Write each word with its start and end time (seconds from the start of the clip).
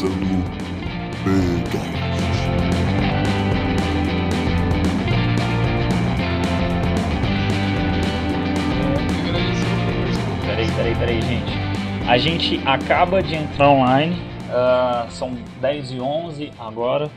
começando 0.00 0.44
Begast. 1.24 1.90
Peraí, 10.46 10.66
peraí, 10.72 10.94
peraí, 10.96 11.22
gente. 11.22 11.52
A 12.08 12.18
gente 12.18 12.60
acaba 12.66 13.22
de 13.22 13.34
entrar 13.34 13.68
online. 13.68 14.16
ah, 14.50 15.06
são 15.10 15.36
10 15.60 15.92
e 15.92 16.00
11 16.00 16.50
agora. 16.58 17.10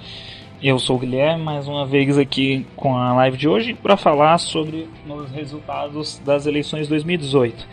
Eu 0.62 0.78
sou 0.80 0.98
o 0.98 1.00
Guilherme, 1.00 1.44
mais 1.44 1.68
uma 1.68 1.86
vez 1.86 2.18
aqui 2.18 2.66
com 2.76 2.96
a 2.96 3.14
live 3.14 3.38
de 3.38 3.48
hoje 3.48 3.74
para 3.74 3.98
falar 3.98 4.38
sobre 4.38 4.88
os 5.08 5.32
resultados 5.32 6.20
das 6.20 6.46
eleições 6.46 6.88
2018. 6.88 7.66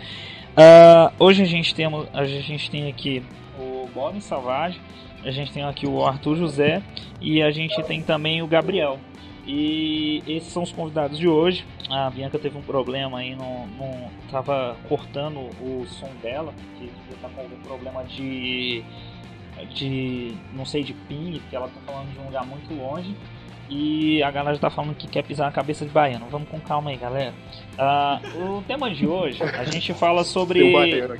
Ah, 0.57 1.13
hoje 1.19 1.43
a 1.43 1.47
gente, 1.47 1.75
tem, 1.75 1.87
a 2.13 2.25
gente 2.25 2.71
tem 2.71 2.89
aqui 2.89 3.23
o 3.59 3.89
Bob 3.95 4.21
Savage, 4.21 4.81
a 5.25 5.31
gente 5.31 5.53
tem 5.53 5.63
aqui 5.63 5.87
o 5.87 6.05
Arthur 6.05 6.37
José 6.37 6.83
e 7.21 7.43
a 7.43 7.51
gente 7.51 7.83
tem 7.83 8.03
também 8.03 8.43
o 8.43 8.47
Gabriel. 8.47 8.99
E 9.47 10.23
esses 10.27 10.53
são 10.53 10.63
os 10.63 10.71
convidados 10.71 11.19
de 11.19 11.27
hoje. 11.27 11.65
A 11.89 12.09
Bianca 12.11 12.39
teve 12.39 12.57
um 12.57 12.63
problema 12.63 13.19
aí, 13.19 13.35
não, 13.35 13.67
não 13.67 14.11
tava 14.31 14.77
cortando 14.89 15.39
o 15.61 15.85
som 15.87 16.11
dela, 16.23 16.53
que 16.79 16.85
devia 16.85 17.15
estar 17.15 17.29
com 17.29 17.41
algum 17.41 17.57
problema 17.61 18.05
de 18.05 18.85
de 19.75 20.33
não 20.55 20.65
sei 20.65 20.83
de 20.83 20.95
ping, 20.95 21.39
porque 21.41 21.55
ela 21.55 21.69
tá 21.69 21.81
falando 21.85 22.13
de 22.13 22.19
um 22.19 22.25
lugar 22.25 22.47
muito 22.47 22.73
longe. 22.75 23.15
E 23.69 24.21
a 24.23 24.31
galera 24.33 24.59
tá 24.59 24.69
falando 24.69 24.97
que 24.97 25.07
quer 25.07 25.23
pisar 25.23 25.47
na 25.47 25.53
cabeça 25.53 25.85
de 25.85 25.93
baiano. 25.93 26.27
Vamos 26.29 26.49
com 26.49 26.59
calma 26.59 26.91
aí, 26.91 26.97
galera. 26.97 27.33
Ah, 27.79 28.21
o 28.35 28.63
tema 28.63 28.91
de 28.91 29.07
hoje, 29.07 29.41
a 29.43 29.65
gente 29.65 29.95
fala 29.95 30.25
sobre, 30.25 30.61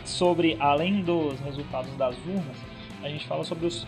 sobre 0.05 0.57
além 0.59 1.01
dos 1.01 1.39
resultados 1.41 1.95
das 1.97 2.17
urnas, 2.27 2.57
a 3.03 3.09
gente 3.09 3.27
fala 3.27 3.45
sobre 3.45 3.67
os, 3.67 3.87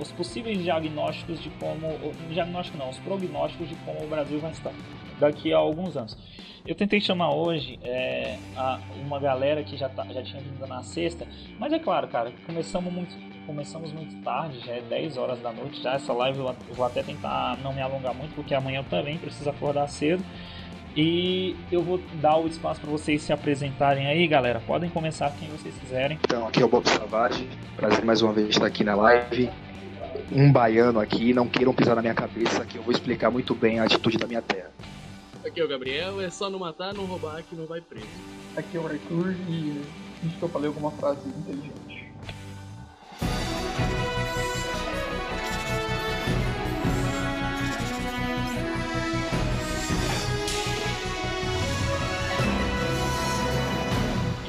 os 0.00 0.12
possíveis 0.12 0.62
diagnósticos 0.62 1.40
de 1.42 1.50
como. 1.50 1.88
Diagnóstico 2.30 2.76
não, 2.78 2.90
os 2.90 2.98
prognósticos 2.98 3.68
de 3.68 3.74
como 3.76 4.02
o 4.04 4.08
Brasil 4.08 4.38
vai 4.40 4.50
estar 4.50 4.72
daqui 5.18 5.52
a 5.52 5.58
alguns 5.58 5.96
anos. 5.96 6.16
Eu 6.66 6.74
tentei 6.76 7.00
chamar 7.00 7.34
hoje 7.34 7.78
é, 7.82 8.36
a- 8.56 8.78
uma 9.04 9.18
galera 9.18 9.62
que 9.64 9.76
já, 9.76 9.88
tá- 9.88 10.06
já 10.12 10.22
tinha 10.22 10.40
vindo 10.40 10.64
na 10.66 10.82
sexta, 10.82 11.26
mas 11.58 11.72
é 11.72 11.78
claro, 11.78 12.06
cara, 12.08 12.32
começamos 12.46 12.92
muito, 12.92 13.16
começamos 13.46 13.92
muito 13.92 14.14
tarde, 14.22 14.60
já 14.64 14.74
é 14.74 14.80
10 14.80 15.16
horas 15.16 15.40
da 15.40 15.50
noite, 15.52 15.82
já 15.82 15.94
essa 15.94 16.12
live 16.12 16.38
eu 16.38 16.54
vou 16.74 16.86
até 16.86 17.02
tentar 17.02 17.58
não 17.64 17.72
me 17.72 17.80
alongar 17.82 18.14
muito, 18.14 18.32
porque 18.36 18.54
amanhã 18.54 18.78
eu 18.80 18.84
também 18.84 19.18
preciso 19.18 19.50
acordar 19.50 19.88
cedo. 19.88 20.22
E 20.96 21.56
eu 21.70 21.82
vou 21.82 21.98
dar 22.20 22.36
o 22.36 22.46
espaço 22.46 22.80
para 22.80 22.90
vocês 22.90 23.22
se 23.22 23.32
apresentarem 23.32 24.06
aí, 24.06 24.26
galera. 24.26 24.60
Podem 24.66 24.90
começar 24.90 25.30
quem 25.38 25.48
vocês 25.48 25.74
quiserem. 25.76 26.18
Então, 26.22 26.46
aqui 26.46 26.60
é 26.60 26.64
o 26.64 26.68
Bob 26.68 26.86
Savage. 26.86 27.48
Prazer 27.76 28.04
mais 28.04 28.20
uma 28.20 28.32
vez 28.32 28.50
estar 28.50 28.66
aqui 28.66 28.84
na 28.84 28.94
live. 28.94 29.50
Um 30.30 30.52
baiano 30.52 31.00
aqui, 31.00 31.32
não 31.32 31.48
queiram 31.48 31.72
pisar 31.72 31.94
na 31.94 32.02
minha 32.02 32.14
cabeça, 32.14 32.64
que 32.66 32.76
eu 32.76 32.82
vou 32.82 32.92
explicar 32.92 33.30
muito 33.30 33.54
bem 33.54 33.80
a 33.80 33.84
atitude 33.84 34.18
da 34.18 34.26
minha 34.26 34.42
terra. 34.42 34.70
Aqui 35.44 35.60
é 35.60 35.64
o 35.64 35.68
Gabriel, 35.68 36.20
é 36.20 36.30
só 36.30 36.48
não 36.48 36.58
matar, 36.58 36.94
não 36.94 37.04
roubar 37.04 37.42
que 37.42 37.56
não 37.56 37.66
vai 37.66 37.80
preso. 37.80 38.06
Aqui 38.56 38.76
é 38.76 38.80
o 38.80 38.86
Arthur 38.86 39.34
e 39.48 39.80
acho 40.26 40.38
que 40.38 40.42
eu 40.42 40.48
falei 40.48 40.68
alguma 40.68 40.90
frase 40.92 41.28
inteligente. 41.28 41.91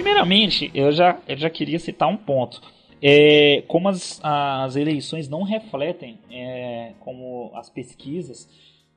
Primeiramente, 0.03 0.69
eu 0.75 0.91
já, 0.91 1.17
eu 1.25 1.37
já 1.37 1.49
queria 1.49 1.79
citar 1.79 2.09
um 2.09 2.17
ponto. 2.17 2.61
É, 3.01 3.63
como 3.69 3.87
as, 3.87 4.19
as 4.21 4.75
eleições 4.75 5.29
não 5.29 5.43
refletem 5.43 6.19
é, 6.29 6.91
como 6.99 7.49
as 7.55 7.69
pesquisas, 7.69 8.49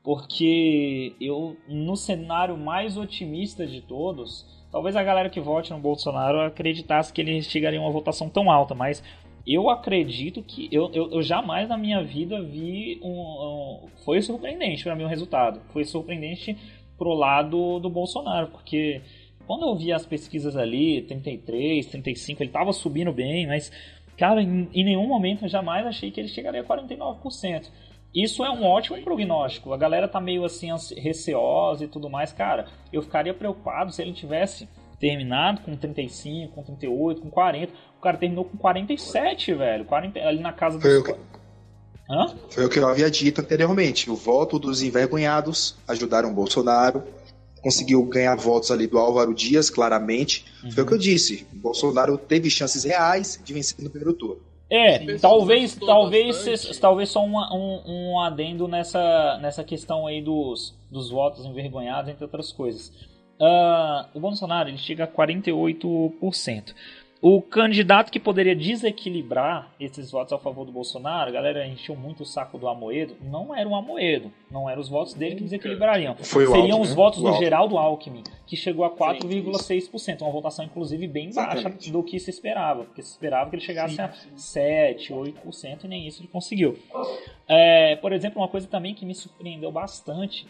porque 0.03 1.15
eu, 1.21 1.56
no 1.69 1.97
cenário 1.97 2.56
mais 2.56 2.97
otimista 2.97 3.65
de 3.65 3.81
todos, 3.83 4.45
talvez 4.72 4.97
a 4.97 5.03
galera 5.05 5.31
que 5.31 5.39
vote 5.39 5.71
no 5.71 5.78
Bolsonaro 5.78 6.41
acreditasse 6.41 7.12
que 7.12 7.21
ele 7.21 7.41
chegaria 7.41 7.78
a 7.78 7.83
uma 7.83 7.93
votação 7.93 8.28
tão 8.28 8.50
alta, 8.50 8.75
mas 8.75 9.00
eu 9.47 9.71
acredito 9.71 10.43
que 10.43 10.69
eu, 10.72 10.91
eu, 10.93 11.12
eu 11.12 11.22
jamais 11.22 11.69
na 11.69 11.78
minha 11.78 12.03
vida 12.03 12.43
vi 12.43 12.99
um. 13.00 13.12
um 13.12 13.89
foi 14.05 14.21
surpreendente 14.21 14.83
para 14.83 14.97
mim 14.97 15.05
o 15.05 15.09
resultado. 15.09 15.61
Foi 15.72 15.84
surpreendente 15.84 16.56
pro 16.99 17.15
lado 17.15 17.78
do 17.78 17.89
Bolsonaro, 17.89 18.49
porque 18.49 19.03
quando 19.47 19.67
eu 19.67 19.77
vi 19.77 19.93
as 19.93 20.05
pesquisas 20.05 20.57
ali, 20.57 21.03
33, 21.03 21.87
35, 21.87 22.43
ele 22.43 22.51
tava 22.51 22.73
subindo 22.73 23.12
bem, 23.12 23.47
mas, 23.47 23.71
cara, 24.19 24.43
em, 24.43 24.69
em 24.75 24.84
nenhum 24.84 25.07
momento 25.07 25.45
eu 25.45 25.49
jamais 25.49 25.87
achei 25.87 26.11
que 26.11 26.21
ele 26.21 26.29
chegaria 26.29 26.61
a 26.61 26.65
49%. 26.65 27.71
Isso 28.15 28.43
é 28.45 28.51
um 28.51 28.65
ótimo 28.65 29.01
prognóstico. 29.03 29.73
A 29.73 29.77
galera 29.77 30.09
tá 30.09 30.21
meio 30.21 30.45
assim 30.45 30.69
receosa 30.97 31.84
e 31.84 31.89
tudo 31.89 32.09
mais. 32.09 32.33
Cara, 32.33 32.67
eu 32.93 33.03
ficaria 33.03 33.34
preocupado 33.34 33.93
se 33.93 34.01
ele 34.01 34.12
tivesse 34.12 34.67
terminado 34.99 35.61
com 35.61 35.77
35, 35.77 36.55
com 36.55 36.63
38, 36.63 37.21
com 37.21 37.28
40. 37.28 37.73
O 37.99 38.01
cara 38.01 38.17
terminou 38.17 38.47
com 38.47 38.57
47, 38.57 39.53
velho. 39.53 39.84
40, 39.84 40.19
ali 40.21 40.41
na 40.41 40.53
casa 40.53 40.81
Foi 40.81 40.91
dos. 40.91 41.01
o 41.01 41.05
que- 41.05 41.37
Hã? 42.09 42.27
Foi 42.51 42.65
o 42.65 42.69
que 42.71 42.78
eu 42.78 42.89
havia 42.89 43.11
dito 43.11 43.41
anteriormente. 43.41 44.09
O 44.09 44.15
voto 44.15 44.59
dos 44.59 44.81
envergonhados 44.83 45.77
ajudaram 45.87 46.31
o 46.31 46.34
Bolsonaro. 46.34 47.03
Conseguiu 47.66 48.04
ganhar 48.04 48.37
votos 48.37 48.71
ali 48.71 48.87
do 48.87 48.97
Álvaro 48.97 49.34
Dias, 49.34 49.69
claramente. 49.69 50.44
Foi 50.72 50.84
o 50.84 50.87
que 50.87 50.94
eu 50.94 50.99
disse. 50.99 51.44
O 51.53 51.56
Bolsonaro 51.56 52.16
teve 52.16 52.49
chances 52.49 52.84
reais 52.84 53.41
de 53.44 53.53
vencer 53.53 53.82
no 53.82 53.91
primeiro 53.91 54.15
turno. 54.16 54.41
É, 54.71 55.00
Pessoas 55.00 55.21
talvez, 55.21 55.75
talvez, 55.75 56.37
bastante. 56.37 56.75
se- 56.75 56.81
talvez 56.81 57.09
só 57.09 57.25
uma- 57.25 57.53
um, 57.53 57.82
um 58.12 58.21
adendo 58.21 58.69
nessa, 58.69 59.38
nessa 59.43 59.65
questão 59.65 60.06
aí 60.06 60.22
dos, 60.22 60.75
dos 60.91 61.10
votos 61.10 61.44
envergonhados, 61.44 62.09
entre 62.09 62.22
outras 62.22 62.53
coisas. 62.53 62.93
Ah, 63.41 64.09
o 64.15 64.21
Bolsonaro 64.21 64.69
ele 64.69 64.78
chega 64.78 65.03
a 65.04 65.09
48%. 65.09 66.72
O 67.21 67.41
candidato 67.41 68.12
que 68.12 68.21
poderia 68.21 68.54
desequilibrar 68.54 69.72
esses 69.81 70.10
votos 70.10 70.32
a 70.34 70.38
favor 70.38 70.66
do 70.66 70.72
Bolsonaro, 70.72 71.31
a 71.31 71.32
galera 71.32 71.66
encheu 71.66 71.97
muito 71.97 72.22
o 72.22 72.27
saco 72.27 72.59
do 72.59 72.69
Amoedo, 72.69 73.16
não 73.22 73.54
era 73.54 73.66
o 73.66 73.75
Amoedo, 73.75 74.31
não 74.50 74.69
eram 74.69 74.82
os 74.82 74.88
votos 74.88 75.15
dele 75.15 75.37
que 75.37 75.43
desequilibrariam. 75.44 76.15
Foi 76.16 76.44
o 76.44 76.49
Seriam 76.49 76.62
Alckmin, 76.62 76.82
os 76.82 76.91
né? 76.91 76.94
votos 76.94 77.22
O 77.22 77.31
do. 77.31 77.38
Geraldo 77.38 77.78
Alckmin, 77.78 78.22
que 78.47 78.54
chegou 78.54 78.84
a 78.84 78.91
4,6%, 78.91 80.21
uma 80.21 80.31
votação 80.31 80.65
inclusive 80.65 81.09
bem 81.09 81.32
baixa 81.32 81.59
Exatamente. 81.59 81.91
do 81.91 82.03
que 82.03 82.21
se 82.21 82.28
esperava, 82.28 82.84
porque 82.84 83.03
se 83.03 83.12
esperava 83.12 83.48
que 83.48 83.56
ele 83.56 83.62
chegasse 83.62 84.00
a 84.00 84.12
7, 84.34 85.12
8% 85.12 85.84
e 85.84 85.88
nem 85.88 86.06
isso 86.06 86.21
ele 86.21 86.28
conseguiu. 86.28 86.78
É, 87.48 87.97
por 87.97 88.12
exemplo, 88.12 88.41
uma 88.43 88.48
coisa 88.48 88.66
também 88.66 88.94
que 88.94 89.06
me 89.06 89.15
surpreendeu 89.15 89.72
bastante 89.72 90.47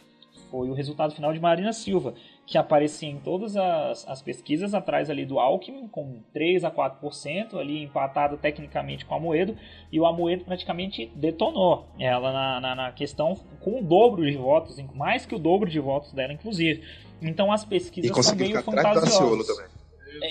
foi 0.50 0.68
o 0.68 0.74
resultado 0.74 1.14
final 1.14 1.32
de 1.32 1.40
Marina 1.40 1.72
Silva, 1.72 2.14
que 2.46 2.56
aparecia 2.56 3.08
em 3.08 3.18
todas 3.18 3.56
as, 3.56 4.06
as 4.06 4.22
pesquisas 4.22 4.72
atrás 4.72 5.10
ali 5.10 5.26
do 5.26 5.40
Alckmin, 5.40 5.88
com 5.88 6.22
3 6.32 6.64
a 6.64 6.70
4%, 6.70 7.56
ali 7.58 7.82
empatado 7.82 8.36
tecnicamente 8.36 9.04
com 9.04 9.14
o 9.14 9.16
Amoedo, 9.16 9.56
e 9.90 9.98
o 9.98 10.06
Amoedo 10.06 10.44
praticamente 10.44 11.10
detonou 11.16 11.88
ela 11.98 12.32
na, 12.32 12.60
na, 12.60 12.74
na 12.74 12.92
questão 12.92 13.34
com 13.60 13.80
o 13.80 13.82
dobro 13.82 14.24
de 14.24 14.36
votos, 14.36 14.78
mais 14.94 15.26
que 15.26 15.34
o 15.34 15.38
dobro 15.38 15.68
de 15.68 15.80
votos 15.80 16.12
dela, 16.12 16.32
inclusive. 16.32 16.82
Então 17.20 17.50
as 17.50 17.64
E 17.64 17.66
pesquisas 17.66 18.24
são 18.24 18.36
meio 18.36 18.62
fantasiosas. 18.62 19.46
também. 19.46 19.76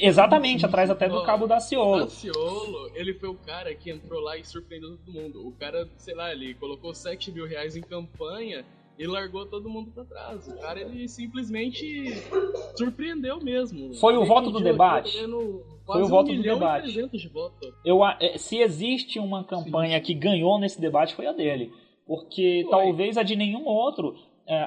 Exatamente, 0.02 0.66
atrás 0.66 0.90
até 0.90 1.08
do 1.08 1.24
cabo 1.24 1.46
da 1.48 1.60
Ciolo. 1.60 2.06
Daciolo, 2.06 2.92
ele 2.96 3.14
foi 3.14 3.30
o 3.30 3.36
cara 3.36 3.74
que 3.76 3.92
entrou 3.92 4.20
lá 4.22 4.38
e 4.38 4.44
surpreendeu 4.44 4.98
todo 4.98 5.14
mundo. 5.14 5.48
O 5.48 5.52
cara, 5.52 5.88
sei 5.98 6.16
lá, 6.16 6.32
ele 6.32 6.56
colocou 6.56 6.94
7 6.94 7.32
mil 7.32 7.46
reais 7.46 7.76
em 7.76 7.82
campanha 7.82 8.66
e 8.98 9.06
largou 9.06 9.46
todo 9.46 9.70
mundo 9.70 9.92
pra 9.92 10.06
trás. 10.06 10.48
O 10.48 10.58
cara, 10.60 10.80
ele 10.82 11.08
simplesmente 11.08 12.08
surpreendeu 12.78 13.40
mesmo. 13.42 13.94
Foi 13.96 14.16
o 14.16 14.22
Ele 14.22 14.28
voto 14.28 14.52
do 14.52 14.60
debate? 14.60 15.18
Foi 15.86 16.02
o 16.02 16.08
voto 16.08 16.34
do 16.34 16.42
debate. 16.42 16.94
300 16.94 17.22
de 17.22 17.28
voto. 17.30 17.74
Eu, 17.84 18.04
eh, 18.06 18.38
se 18.38 18.58
existe 18.58 19.20
uma 19.20 19.44
campanha 19.44 20.00
que 20.00 20.14
ganhou 20.14 20.60
nesse 20.60 20.80
debate 20.80 21.16
foi 21.16 21.28
a 21.28 21.34
dele, 21.34 21.72
porque 22.08 22.62
Foi. 22.64 22.72
talvez 22.72 23.18
a 23.18 23.24
de 23.24 23.36
nenhum 23.36 23.66
outro 23.66 24.16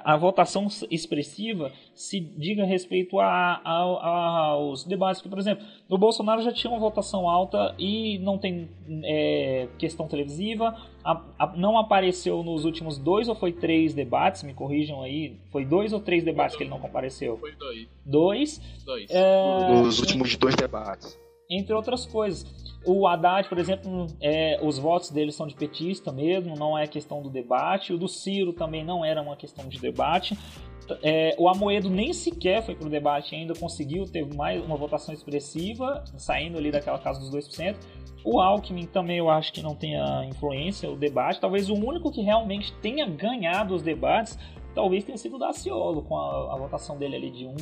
a 0.04 0.16
votação 0.16 0.66
expressiva 0.90 1.70
se 1.94 2.18
diga 2.18 2.64
respeito 2.64 3.18
a, 3.20 3.60
a- 3.64 4.48
aos 4.50 4.82
debates. 4.84 5.20
Porque, 5.22 5.30
por 5.30 5.38
exemplo, 5.38 5.64
o 5.88 5.96
Bolsonaro 5.96 6.42
já 6.42 6.52
tinha 6.52 6.70
uma 6.70 6.80
votação 6.80 7.28
alta 7.28 7.74
e 7.78 8.18
não 8.18 8.36
tem 8.38 8.68
eh, 9.04 9.68
questão 9.78 10.08
televisiva, 10.08 10.74
a- 11.04 11.22
a- 11.38 11.52
não 11.56 11.78
apareceu 11.78 12.42
nos 12.42 12.64
últimos 12.64 12.98
dois 12.98 13.28
ou 13.28 13.34
foi 13.34 13.52
três 13.52 13.94
debates, 13.94 14.42
me 14.42 14.52
corrijam 14.52 15.02
aí, 15.02 15.36
foi 15.52 15.64
dois 15.64 15.92
ou 15.92 16.00
três 16.00 16.24
debates 16.24 16.56
que 16.56 16.64
ele 16.64 16.70
não 16.70 16.80
compareceu? 16.80 17.36
Foi 17.38 17.52
dois. 17.52 17.88
Dois. 18.04 18.60
Dois. 18.84 19.10
É, 19.10 19.70
Nos 19.82 19.98
últimos 20.00 20.36
dois 20.36 20.54
debates. 20.56 21.16
entre 21.50 21.72
outras 21.72 22.04
coisas. 22.04 22.67
O 22.84 23.06
Haddad, 23.06 23.48
por 23.48 23.58
exemplo, 23.58 24.06
é, 24.20 24.58
os 24.62 24.78
votos 24.78 25.10
dele 25.10 25.32
são 25.32 25.46
de 25.46 25.54
petista 25.54 26.12
mesmo, 26.12 26.54
não 26.56 26.78
é 26.78 26.86
questão 26.86 27.20
do 27.20 27.28
debate. 27.28 27.92
O 27.92 27.98
do 27.98 28.08
Ciro 28.08 28.52
também 28.52 28.84
não 28.84 29.04
era 29.04 29.20
uma 29.20 29.36
questão 29.36 29.68
de 29.68 29.78
debate. 29.78 30.38
É, 31.02 31.34
o 31.38 31.48
Amoedo 31.48 31.90
nem 31.90 32.14
sequer 32.14 32.62
foi 32.62 32.74
pro 32.74 32.88
debate 32.88 33.34
ainda, 33.34 33.52
conseguiu, 33.54 34.04
teve 34.04 34.34
mais 34.34 34.64
uma 34.64 34.74
votação 34.74 35.12
expressiva, 35.12 36.02
saindo 36.16 36.56
ali 36.56 36.70
daquela 36.70 36.98
casa 36.98 37.20
dos 37.20 37.30
2%. 37.30 37.76
O 38.24 38.40
Alckmin 38.40 38.86
também 38.86 39.18
eu 39.18 39.28
acho 39.28 39.52
que 39.52 39.62
não 39.62 39.74
tenha 39.74 40.24
influência 40.24 40.90
o 40.90 40.96
debate. 40.96 41.40
Talvez 41.40 41.68
o 41.68 41.74
único 41.74 42.10
que 42.10 42.22
realmente 42.22 42.72
tenha 42.80 43.06
ganhado 43.06 43.74
os 43.74 43.82
debates 43.82 44.38
talvez 44.74 45.02
tenha 45.02 45.18
sido 45.18 45.34
o 45.34 45.38
Daciolo, 45.40 46.02
com 46.02 46.16
a, 46.16 46.54
a 46.54 46.56
votação 46.56 46.96
dele 46.96 47.16
ali 47.16 47.30
de 47.30 47.46
1, 47.46 47.56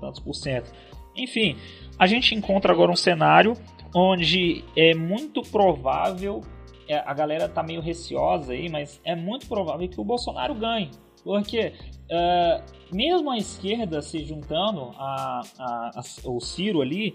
tantos 0.00 0.18
por 0.18 0.34
cento. 0.34 0.72
Enfim, 1.14 1.56
a 1.98 2.06
gente 2.06 2.34
encontra 2.34 2.72
agora 2.72 2.90
um 2.90 2.96
cenário 2.96 3.54
onde 3.94 4.64
é 4.76 4.94
muito 4.94 5.42
provável, 5.42 6.42
é, 6.88 6.96
a 6.98 7.14
galera 7.14 7.48
tá 7.48 7.62
meio 7.62 7.80
receosa 7.80 8.52
aí, 8.52 8.68
mas 8.68 9.00
é 9.04 9.14
muito 9.14 9.46
provável 9.46 9.88
que 9.88 10.00
o 10.00 10.04
Bolsonaro 10.04 10.54
ganhe. 10.54 10.90
Porque 11.22 11.72
uh, 12.10 12.94
mesmo 12.94 13.30
a 13.30 13.38
esquerda 13.38 14.02
se 14.02 14.22
juntando 14.24 14.92
a, 14.98 15.40
a, 15.58 15.90
a, 15.94 16.28
o 16.28 16.38
Ciro 16.38 16.82
ali, 16.82 17.14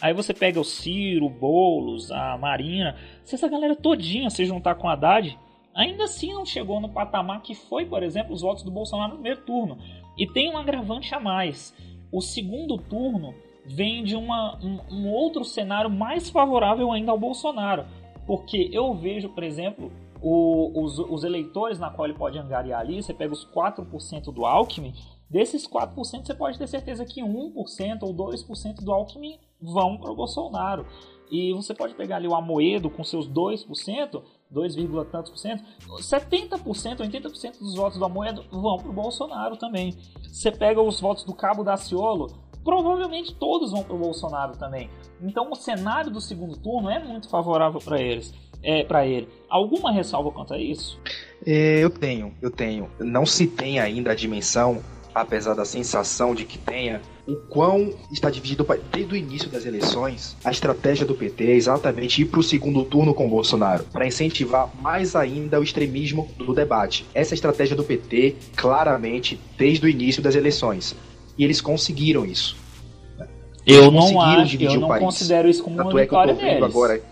aí 0.00 0.14
você 0.14 0.32
pega 0.32 0.58
o 0.58 0.64
Ciro, 0.64 1.26
o 1.26 1.30
Boulos, 1.30 2.10
a 2.10 2.38
Marina, 2.38 2.96
se 3.22 3.34
essa 3.34 3.48
galera 3.48 3.76
todinha 3.76 4.30
se 4.30 4.46
juntar 4.46 4.76
com 4.76 4.88
a 4.88 4.94
Haddad, 4.94 5.38
ainda 5.74 6.04
assim 6.04 6.32
não 6.32 6.46
chegou 6.46 6.80
no 6.80 6.88
patamar 6.88 7.42
que 7.42 7.54
foi, 7.54 7.84
por 7.84 8.02
exemplo, 8.02 8.32
os 8.32 8.40
votos 8.40 8.62
do 8.62 8.70
Bolsonaro 8.70 9.10
no 9.10 9.16
primeiro 9.16 9.42
turno. 9.42 9.78
E 10.16 10.26
tem 10.26 10.50
um 10.50 10.56
agravante 10.56 11.14
a 11.14 11.20
mais. 11.20 11.74
O 12.10 12.22
segundo 12.22 12.78
turno 12.78 13.34
vem 13.64 14.02
de 14.02 14.16
uma, 14.16 14.58
um, 14.62 14.78
um 14.90 15.08
outro 15.12 15.44
cenário 15.44 15.90
mais 15.90 16.30
favorável 16.30 16.90
ainda 16.92 17.12
ao 17.12 17.18
Bolsonaro. 17.18 17.84
Porque 18.26 18.68
eu 18.72 18.94
vejo, 18.94 19.28
por 19.30 19.42
exemplo, 19.42 19.90
o, 20.22 20.84
os, 20.84 20.98
os, 20.98 21.24
eleitores 21.24 21.78
na 21.78 21.90
qual 21.90 22.06
ele 22.06 22.16
pode 22.16 22.38
angariar 22.38 22.80
ali, 22.80 23.02
você 23.02 23.14
pega 23.14 23.32
os 23.32 23.46
4% 23.46 24.32
do 24.32 24.44
Alckmin, 24.44 24.94
desses 25.28 25.66
4% 25.66 26.26
você 26.26 26.34
pode 26.34 26.58
ter 26.58 26.66
certeza 26.66 27.04
que 27.04 27.22
1% 27.22 28.02
ou 28.02 28.14
2% 28.14 28.84
do 28.84 28.92
Alckmin 28.92 29.38
vão 29.60 29.96
para 29.96 30.12
o 30.12 30.16
Bolsonaro. 30.16 30.86
E 31.30 31.52
você 31.52 31.72
pode 31.72 31.94
pegar 31.94 32.16
ali 32.16 32.26
o 32.26 32.34
Amoedo 32.34 32.90
com 32.90 33.04
seus 33.04 33.28
2%, 33.28 34.22
2, 34.50 34.74
tantos 35.12 35.30
por 35.30 35.38
cento, 35.38 35.62
70%, 36.00 36.98
80% 36.98 37.58
dos 37.60 37.76
votos 37.76 37.98
do 37.98 38.04
Amoedo 38.04 38.44
vão 38.50 38.78
para 38.78 38.90
o 38.90 38.92
Bolsonaro 38.92 39.56
também. 39.56 39.96
Você 40.22 40.50
pega 40.50 40.82
os 40.82 41.00
votos 41.00 41.22
do 41.22 41.32
Cabo 41.32 41.62
Daciolo, 41.62 42.26
provavelmente 42.64 43.34
todos 43.34 43.72
vão 43.72 43.82
para 43.82 43.94
o 43.94 43.98
Bolsonaro 43.98 44.56
também. 44.56 44.90
Então 45.20 45.50
o 45.50 45.54
cenário 45.54 46.10
do 46.10 46.20
segundo 46.20 46.56
turno 46.56 46.90
é 46.90 46.98
muito 46.98 47.28
favorável 47.28 47.80
para 47.80 48.00
eles 48.00 48.32
é, 48.62 48.84
para 48.84 49.06
ele. 49.06 49.28
Alguma 49.48 49.90
ressalva 49.90 50.30
quanto 50.30 50.54
a 50.54 50.58
isso? 50.58 50.98
É, 51.44 51.80
eu 51.80 51.90
tenho, 51.90 52.32
eu 52.40 52.50
tenho. 52.50 52.88
Não 52.98 53.24
se 53.24 53.46
tem 53.46 53.80
ainda 53.80 54.12
a 54.12 54.14
dimensão, 54.14 54.82
apesar 55.14 55.54
da 55.54 55.64
sensação 55.64 56.34
de 56.34 56.44
que 56.44 56.58
tenha, 56.58 57.00
o 57.26 57.36
quão 57.36 57.92
está 58.12 58.28
dividido 58.30 58.66
desde 58.92 59.14
o 59.14 59.16
início 59.16 59.48
das 59.48 59.64
eleições. 59.64 60.36
A 60.44 60.50
estratégia 60.50 61.06
do 61.06 61.14
PT 61.14 61.44
é 61.44 61.54
exatamente 61.54 62.22
ir 62.22 62.26
para 62.26 62.40
o 62.40 62.42
segundo 62.42 62.84
turno 62.84 63.14
com 63.14 63.28
Bolsonaro, 63.28 63.84
para 63.84 64.06
incentivar 64.06 64.70
mais 64.80 65.14
ainda 65.14 65.60
o 65.60 65.62
extremismo 65.62 66.28
do 66.36 66.54
debate. 66.54 67.06
Essa 67.14 67.34
estratégia 67.34 67.76
do 67.76 67.84
PT, 67.84 68.36
claramente, 68.56 69.38
desde 69.56 69.86
o 69.86 69.88
início 69.88 70.22
das 70.22 70.34
eleições. 70.34 70.96
E 71.40 71.44
eles 71.44 71.58
conseguiram 71.58 72.26
isso. 72.26 72.54
Eles 73.66 73.82
eu 73.82 73.90
não 73.90 74.20
acho, 74.20 74.62
eu 74.62 74.78
não 74.78 74.98
considero 74.98 75.48
isso 75.48 75.64
como 75.64 75.74
Tanto 75.74 75.88
uma 75.88 76.00
vitória 76.02 76.32
é 76.32 76.34
que 76.34 76.40
eu 76.42 76.44
tô 76.44 76.50
vendo 76.50 76.60
deles. 76.60 76.76
agora 76.76 77.02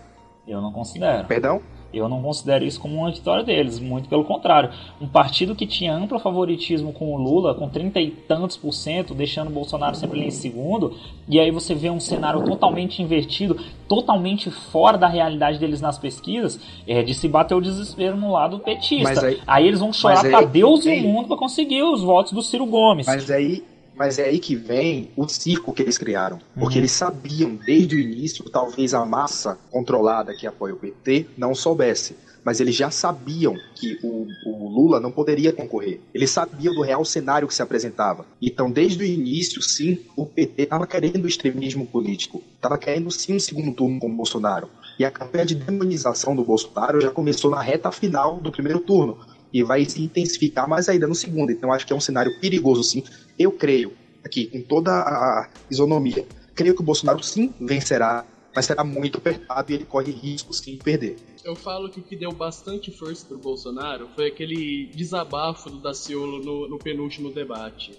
eu 0.47 0.61
não 0.61 0.71
considero. 0.71 1.27
Perdão? 1.27 1.61
Eu 1.91 2.07
não 2.07 2.21
considero 2.21 2.63
isso 2.63 2.79
como 2.79 2.97
uma 2.97 3.11
vitória 3.11 3.43
deles, 3.43 3.79
muito 3.79 4.07
pelo 4.07 4.23
contrário. 4.23 4.69
Um 5.01 5.07
partido 5.07 5.55
que 5.55 5.65
tinha 5.65 5.95
amplo 5.95 6.19
favoritismo 6.19 6.93
com 6.93 7.11
o 7.11 7.17
Lula, 7.17 7.55
com 7.55 7.67
30 7.67 7.99
e 7.99 8.11
tantos 8.11 8.55
por 8.55 8.71
cento, 8.71 9.15
deixando 9.15 9.47
o 9.47 9.51
Bolsonaro 9.51 9.95
sempre 9.95 10.19
ali 10.19 10.27
em 10.27 10.31
segundo, 10.31 10.95
e 11.27 11.39
aí 11.39 11.49
você 11.49 11.73
vê 11.73 11.89
um 11.89 11.99
cenário 11.99 12.45
totalmente 12.45 13.01
invertido, 13.01 13.59
totalmente 13.87 14.51
fora 14.51 14.95
da 14.95 15.07
realidade 15.07 15.57
deles 15.57 15.81
nas 15.81 15.97
pesquisas, 15.97 16.59
é 16.85 17.01
de 17.01 17.15
se 17.15 17.27
bater 17.27 17.55
o 17.55 17.61
desespero 17.61 18.15
no 18.15 18.31
lado 18.33 18.59
petista. 18.59 19.25
Aí, 19.25 19.41
aí, 19.47 19.67
eles 19.67 19.79
vão 19.79 19.91
chorar 19.91 20.21
para 20.21 20.45
Deus 20.45 20.85
e 20.85 20.91
o 20.91 21.01
mundo 21.01 21.27
para 21.27 21.37
conseguir 21.37 21.81
os 21.81 22.03
votos 22.03 22.31
do 22.31 22.43
Ciro 22.43 22.67
Gomes. 22.67 23.07
Mas 23.07 23.31
aí, 23.31 23.63
mas 23.99 24.17
é 24.17 24.23
aí 24.23 24.39
que 24.39 24.55
vem 24.55 25.11
o 25.17 25.27
circo 25.27 25.73
que 25.73 25.81
eles 25.81 25.97
criaram. 25.97 26.39
Porque 26.53 26.75
uhum. 26.75 26.81
eles 26.81 26.93
sabiam 26.93 27.53
desde 27.53 27.97
o 27.97 27.99
início, 27.99 28.49
talvez 28.49 28.93
a 28.93 29.05
massa 29.05 29.59
controlada 29.69 30.33
que 30.33 30.47
apoia 30.47 30.73
o 30.73 30.77
PT 30.77 31.25
não 31.37 31.53
soubesse. 31.53 32.15
Mas 32.41 32.61
eles 32.61 32.73
já 32.73 32.89
sabiam 32.89 33.53
que 33.75 33.99
o, 34.01 34.25
o 34.45 34.69
Lula 34.69 35.01
não 35.01 35.11
poderia 35.11 35.51
concorrer. 35.51 35.99
Eles 36.13 36.29
sabiam 36.29 36.73
do 36.73 36.81
real 36.81 37.03
cenário 37.03 37.45
que 37.45 37.53
se 37.53 37.61
apresentava. 37.61 38.25
Então, 38.41 38.71
desde 38.71 39.03
o 39.03 39.05
início, 39.05 39.61
sim, 39.61 39.99
o 40.15 40.25
PT 40.25 40.63
estava 40.63 40.87
querendo 40.87 41.25
o 41.25 41.27
extremismo 41.27 41.85
político. 41.85 42.41
Estava 42.55 42.77
querendo 42.77 43.11
sim 43.11 43.35
um 43.35 43.39
segundo 43.39 43.73
turno 43.73 43.99
com 43.99 44.07
o 44.07 44.15
Bolsonaro. 44.15 44.69
E 44.97 45.03
a 45.03 45.11
campanha 45.11 45.45
de 45.45 45.55
demonização 45.55 46.33
do 46.33 46.45
Bolsonaro 46.45 47.01
já 47.01 47.11
começou 47.11 47.51
na 47.51 47.61
reta 47.61 47.91
final 47.91 48.37
do 48.37 48.49
primeiro 48.49 48.79
turno 48.79 49.17
e 49.53 49.63
vai 49.63 49.85
se 49.85 50.01
intensificar 50.01 50.67
mais 50.67 50.87
ainda 50.89 51.07
no 51.07 51.15
segundo. 51.15 51.51
Então 51.51 51.71
acho 51.71 51.85
que 51.85 51.93
é 51.93 51.95
um 51.95 52.01
cenário 52.01 52.39
perigoso, 52.39 52.83
sim. 52.83 53.03
Eu 53.37 53.51
creio, 53.51 53.93
aqui, 54.23 54.45
com 54.47 54.61
toda 54.61 54.91
a 54.91 55.49
isonomia, 55.69 56.25
creio 56.55 56.75
que 56.75 56.81
o 56.81 56.85
Bolsonaro 56.85 57.23
sim 57.23 57.53
vencerá, 57.59 58.25
mas 58.55 58.65
será 58.65 58.83
muito 58.83 59.17
apertado 59.17 59.71
e 59.71 59.75
ele 59.75 59.85
corre 59.85 60.11
risco 60.11 60.53
sim 60.53 60.73
de 60.73 60.83
perder. 60.83 61.17
Eu 61.43 61.55
falo 61.55 61.89
que 61.89 61.99
o 61.99 62.03
que 62.03 62.15
deu 62.15 62.31
bastante 62.31 62.91
força 62.91 63.25
pro 63.25 63.37
Bolsonaro 63.37 64.09
foi 64.15 64.27
aquele 64.27 64.91
desabafo 64.93 65.69
do 65.69 65.81
Daciolo 65.81 66.43
no, 66.43 66.67
no 66.67 66.77
penúltimo 66.77 67.31
debate. 67.31 67.97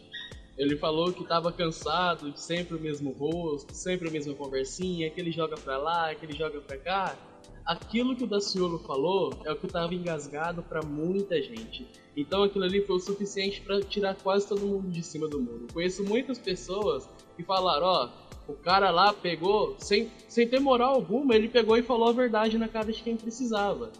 Ele 0.58 0.76
falou 0.76 1.10
que 1.10 1.22
estava 1.22 1.50
cansado 1.50 2.30
de 2.30 2.40
sempre 2.40 2.76
o 2.76 2.80
mesmo 2.80 3.12
rosto, 3.12 3.72
sempre 3.74 4.08
a 4.08 4.10
mesma 4.10 4.34
conversinha, 4.34 5.08
que 5.08 5.18
ele 5.18 5.32
joga 5.32 5.56
pra 5.56 5.78
lá, 5.78 6.14
que 6.14 6.26
ele 6.26 6.36
joga 6.36 6.60
pra 6.60 6.76
cá 6.76 7.16
aquilo 7.64 8.16
que 8.16 8.24
o 8.24 8.26
Daciolo 8.26 8.78
falou 8.78 9.32
é 9.44 9.52
o 9.52 9.56
que 9.56 9.66
estava 9.66 9.94
engasgado 9.94 10.62
para 10.62 10.82
muita 10.82 11.40
gente. 11.40 11.86
Então 12.16 12.42
aquilo 12.42 12.64
ali 12.64 12.84
foi 12.84 12.96
o 12.96 13.00
suficiente 13.00 13.60
para 13.60 13.80
tirar 13.80 14.16
quase 14.16 14.48
todo 14.48 14.66
mundo 14.66 14.90
de 14.90 15.02
cima 15.02 15.28
do 15.28 15.40
muro. 15.40 15.66
Conheço 15.72 16.04
muitas 16.04 16.38
pessoas 16.38 17.08
que 17.36 17.42
falaram, 17.42 17.86
ó, 17.86 18.10
o 18.48 18.54
cara 18.54 18.90
lá 18.90 19.12
pegou, 19.12 19.76
sem, 19.78 20.10
sem 20.28 20.48
ter 20.48 20.60
moral 20.60 20.94
alguma, 20.94 21.34
ele 21.34 21.48
pegou 21.48 21.76
e 21.76 21.82
falou 21.82 22.08
a 22.08 22.12
verdade 22.12 22.58
na 22.58 22.68
cara 22.68 22.92
de 22.92 23.02
quem 23.02 23.16
precisava. 23.16 23.90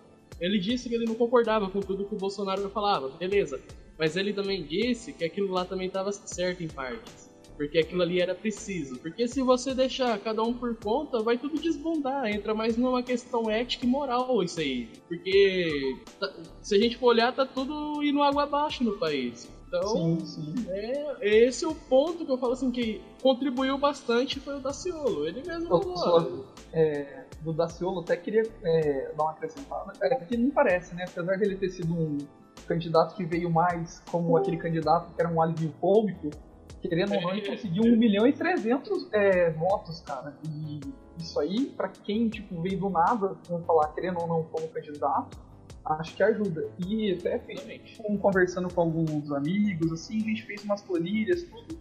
Ele 0.40 0.58
disse 0.58 0.88
que 0.88 0.94
ele 0.94 1.04
não 1.04 1.14
concordava 1.14 1.70
com 1.70 1.80
tudo 1.80 2.06
que 2.06 2.14
o 2.14 2.18
Bolsonaro 2.18 2.68
falava, 2.70 3.08
beleza. 3.10 3.60
Mas 3.98 4.16
ele 4.16 4.32
também 4.32 4.64
disse 4.64 5.12
que 5.12 5.24
aquilo 5.24 5.52
lá 5.52 5.64
também 5.64 5.86
estava 5.86 6.10
certo 6.10 6.62
em 6.62 6.68
partes 6.68 7.29
porque 7.60 7.76
aquilo 7.76 8.00
ali 8.00 8.22
era 8.22 8.34
preciso. 8.34 8.98
Porque 9.00 9.28
se 9.28 9.42
você 9.42 9.74
deixar 9.74 10.18
cada 10.20 10.42
um 10.42 10.54
por 10.54 10.74
conta, 10.76 11.22
vai 11.22 11.36
tudo 11.36 11.60
desbundar. 11.60 12.24
Entra 12.26 12.54
mais 12.54 12.74
numa 12.74 13.02
questão 13.02 13.50
ética 13.50 13.84
e 13.84 13.88
moral 13.88 14.42
isso 14.42 14.60
aí. 14.60 14.88
Porque 15.06 15.98
tá, 16.18 16.32
se 16.62 16.74
a 16.74 16.78
gente 16.78 16.96
for 16.96 17.08
olhar, 17.08 17.34
tá 17.34 17.44
tudo 17.44 18.02
indo 18.02 18.22
água 18.22 18.44
abaixo 18.44 18.82
no 18.82 18.96
país. 18.96 19.46
Então, 19.68 20.18
sim, 20.18 20.24
sim. 20.24 20.54
É, 20.70 21.16
esse 21.20 21.66
é 21.66 21.68
o 21.68 21.74
ponto 21.74 22.24
que 22.24 22.32
eu 22.32 22.38
falo 22.38 22.54
assim 22.54 22.70
que 22.70 23.02
contribuiu 23.22 23.76
bastante 23.76 24.40
foi 24.40 24.56
o 24.56 24.60
Daciolo. 24.60 25.28
Ele 25.28 25.42
mesmo 25.46 25.68
falou. 25.68 26.46
É, 26.72 27.26
do 27.42 27.52
Daciolo, 27.52 28.00
até 28.00 28.16
queria 28.16 28.42
é, 28.64 29.12
dar 29.14 29.22
uma 29.22 29.32
acrescentada. 29.32 29.92
É 30.00 30.14
que 30.14 30.34
não 30.34 30.50
parece, 30.50 30.94
né? 30.94 31.04
Apesar 31.06 31.36
dele 31.36 31.56
ter 31.56 31.68
sido 31.68 31.92
um 31.92 32.16
candidato 32.66 33.14
que 33.14 33.24
veio 33.24 33.50
mais 33.50 34.02
como 34.10 34.34
aquele 34.38 34.56
candidato 34.56 35.14
que 35.14 35.20
era 35.20 35.30
um 35.30 35.42
alívio 35.42 35.74
cômico, 35.78 36.30
querendo 36.88 37.14
ou 37.14 37.20
não, 37.20 37.30
ele 37.30 37.46
conseguiu 37.46 37.84
1 37.84 37.96
milhão 37.96 38.26
e 38.26 38.32
300 38.32 39.12
é, 39.12 39.50
votos, 39.50 40.00
cara. 40.00 40.34
E 40.48 40.80
isso 41.18 41.38
aí, 41.38 41.66
para 41.66 41.88
quem 41.88 42.28
tipo, 42.28 42.60
veio 42.62 42.78
do 42.78 42.90
nada, 42.90 43.36
vamos 43.48 43.66
falar, 43.66 43.88
querendo 43.88 44.20
ou 44.20 44.26
não, 44.26 44.42
como 44.44 44.68
candidato, 44.68 45.38
acho 45.84 46.14
que 46.14 46.22
ajuda. 46.22 46.68
E 46.78 47.12
até 47.12 47.38
fez, 47.38 47.62
conversando 48.20 48.72
com 48.72 48.80
alguns 48.80 49.30
amigos, 49.32 49.92
assim, 49.92 50.18
a 50.18 50.24
gente 50.24 50.42
fez 50.44 50.64
umas 50.64 50.82
planilhas, 50.82 51.42
tudo. 51.44 51.78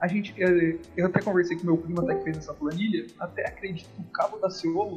A 0.00 0.06
gente, 0.06 0.34
é, 0.42 0.78
eu 0.96 1.06
até 1.06 1.20
conversei 1.20 1.56
com 1.56 1.64
meu 1.64 1.78
primo 1.78 2.02
até 2.02 2.16
que 2.16 2.24
fez 2.24 2.36
essa 2.36 2.52
planilha, 2.52 3.06
até 3.18 3.48
acredito 3.48 3.88
que 3.88 4.00
o 4.02 4.04
Cabo 4.12 4.38
da 4.38 4.50
Ciolo, 4.50 4.96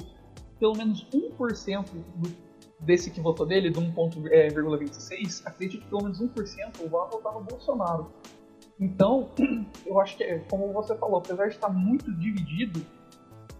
pelo 0.60 0.76
menos 0.76 1.08
1% 1.14 1.86
do, 2.16 2.30
desse 2.80 3.10
que 3.10 3.22
votou 3.22 3.46
dele, 3.46 3.70
do 3.70 3.80
1,26, 3.80 5.44
é, 5.46 5.50
acredito 5.50 5.84
que 5.84 5.90
pelo 5.90 6.04
menos 6.04 6.22
1% 6.22 6.90
vai 6.90 7.10
votar 7.10 7.34
no 7.34 7.42
Bolsonaro. 7.42 8.12
Então, 8.80 9.30
eu 9.86 10.00
acho 10.00 10.18
que, 10.18 10.24
como 10.50 10.72
você 10.72 10.96
falou, 10.96 11.18
apesar 11.18 11.48
de 11.48 11.56
estar 11.56 11.70
muito 11.70 12.12
dividido, 12.14 12.82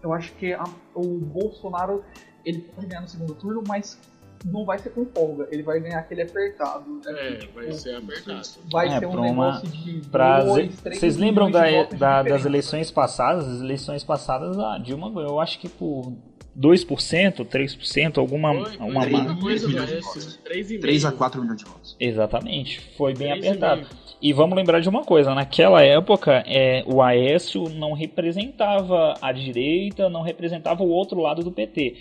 eu 0.02 0.12
acho 0.12 0.32
que 0.34 0.52
a, 0.52 0.64
o 0.94 1.02
Bolsonaro 1.18 2.04
ele 2.44 2.60
pode 2.60 2.86
ganhar 2.86 3.00
no 3.00 3.08
segundo 3.08 3.34
turno, 3.34 3.62
mas 3.66 3.98
não 4.44 4.64
vai 4.64 4.78
ser 4.78 4.90
com 4.90 5.04
folga, 5.06 5.48
ele 5.50 5.62
vai 5.64 5.80
ganhar 5.80 5.98
aquele 5.98 6.22
apertado. 6.22 6.88
Né? 7.04 7.12
É, 7.12 7.36
tipo, 7.36 7.54
vai 7.54 7.72
ser 7.72 7.96
apertado. 7.96 8.48
Vai 8.70 8.88
é, 8.88 9.00
ter 9.00 9.06
um 9.06 9.20
negócio 9.20 9.68
uma... 9.68 9.72
de. 9.72 10.08
Pra 10.08 10.44
dois, 10.44 10.74
Vocês 10.80 11.16
lembram 11.16 11.50
da, 11.50 11.82
da 11.84 12.22
das 12.22 12.44
eleições 12.44 12.90
passadas? 12.90 13.48
As 13.48 13.60
eleições 13.60 14.04
passadas, 14.04 14.56
a 14.56 14.78
Dilma 14.78 15.10
ganhou, 15.10 15.30
eu 15.30 15.40
acho 15.40 15.58
que 15.58 15.68
por 15.68 16.12
2%, 16.56 17.44
3%, 17.44 18.18
alguma 18.18 18.52
Foi, 18.54 18.64
foi 18.64 18.86
uma 18.86 19.00
muita 19.00 19.34
ma- 19.34 19.40
coisa 19.40 19.66
do 19.66 19.72
milhões 19.72 19.88
de 19.88 19.94
Aécio. 19.94 20.08
votos. 20.20 20.40
3,5. 20.44 20.80
3 20.80 21.04
a 21.04 21.12
4 21.12 21.40
milhões 21.42 21.58
de 21.58 21.64
votos. 21.64 21.96
Exatamente, 21.98 22.80
foi 22.96 23.14
bem 23.14 23.30
Três 23.40 23.46
apertado. 23.46 23.86
E 24.20 24.32
vamos 24.32 24.56
lembrar 24.56 24.80
de 24.80 24.88
uma 24.88 25.04
coisa, 25.04 25.32
naquela 25.32 25.80
época 25.82 26.42
é, 26.44 26.82
o 26.86 27.00
Aécio 27.00 27.68
não 27.68 27.92
representava 27.92 29.14
a 29.22 29.30
direita, 29.30 30.08
não 30.08 30.22
representava 30.22 30.82
o 30.82 30.88
outro 30.88 31.20
lado 31.20 31.44
do 31.44 31.52
PT. 31.52 31.94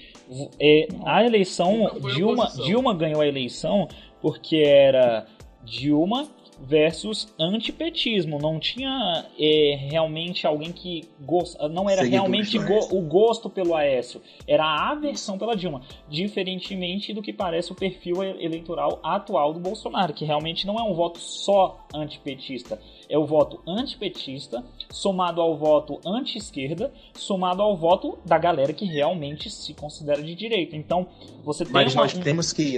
É, 0.59 0.87
a 1.05 1.23
eleição, 1.23 1.91
Dilma. 2.15 2.49
Dilma 2.65 2.93
ganhou 2.95 3.21
a 3.21 3.27
eleição 3.27 3.87
porque 4.19 4.57
era 4.57 5.27
Dilma 5.63 6.27
versus 6.59 7.33
antipetismo. 7.39 8.39
Não 8.39 8.59
tinha 8.59 9.25
é, 9.39 9.77
realmente 9.89 10.45
alguém 10.45 10.71
que 10.71 11.07
gosta, 11.21 11.67
não 11.69 11.89
era 11.89 12.01
Seguidores 12.03 12.51
realmente 12.51 12.59
go- 12.59 12.97
o 12.97 13.01
gosto 13.01 13.49
pelo 13.49 13.75
Aécio, 13.75 14.21
era 14.47 14.63
a 14.65 14.91
aversão 14.91 15.37
pela 15.37 15.55
Dilma, 15.55 15.81
diferentemente 16.09 17.13
do 17.13 17.21
que 17.21 17.31
parece 17.31 17.71
o 17.71 17.75
perfil 17.75 18.23
eleitoral 18.23 18.99
atual 19.03 19.53
do 19.53 19.59
Bolsonaro, 19.59 20.13
que 20.13 20.25
realmente 20.25 20.65
não 20.65 20.77
é 20.79 20.83
um 20.83 20.93
voto 20.93 21.19
só 21.19 21.85
antipetista, 21.93 22.79
é 23.09 23.17
o 23.17 23.25
voto 23.25 23.61
antipetista 23.67 24.63
somado 24.91 25.41
ao 25.41 25.55
voto 25.55 25.99
anti-esquerda, 26.05 26.91
somado 27.13 27.61
ao 27.61 27.75
voto 27.75 28.17
da 28.25 28.37
galera 28.37 28.73
que 28.73 28.85
realmente 28.85 29.49
se 29.49 29.73
considera 29.73 30.21
de 30.21 30.35
direita. 30.35 30.75
Então, 30.75 31.07
você 31.43 31.63
tem 31.63 31.73
Mas 31.73 31.95
nós 31.95 32.13
temos 32.13 32.51
que, 32.51 32.77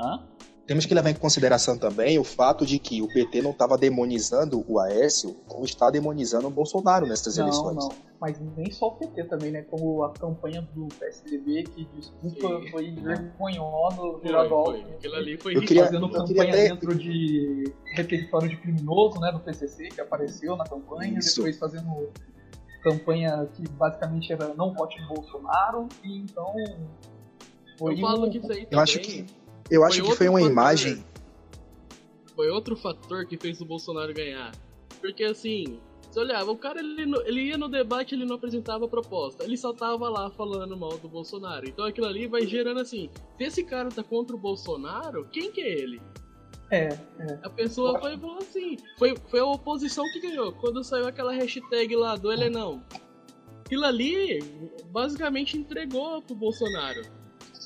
Hã? 0.00 0.20
Temos 0.66 0.86
que 0.86 0.94
levar 0.94 1.10
em 1.10 1.14
consideração 1.14 1.76
também 1.76 2.18
o 2.18 2.24
fato 2.24 2.64
de 2.64 2.78
que 2.78 3.02
o 3.02 3.08
PT 3.08 3.42
não 3.42 3.50
estava 3.50 3.76
demonizando 3.76 4.64
o 4.68 4.78
Aécio 4.78 5.34
como 5.48 5.64
está 5.64 5.90
demonizando 5.90 6.46
o 6.46 6.50
Bolsonaro 6.50 7.06
nessas 7.06 7.36
Não, 7.36 7.44
eleições. 7.46 7.76
não. 7.76 7.90
Mas 8.20 8.38
nem 8.56 8.70
só 8.70 8.86
o 8.86 8.92
PT 8.92 9.24
também, 9.24 9.50
né? 9.50 9.62
Como 9.62 10.04
a 10.04 10.12
campanha 10.12 10.62
do 10.72 10.86
PSDB, 10.96 11.64
que 11.64 11.84
desculpa, 11.96 12.60
Sim. 12.62 12.70
foi 12.70 12.90
vergonhoso, 12.92 13.96
Foi, 13.96 14.20
Giraval. 14.24 14.64
foi. 14.66 14.80
Aquilo 14.82 15.14
ali 15.16 15.36
foi 15.36 15.56
Eu 15.56 15.60
queria- 15.62 15.84
Fazendo 15.86 16.06
eu 16.06 16.10
campanha 16.12 16.52
dentro 16.52 16.94
de 16.94 17.64
repertório 17.96 18.48
de 18.48 18.56
criminoso, 18.58 19.18
né? 19.18 19.32
Do 19.32 19.40
PCC, 19.40 19.88
que 19.88 20.00
apareceu 20.00 20.54
na 20.56 20.62
campanha. 20.64 21.18
Isso. 21.18 21.36
Depois 21.36 21.58
fazendo 21.58 22.08
campanha 22.82 23.48
que 23.54 23.68
basicamente 23.70 24.32
era 24.32 24.54
não 24.54 24.72
vote 24.72 25.00
em 25.02 25.06
Bolsonaro. 25.08 25.88
E 26.04 26.18
então. 26.18 26.54
Foi 27.78 27.94
Eu 27.94 27.98
falo 28.00 28.26
um- 28.26 28.30
que 28.30 28.38
isso 28.38 28.52
aí 28.52 28.68
Eu 28.70 28.78
acho 28.78 29.00
também 29.00 29.24
que 29.24 29.34
eu 29.70 29.84
acho 29.84 30.00
Foi 30.00 30.10
que 30.10 30.16
foi 30.16 30.28
uma 30.28 30.38
fator. 30.40 30.52
imagem. 30.52 31.04
foi 32.34 32.48
outro 32.50 32.76
fator 32.76 33.26
que 33.26 33.36
fez 33.36 33.60
o 33.60 33.64
Bolsonaro 33.64 34.12
ganhar. 34.14 34.52
Porque 35.00 35.24
assim, 35.24 35.78
você 36.10 36.20
olhava, 36.20 36.50
o 36.50 36.56
cara 36.56 36.80
ele, 36.80 37.02
ele 37.26 37.42
ia 37.48 37.58
no 37.58 37.68
debate, 37.68 38.14
ele 38.14 38.24
não 38.24 38.36
apresentava 38.36 38.86
proposta. 38.88 39.44
Ele 39.44 39.56
só 39.56 39.72
tava 39.72 40.08
lá 40.08 40.30
falando 40.30 40.76
mal 40.76 40.96
do 40.98 41.08
Bolsonaro. 41.08 41.68
Então 41.68 41.84
aquilo 41.84 42.06
ali 42.06 42.26
vai 42.26 42.46
gerando 42.46 42.80
assim, 42.80 43.08
se 43.38 43.44
esse 43.44 43.64
cara 43.64 43.88
tá 43.88 44.02
contra 44.02 44.34
o 44.36 44.38
Bolsonaro, 44.38 45.26
quem 45.32 45.50
que 45.50 45.60
é 45.60 45.68
ele? 45.78 46.00
É, 46.70 46.88
A 47.42 47.50
pessoa 47.50 48.00
foi 48.00 48.16
falou 48.16 48.38
assim, 48.38 48.78
foi, 48.98 49.14
foi 49.28 49.40
a 49.40 49.44
oposição 49.46 50.04
que 50.12 50.20
ganhou. 50.20 50.52
Quando 50.52 50.82
saiu 50.82 51.06
aquela 51.06 51.32
hashtag 51.32 51.94
lá 51.96 52.16
do 52.16 52.32
ele 52.32 52.48
não. 52.48 52.82
Aquilo 53.66 53.84
ali 53.84 54.42
basicamente 54.90 55.56
entregou 55.58 56.22
pro 56.22 56.34
Bolsonaro. 56.34 57.02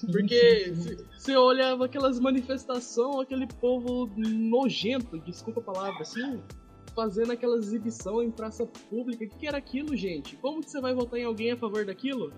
Sim, 0.01 0.07
Porque 0.07 0.73
você 1.17 1.37
olhava 1.37 1.87
aquelas 1.87 2.21
manifestações, 2.21 3.21
aquele 3.21 3.47
povo 3.47 4.11
nojento, 4.17 5.19
desculpa 5.21 5.61
a 5.61 5.63
palavra, 5.63 6.03
assim, 6.03 6.41
fazendo 6.95 7.33
aquela 7.33 7.57
exibição 7.57 8.23
em 8.23 8.31
praça 8.31 8.67
pública. 8.91 9.25
O 9.25 9.29
que, 9.29 9.37
que 9.37 9.47
era 9.47 9.59
aquilo, 9.59 9.97
gente? 9.97 10.37
Como 10.37 10.61
que 10.61 10.71
você 10.71 10.81
vai 10.81 10.95
votar 10.95 11.19
em 11.19 11.25
alguém 11.25 11.53
a 11.53 11.57
favor 11.57 11.85
daquilo? 11.85 12.33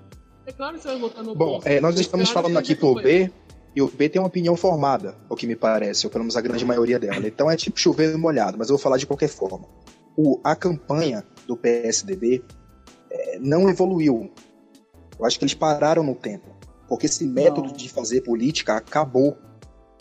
É 0.47 0.53
claro 0.53 0.77
que 0.77 0.83
você 0.83 0.89
vai 0.89 0.99
votar 0.99 1.23
no 1.25 1.35
Bom, 1.35 1.53
Bolsonaro. 1.53 1.77
é, 1.77 1.81
nós 1.81 1.99
estamos 1.99 2.31
falando 2.31 2.57
aqui 2.59 2.75
pro. 2.75 2.95
B 2.95 3.31
e 3.77 3.83
o 3.83 3.87
B 3.87 4.09
tem 4.09 4.21
uma 4.21 4.29
opinião 4.29 4.57
formada, 4.57 5.15
o 5.29 5.37
que 5.37 5.47
me 5.47 5.55
parece, 5.55 6.07
ou 6.07 6.11
pelo 6.11 6.25
menos 6.25 6.37
a 6.37 6.41
grande 6.41 6.65
maioria 6.65 6.99
dela. 6.99 7.27
Então 7.29 7.51
é 7.51 7.57
tipo 7.57 7.79
chover 7.79 8.17
molhado, 8.17 8.57
mas 8.59 8.69
eu 8.69 8.77
vou 8.77 8.83
falar 8.83 8.97
de 8.97 9.07
qualquer 9.07 9.29
forma. 9.29 9.69
O, 10.17 10.41
a 10.43 10.57
campanha 10.57 11.23
do 11.47 11.57
PSDB 11.57 12.43
é, 13.11 13.39
não 13.39 13.69
evoluiu. 13.69 14.31
Eu 15.19 15.25
acho 15.25 15.39
que 15.39 15.45
eles 15.45 15.55
pararam 15.55 16.03
no 16.03 16.15
tempo. 16.15 16.58
Porque 16.89 17.07
esse 17.07 17.27
método 17.27 17.69
Não. 17.69 17.73
de 17.77 17.89
fazer 17.89 18.23
política 18.23 18.77
acabou. 18.77 19.37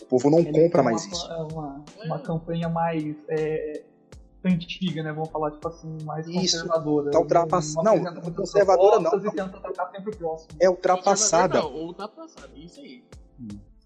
O 0.02 0.06
povo 0.06 0.30
não 0.30 0.38
Ele 0.38 0.50
compra 0.52 0.82
mais 0.82 1.04
uma, 1.04 1.12
isso. 1.12 1.30
é 1.32 1.36
Uma, 1.52 1.84
uma 2.04 2.18
campanha 2.20 2.68
mais 2.68 3.14
é, 3.28 3.82
antiga, 4.44 5.02
né? 5.02 5.12
Vamos 5.12 5.28
falar, 5.30 5.50
tipo 5.50 5.68
assim, 5.68 5.96
mais 6.04 6.26
Isso. 6.26 6.58
conservadora. 6.62 7.10
Tá 7.10 7.18
ultrapass- 7.18 7.74
Não 7.76 7.96
não, 8.02 8.22
conservadora 8.32 9.00
não. 9.00 9.18
E 9.18 9.30
tenta 9.32 9.48
tratar 9.60 9.90
sempre 9.90 10.14
o 10.14 10.16
próximo. 10.16 10.48
É 10.60 10.70
ultrapassada. 10.70 11.60
Não, 11.60 11.74
ultrapassada, 11.74 12.48
isso 12.56 12.80
aí. 12.80 13.04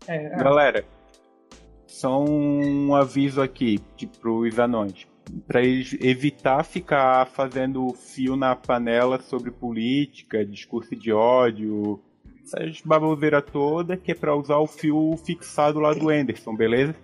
É, 0.07 0.27
é. 0.27 0.37
Galera, 0.37 0.85
só 1.87 2.23
um 2.25 2.95
aviso 2.95 3.41
aqui 3.43 3.81
tipo, 3.97 4.19
pros 4.19 4.59
anões. 4.59 5.07
Pra 5.47 5.63
eles 5.63 5.97
evitar 6.01 6.65
ficar 6.65 7.27
fazendo 7.29 7.93
fio 7.95 8.37
na 8.37 8.55
panela 8.57 9.21
sobre 9.23 9.51
política, 9.51 10.45
discurso 10.45 10.95
de 10.97 11.13
ódio, 11.13 12.01
essas 12.45 12.81
baboseiras 12.83 13.45
todas, 13.53 14.01
que 14.01 14.13
é 14.13 14.15
pra 14.15 14.35
usar 14.37 14.59
o 14.59 14.67
fio 14.67 15.17
fixado 15.25 15.79
lá 15.81 15.93
do 15.95 16.09
Anderson, 16.09 16.55
beleza? 16.57 16.95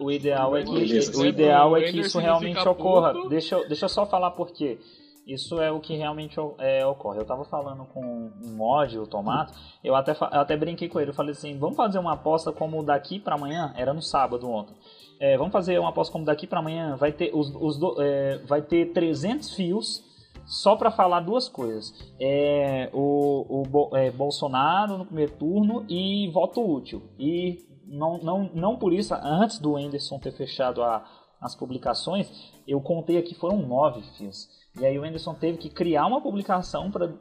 O 0.00 0.10
ideal 0.10 0.56
é 0.56 0.64
que, 0.64 0.72
Beleza. 0.72 1.20
o 1.20 1.24
ideal 1.24 1.76
é 1.76 1.82
que 1.84 2.00
isso 2.00 2.18
realmente 2.18 2.66
ocorra. 2.68 3.14
Deixa 3.28 3.54
eu, 3.54 3.68
deixa 3.68 3.84
eu 3.84 3.88
só 3.88 4.04
falar 4.04 4.32
por 4.32 4.50
quê. 4.50 4.78
Isso 5.26 5.58
é 5.60 5.70
o 5.72 5.80
que 5.80 5.94
realmente 5.96 6.36
é, 6.58 6.84
ocorre. 6.84 7.18
Eu 7.20 7.24
tava 7.24 7.44
falando 7.44 7.84
com 7.86 8.04
um 8.04 8.56
mod, 8.56 8.98
o 8.98 9.06
Tomato, 9.06 9.54
eu 9.82 9.94
até, 9.94 10.10
eu 10.12 10.40
até 10.40 10.56
brinquei 10.56 10.88
com 10.88 11.00
ele. 11.00 11.10
Eu 11.10 11.14
falei 11.14 11.30
assim: 11.30 11.56
vamos 11.58 11.76
fazer 11.76 11.98
uma 11.98 12.12
aposta 12.12 12.52
como 12.52 12.82
daqui 12.82 13.18
pra 13.20 13.36
amanhã. 13.36 13.72
Era 13.76 13.94
no 13.94 14.02
sábado 14.02 14.50
ontem. 14.50 14.74
É, 15.20 15.38
vamos 15.38 15.52
fazer 15.52 15.78
uma 15.78 15.90
aposta 15.90 16.12
como 16.12 16.24
daqui 16.26 16.46
pra 16.46 16.58
amanhã. 16.58 16.96
Vai 16.96 17.12
ter, 17.12 17.30
os, 17.32 17.54
os 17.54 17.78
do- 17.78 17.96
é, 18.02 18.38
vai 18.46 18.60
ter 18.60 18.92
300 18.92 19.54
fios 19.54 20.02
só 20.46 20.76
pra 20.76 20.90
falar 20.90 21.20
duas 21.20 21.48
coisas: 21.48 21.92
é, 22.20 22.90
o, 22.92 23.62
o 23.90 23.96
é, 23.96 24.10
Bolsonaro 24.10 24.98
no 24.98 25.06
primeiro 25.06 25.32
turno 25.32 25.84
e 25.88 26.28
voto 26.30 26.60
útil. 26.60 27.02
E 27.18 27.58
não, 27.86 28.18
não, 28.18 28.50
não 28.54 28.76
por 28.76 28.92
isso, 28.92 29.14
antes 29.14 29.58
do 29.58 29.76
Anderson 29.76 30.18
ter 30.18 30.32
fechado 30.32 30.82
a, 30.82 31.04
as 31.40 31.54
publicações, 31.54 32.30
eu 32.66 32.80
contei 32.80 33.18
aqui 33.18 33.34
foram 33.34 33.58
nove 33.58 34.02
fios. 34.16 34.48
E 34.80 34.84
aí 34.84 34.98
o 34.98 35.04
Anderson 35.04 35.34
teve 35.34 35.56
que 35.58 35.70
criar 35.70 36.04
uma 36.06 36.20
publicação 36.20 36.90
para 36.90 37.14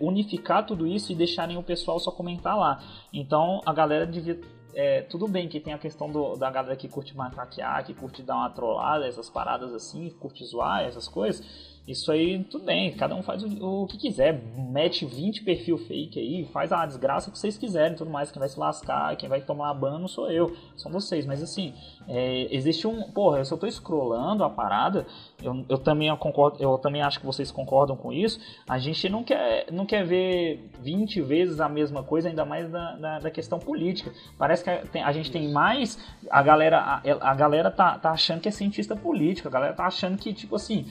unificar 0.00 0.64
tudo 0.64 0.86
isso 0.86 1.12
e 1.12 1.14
deixarem 1.14 1.58
o 1.58 1.62
pessoal 1.62 1.98
só 1.98 2.10
comentar 2.10 2.56
lá. 2.56 2.82
Então 3.12 3.60
a 3.66 3.72
galera 3.74 4.06
devia. 4.06 4.40
é, 4.74 5.02
tudo 5.02 5.28
bem 5.28 5.46
que 5.48 5.60
tem 5.60 5.74
a 5.74 5.78
questão 5.78 6.10
do- 6.10 6.34
da 6.36 6.50
galera 6.50 6.74
que 6.76 6.88
curte 6.88 7.14
macaquear, 7.16 7.84
que 7.84 7.92
curte 7.94 8.22
dar 8.22 8.36
uma 8.36 8.50
trollada, 8.50 9.06
essas 9.06 9.28
paradas 9.28 9.72
assim, 9.74 10.08
curte 10.18 10.44
zoar, 10.46 10.82
essas 10.82 11.06
coisas. 11.06 11.44
Isso 11.86 12.10
aí, 12.10 12.42
tudo 12.44 12.64
bem, 12.64 12.92
cada 12.96 13.14
um 13.14 13.22
faz 13.22 13.42
o, 13.44 13.82
o 13.82 13.86
que 13.86 13.98
quiser, 13.98 14.40
mete 14.56 15.04
20 15.04 15.44
perfil 15.44 15.76
fake 15.76 16.18
aí, 16.18 16.46
faz 16.46 16.72
a 16.72 16.86
desgraça 16.86 17.30
que 17.30 17.38
vocês 17.38 17.58
quiserem 17.58 17.94
tudo 17.94 18.10
mais. 18.10 18.30
Quem 18.30 18.40
vai 18.40 18.48
se 18.48 18.58
lascar, 18.58 19.14
quem 19.16 19.28
vai 19.28 19.42
tomar 19.42 19.74
ban 19.74 19.98
não 19.98 20.08
sou 20.08 20.30
eu, 20.30 20.56
são 20.76 20.90
vocês. 20.90 21.26
Mas 21.26 21.42
assim, 21.42 21.74
é, 22.08 22.48
existe 22.50 22.86
um. 22.86 23.02
Porra, 23.10 23.44
se 23.44 23.52
eu 23.52 23.58
tô 23.58 23.70
scrollando 23.70 24.42
a 24.42 24.48
parada, 24.48 25.06
eu, 25.42 25.62
eu 25.68 25.76
também 25.76 26.08
eu 26.08 26.16
concordo, 26.16 26.56
eu 26.58 26.78
também 26.78 27.02
acho 27.02 27.20
que 27.20 27.26
vocês 27.26 27.50
concordam 27.50 27.94
com 27.96 28.10
isso. 28.10 28.40
A 28.66 28.78
gente 28.78 29.06
não 29.10 29.22
quer, 29.22 29.70
não 29.70 29.84
quer 29.84 30.06
ver 30.06 30.70
20 30.80 31.20
vezes 31.20 31.60
a 31.60 31.68
mesma 31.68 32.02
coisa, 32.02 32.30
ainda 32.30 32.46
mais 32.46 32.70
da, 32.70 32.96
da, 32.96 33.18
da 33.18 33.30
questão 33.30 33.58
política. 33.58 34.10
Parece 34.38 34.64
que 34.64 34.70
a, 34.70 34.78
tem- 34.86 35.02
a 35.02 35.12
gente 35.12 35.30
tem 35.30 35.52
mais. 35.52 35.98
A 36.30 36.42
galera, 36.42 36.78
a, 36.78 37.02
a 37.30 37.34
galera 37.34 37.70
tá, 37.70 37.98
tá 37.98 38.10
achando 38.10 38.40
que 38.40 38.48
é 38.48 38.52
cientista 38.52 38.96
político, 38.96 39.48
a 39.48 39.50
galera 39.50 39.74
tá 39.74 39.84
achando 39.84 40.16
que, 40.16 40.32
tipo 40.32 40.56
assim 40.56 40.86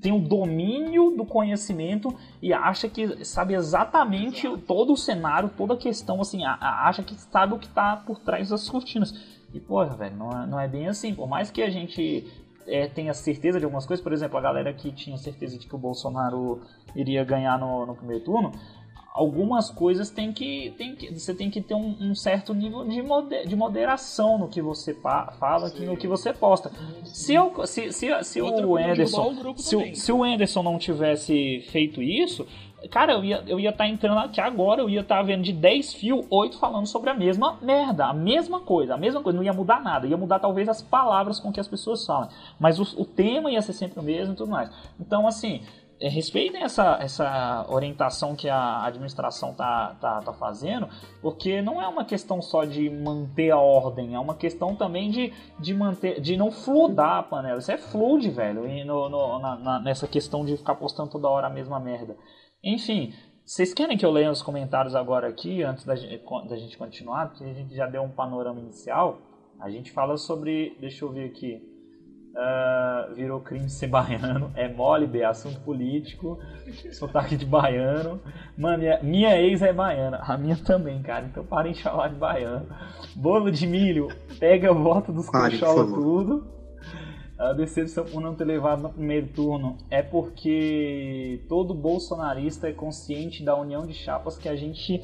tem 0.00 0.12
o 0.12 0.20
domínio 0.20 1.10
do 1.16 1.24
conhecimento 1.24 2.14
e 2.42 2.52
acha 2.52 2.88
que 2.88 3.24
sabe 3.24 3.54
exatamente 3.54 4.48
todo 4.66 4.92
o 4.92 4.96
cenário, 4.96 5.50
toda 5.56 5.74
a 5.74 5.76
questão, 5.76 6.20
assim, 6.20 6.44
acha 6.44 7.02
que 7.02 7.14
sabe 7.14 7.54
o 7.54 7.58
que 7.58 7.68
tá 7.68 7.96
por 7.96 8.18
trás 8.18 8.50
das 8.50 8.68
cortinas. 8.68 9.14
E, 9.54 9.60
porra, 9.60 9.96
velho, 9.96 10.16
não 10.16 10.30
é, 10.30 10.46
não 10.46 10.60
é 10.60 10.68
bem 10.68 10.88
assim. 10.88 11.14
Por 11.14 11.28
mais 11.28 11.50
que 11.50 11.62
a 11.62 11.70
gente 11.70 12.26
é, 12.66 12.86
tenha 12.88 13.14
certeza 13.14 13.58
de 13.58 13.64
algumas 13.64 13.86
coisas, 13.86 14.02
por 14.02 14.12
exemplo, 14.12 14.36
a 14.36 14.40
galera 14.40 14.72
que 14.72 14.92
tinha 14.92 15.16
certeza 15.16 15.58
de 15.58 15.66
que 15.66 15.74
o 15.74 15.78
Bolsonaro 15.78 16.60
iria 16.94 17.24
ganhar 17.24 17.58
no, 17.58 17.86
no 17.86 17.94
primeiro 17.94 18.24
turno, 18.24 18.52
algumas 19.16 19.70
coisas 19.70 20.10
tem 20.10 20.30
que, 20.30 20.74
tem 20.76 20.94
que 20.94 21.18
você 21.18 21.34
tem 21.34 21.50
que 21.50 21.62
ter 21.62 21.74
um, 21.74 21.96
um 21.98 22.14
certo 22.14 22.52
nível 22.52 22.84
de, 22.86 23.00
mode- 23.00 23.46
de 23.46 23.56
moderação 23.56 24.36
no 24.36 24.46
que 24.46 24.60
você 24.60 24.92
pa- 24.92 25.32
fala, 25.40 25.70
que, 25.70 25.84
no 25.86 25.96
que 25.96 26.06
você 26.06 26.34
posta. 26.34 26.70
Se, 27.04 27.34
eu, 27.34 27.66
se, 27.66 27.92
se, 27.92 28.24
se 28.24 28.42
o 28.42 28.44
coisa, 28.68 28.90
Anderson 28.92 29.22
se, 29.62 29.76
se 29.96 30.12
o 30.12 30.22
Anderson 30.22 30.62
não 30.62 30.78
tivesse 30.78 31.64
feito 31.70 32.02
isso, 32.02 32.46
cara, 32.90 33.14
eu 33.14 33.24
ia 33.24 33.36
estar 33.36 33.50
eu 33.50 33.58
ia 33.58 33.72
tá 33.72 33.88
entrando 33.88 34.18
aqui 34.18 34.38
agora, 34.38 34.82
eu 34.82 34.90
ia 34.90 35.00
estar 35.00 35.22
vendo 35.22 35.42
de 35.42 35.52
10 35.52 35.94
fios, 35.94 36.26
8 36.28 36.58
falando 36.58 36.86
sobre 36.86 37.08
a 37.08 37.14
mesma 37.14 37.58
merda, 37.62 38.04
a 38.04 38.12
mesma 38.12 38.60
coisa, 38.60 38.94
a 38.94 38.98
mesma 38.98 39.22
coisa, 39.22 39.38
não 39.38 39.44
ia 39.44 39.52
mudar 39.54 39.80
nada, 39.82 40.06
ia 40.06 40.16
mudar 40.16 40.38
talvez 40.40 40.68
as 40.68 40.82
palavras 40.82 41.40
com 41.40 41.50
que 41.50 41.58
as 41.58 41.66
pessoas 41.66 42.04
falam, 42.04 42.28
mas 42.60 42.78
o, 42.78 43.00
o 43.00 43.04
tema 43.06 43.50
ia 43.50 43.62
ser 43.62 43.72
sempre 43.72 43.98
o 43.98 44.02
mesmo 44.02 44.34
e 44.34 44.36
tudo 44.36 44.50
mais. 44.50 44.68
Então, 45.00 45.26
assim, 45.26 45.62
é, 45.62 45.85
respeitem 46.00 46.62
essa, 46.62 46.98
essa 47.00 47.66
orientação 47.68 48.36
que 48.36 48.48
a 48.48 48.84
administração 48.84 49.54
tá, 49.54 49.96
tá, 50.00 50.20
tá 50.20 50.32
fazendo, 50.32 50.88
porque 51.22 51.62
não 51.62 51.80
é 51.80 51.88
uma 51.88 52.04
questão 52.04 52.42
só 52.42 52.64
de 52.64 52.90
manter 52.90 53.50
a 53.50 53.58
ordem, 53.58 54.14
é 54.14 54.18
uma 54.18 54.34
questão 54.34 54.74
também 54.74 55.10
de, 55.10 55.32
de 55.58 55.74
manter, 55.74 56.20
de 56.20 56.36
não 56.36 56.50
fludar 56.50 57.18
a 57.18 57.22
panela. 57.22 57.58
Isso 57.58 57.72
é 57.72 57.78
flood, 57.78 58.28
velho, 58.30 58.68
e 58.68 58.84
no, 58.84 59.08
no 59.08 59.38
na, 59.38 59.56
na, 59.56 59.80
nessa 59.80 60.06
questão 60.06 60.44
de 60.44 60.56
ficar 60.56 60.74
postando 60.74 61.10
toda 61.10 61.28
hora 61.28 61.46
a 61.46 61.50
mesma 61.50 61.80
merda. 61.80 62.16
Enfim, 62.62 63.14
vocês 63.44 63.72
querem 63.72 63.96
que 63.96 64.04
eu 64.04 64.10
leia 64.10 64.30
os 64.30 64.42
comentários 64.42 64.94
agora 64.94 65.28
aqui, 65.28 65.62
antes 65.62 65.84
da 65.84 65.94
da 65.94 66.56
gente 66.56 66.76
continuar? 66.76 67.28
Porque 67.28 67.44
a 67.44 67.54
gente 67.54 67.74
já 67.74 67.86
deu 67.86 68.02
um 68.02 68.10
panorama 68.10 68.60
inicial. 68.60 69.18
A 69.60 69.70
gente 69.70 69.92
fala 69.92 70.16
sobre. 70.16 70.76
Deixa 70.80 71.04
eu 71.04 71.12
ver 71.12 71.26
aqui. 71.26 71.75
Uh, 72.36 73.14
virou 73.14 73.40
crime 73.40 73.70
ser 73.70 73.86
baiano. 73.86 74.52
É 74.54 74.68
mole, 74.68 75.06
B, 75.06 75.24
assunto 75.24 75.58
político. 75.60 76.38
Sotaque 76.92 77.34
de 77.34 77.46
baiano. 77.46 78.20
Mano, 78.58 78.78
minha, 78.78 79.02
minha, 79.02 79.40
ex 79.40 79.62
é 79.62 79.72
baiana. 79.72 80.18
A 80.18 80.36
minha 80.36 80.56
também, 80.56 81.00
cara. 81.00 81.24
Então 81.24 81.44
parem 81.46 81.72
de 81.72 81.82
falar 81.82 82.08
de 82.08 82.16
baiano. 82.16 82.66
Bolo 83.14 83.50
de 83.50 83.66
milho, 83.66 84.08
pega 84.38 84.70
o 84.70 84.82
voto 84.82 85.12
dos 85.12 85.30
cocholos 85.30 85.92
tudo. 85.94 86.46
A 87.38 87.52
decepção 87.54 88.04
por 88.04 88.20
não 88.20 88.34
ter 88.34 88.44
levado 88.44 88.82
no 88.82 88.90
primeiro 88.90 89.28
turno 89.28 89.78
é 89.90 90.02
porque 90.02 91.42
todo 91.48 91.74
bolsonarista 91.74 92.68
é 92.68 92.72
consciente 92.72 93.42
da 93.42 93.56
união 93.56 93.86
de 93.86 93.94
chapas 93.94 94.38
que 94.38 94.48
a 94.48 94.56
gente 94.56 95.02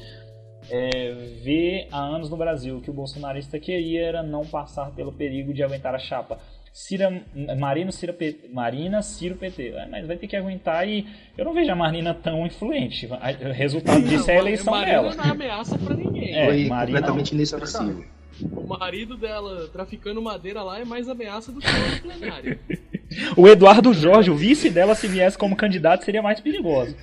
é, 0.69 1.13
vê 1.43 1.87
há 1.91 1.99
anos 1.99 2.29
no 2.29 2.37
Brasil. 2.37 2.77
O 2.77 2.81
que 2.81 2.89
o 2.89 2.93
bolsonarista 2.93 3.59
queria 3.59 4.05
era 4.05 4.23
não 4.23 4.45
passar 4.45 4.91
pelo 4.91 5.11
perigo 5.11 5.53
de 5.53 5.63
aguentar 5.63 5.93
a 5.93 5.99
chapa. 5.99 6.39
Cira, 6.73 7.23
Marino, 7.59 7.91
Cira, 7.91 8.17
Marina, 8.51 9.03
Ciro, 9.03 9.35
PT. 9.35 9.73
É, 9.75 9.85
mas 9.85 10.07
vai 10.07 10.17
ter 10.17 10.27
que 10.27 10.35
aguentar 10.35 10.87
e 10.89 11.05
eu 11.37 11.45
não 11.45 11.53
vejo 11.53 11.71
a 11.71 11.75
Marina 11.75 12.15
tão 12.15 12.47
influente. 12.47 13.05
O 13.05 13.51
resultado 13.53 14.01
disso 14.01 14.29
é 14.31 14.37
a 14.37 14.39
eleição 14.39 14.73
Marina 14.73 14.91
dela. 14.91 15.03
Marina 15.09 15.23
não 15.23 15.29
é 15.29 15.35
ameaça 15.35 15.77
pra 15.77 15.95
ninguém. 15.95 16.35
É, 16.35 16.45
Foi 16.47 16.65
Marina, 16.65 16.99
completamente 16.99 17.35
inexpressivo. 17.35 18.03
O 18.51 18.65
marido 18.65 19.15
dela 19.15 19.69
traficando 19.71 20.19
madeira 20.19 20.63
lá 20.63 20.79
é 20.79 20.83
mais 20.83 21.07
ameaça 21.07 21.51
do 21.51 21.59
que 21.59 21.67
o 21.67 22.01
plenário. 22.01 22.59
o 23.37 23.47
Eduardo 23.47 23.93
Jorge, 23.93 24.31
o 24.31 24.35
vice 24.35 24.71
dela, 24.71 24.95
se 24.95 25.07
viesse 25.07 25.37
como 25.37 25.55
candidato, 25.55 26.03
seria 26.03 26.23
mais 26.23 26.39
perigoso. 26.39 26.95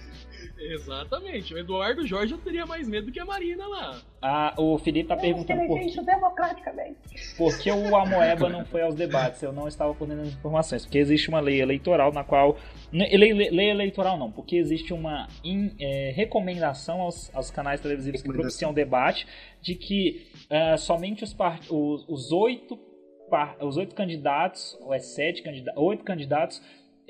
Exatamente. 0.60 1.54
O 1.54 1.58
Eduardo 1.58 2.06
Jorge 2.06 2.34
eu 2.34 2.38
teria 2.38 2.66
mais 2.66 2.86
medo 2.86 3.10
que 3.10 3.18
a 3.18 3.24
Marina 3.24 3.66
lá. 3.66 4.02
Ah, 4.20 4.54
o 4.58 4.78
Felipe 4.78 5.08
tá 5.08 5.16
perguntando 5.16 5.66
por 5.66 5.80
que... 5.80 6.00
democraticamente. 6.02 6.98
Por 7.36 7.58
que 7.58 7.70
o 7.70 7.96
Amoeba 7.96 8.48
não 8.48 8.64
foi 8.66 8.82
aos 8.82 8.94
debates? 8.94 9.42
Eu 9.42 9.52
não 9.52 9.66
estava 9.66 9.94
por 9.94 10.06
dentro 10.06 10.24
das 10.24 10.34
informações. 10.34 10.84
Porque 10.84 10.98
existe 10.98 11.28
uma 11.28 11.40
lei 11.40 11.60
eleitoral 11.60 12.12
na 12.12 12.22
qual... 12.22 12.58
Lei, 12.92 13.32
lei 13.32 13.70
eleitoral 13.70 14.18
não, 14.18 14.30
porque 14.30 14.56
existe 14.56 14.92
uma 14.92 15.28
in, 15.42 15.74
é, 15.80 16.12
recomendação 16.14 17.00
aos, 17.00 17.34
aos 17.34 17.50
canais 17.50 17.80
televisivos 17.80 18.20
que 18.20 18.28
propiciam 18.28 18.74
debate 18.74 19.26
de 19.62 19.74
que 19.74 20.26
uh, 20.50 20.76
somente 20.76 21.24
os, 21.24 21.32
part... 21.32 21.66
os, 21.70 22.06
os 22.08 22.32
oito 22.32 22.78
os 23.60 23.76
oito 23.76 23.94
candidatos, 23.94 24.76
ou 24.80 24.92
é 24.92 24.98
sete 24.98 25.40
candidatos, 25.42 25.80
oito 25.80 26.02
candidatos 26.02 26.60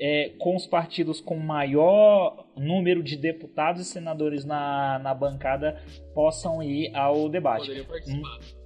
é, 0.01 0.31
com 0.39 0.55
os 0.55 0.65
partidos 0.65 1.21
com 1.21 1.37
maior 1.37 2.47
número 2.57 3.03
de 3.03 3.15
deputados 3.15 3.83
e 3.83 3.85
senadores 3.85 4.43
na, 4.43 4.97
na 4.97 5.13
bancada 5.13 5.79
possam 6.15 6.63
ir 6.63 6.89
ao 6.95 7.29
debate. 7.29 7.85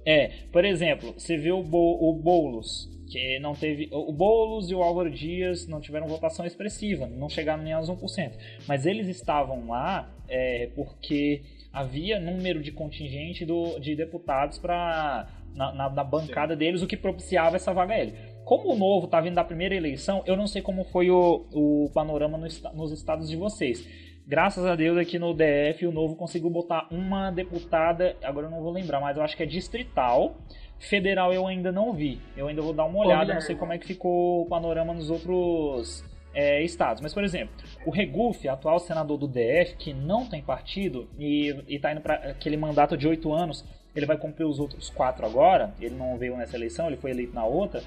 É, 0.06 0.28
por 0.50 0.64
exemplo, 0.64 1.12
você 1.12 1.36
vê 1.36 1.52
o, 1.52 1.62
Bo, 1.62 1.98
o 2.00 2.14
Boulos, 2.14 2.88
que 3.10 3.38
não 3.38 3.54
teve. 3.54 3.90
O 3.92 4.10
Boulos 4.12 4.70
e 4.70 4.74
o 4.74 4.82
Álvaro 4.82 5.10
Dias 5.10 5.68
não 5.68 5.78
tiveram 5.78 6.06
votação 6.06 6.46
expressiva, 6.46 7.06
não 7.06 7.28
chegaram 7.28 7.62
nem 7.62 7.74
aos 7.74 7.90
1%. 7.90 8.32
Mas 8.66 8.86
eles 8.86 9.06
estavam 9.06 9.68
lá 9.68 10.10
é, 10.26 10.70
porque 10.74 11.42
havia 11.70 12.18
número 12.18 12.62
de 12.62 12.72
contingente 12.72 13.44
do, 13.44 13.78
de 13.78 13.94
deputados 13.94 14.58
para 14.58 15.28
na, 15.56 15.72
na, 15.72 15.90
na, 15.90 16.04
bancada 16.04 16.54
Sim. 16.54 16.58
deles, 16.58 16.82
o 16.82 16.86
que 16.86 16.96
propiciava 16.96 17.56
essa 17.56 17.72
vaga 17.72 17.94
L. 17.94 18.12
Como 18.46 18.72
o 18.72 18.78
novo 18.78 19.06
está 19.06 19.20
vindo 19.20 19.34
da 19.34 19.42
primeira 19.42 19.74
eleição, 19.74 20.22
eu 20.24 20.36
não 20.36 20.46
sei 20.46 20.62
como 20.62 20.84
foi 20.84 21.10
o, 21.10 21.44
o 21.52 21.90
panorama 21.92 22.38
no, 22.38 22.46
nos 22.74 22.92
estados 22.92 23.28
de 23.28 23.36
vocês. 23.36 23.84
Graças 24.24 24.64
a 24.64 24.76
Deus 24.76 24.96
aqui 24.96 25.18
no 25.18 25.34
DF 25.34 25.84
o 25.84 25.90
novo 25.90 26.14
conseguiu 26.14 26.48
botar 26.48 26.86
uma 26.92 27.32
deputada, 27.32 28.16
agora 28.22 28.46
eu 28.46 28.50
não 28.50 28.62
vou 28.62 28.70
lembrar, 28.70 29.00
mas 29.00 29.16
eu 29.16 29.24
acho 29.24 29.36
que 29.36 29.42
é 29.42 29.46
distrital. 29.46 30.36
Federal 30.78 31.34
eu 31.34 31.44
ainda 31.44 31.72
não 31.72 31.92
vi. 31.92 32.20
Eu 32.36 32.46
ainda 32.46 32.62
vou 32.62 32.72
dar 32.72 32.84
uma 32.84 33.04
olhada, 33.04 33.34
não 33.34 33.40
sei 33.40 33.56
como 33.56 33.72
é 33.72 33.78
que 33.78 33.86
ficou 33.86 34.42
o 34.42 34.46
panorama 34.46 34.94
nos 34.94 35.10
outros 35.10 36.04
é, 36.32 36.62
estados. 36.62 37.02
Mas, 37.02 37.12
por 37.12 37.24
exemplo, 37.24 37.52
o 37.84 37.90
Regufe, 37.90 38.48
atual 38.48 38.78
senador 38.78 39.18
do 39.18 39.26
DF, 39.26 39.74
que 39.76 39.92
não 39.92 40.24
tem 40.24 40.40
partido 40.40 41.08
e 41.18 41.64
está 41.66 41.90
indo 41.90 42.00
para 42.00 42.14
aquele 42.14 42.56
mandato 42.56 42.96
de 42.96 43.08
oito 43.08 43.32
anos, 43.32 43.64
ele 43.92 44.06
vai 44.06 44.16
cumprir 44.16 44.44
os 44.44 44.60
outros 44.60 44.88
quatro 44.88 45.26
agora. 45.26 45.74
Ele 45.80 45.96
não 45.96 46.16
veio 46.16 46.36
nessa 46.36 46.54
eleição, 46.54 46.86
ele 46.86 46.96
foi 46.96 47.10
eleito 47.10 47.34
na 47.34 47.44
outra 47.44 47.82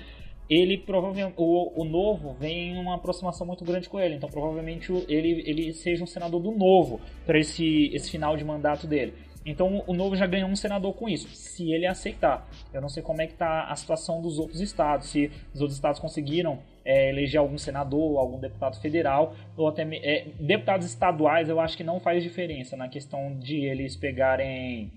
ele 0.50 0.78
provavelmente 0.78 1.36
o, 1.38 1.82
o 1.82 1.86
novo 1.86 2.34
vem 2.34 2.78
uma 2.78 2.96
aproximação 2.96 3.46
muito 3.46 3.64
grande 3.64 3.88
com 3.88 4.00
ele, 4.00 4.16
então 4.16 4.30
provavelmente 4.30 4.92
ele, 5.08 5.44
ele 5.46 5.74
seja 5.74 6.04
um 6.04 6.08
senador 6.08 6.42
do 6.42 6.52
novo 6.52 7.00
para 7.26 7.38
esse, 7.38 7.92
esse 7.94 8.10
final 8.10 8.36
de 8.36 8.44
mandato 8.44 8.88
dele. 8.88 9.14
Então 9.46 9.84
o 9.88 9.94
novo 9.94 10.16
já 10.16 10.26
ganhou 10.26 10.50
um 10.50 10.56
senador 10.56 10.94
com 10.94 11.08
isso, 11.08 11.28
se 11.30 11.72
ele 11.72 11.86
aceitar. 11.86 12.48
Eu 12.74 12.82
não 12.82 12.90
sei 12.90 13.02
como 13.02 13.22
é 13.22 13.28
que 13.28 13.34
está 13.34 13.66
a 13.66 13.76
situação 13.76 14.22
dos 14.22 14.38
outros 14.38 14.60
estados, 14.60 15.08
se 15.08 15.32
os 15.54 15.62
outros 15.62 15.78
estados 15.78 16.00
conseguiram 16.00 16.60
é, 16.84 17.10
eleger 17.10 17.40
algum 17.40 17.58
senador, 17.58 18.18
algum 18.18 18.40
deputado 18.40 18.80
federal, 18.82 19.36
ou 19.56 19.68
até 19.68 19.84
é, 19.84 20.28
deputados 20.40 20.86
estaduais. 20.86 21.48
Eu 21.48 21.60
acho 21.60 21.78
que 21.78 21.84
não 21.84 22.00
faz 22.00 22.22
diferença 22.22 22.76
na 22.76 22.90
questão 22.90 23.38
de 23.38 23.66
eles 23.66 23.96
pegarem 23.96 24.92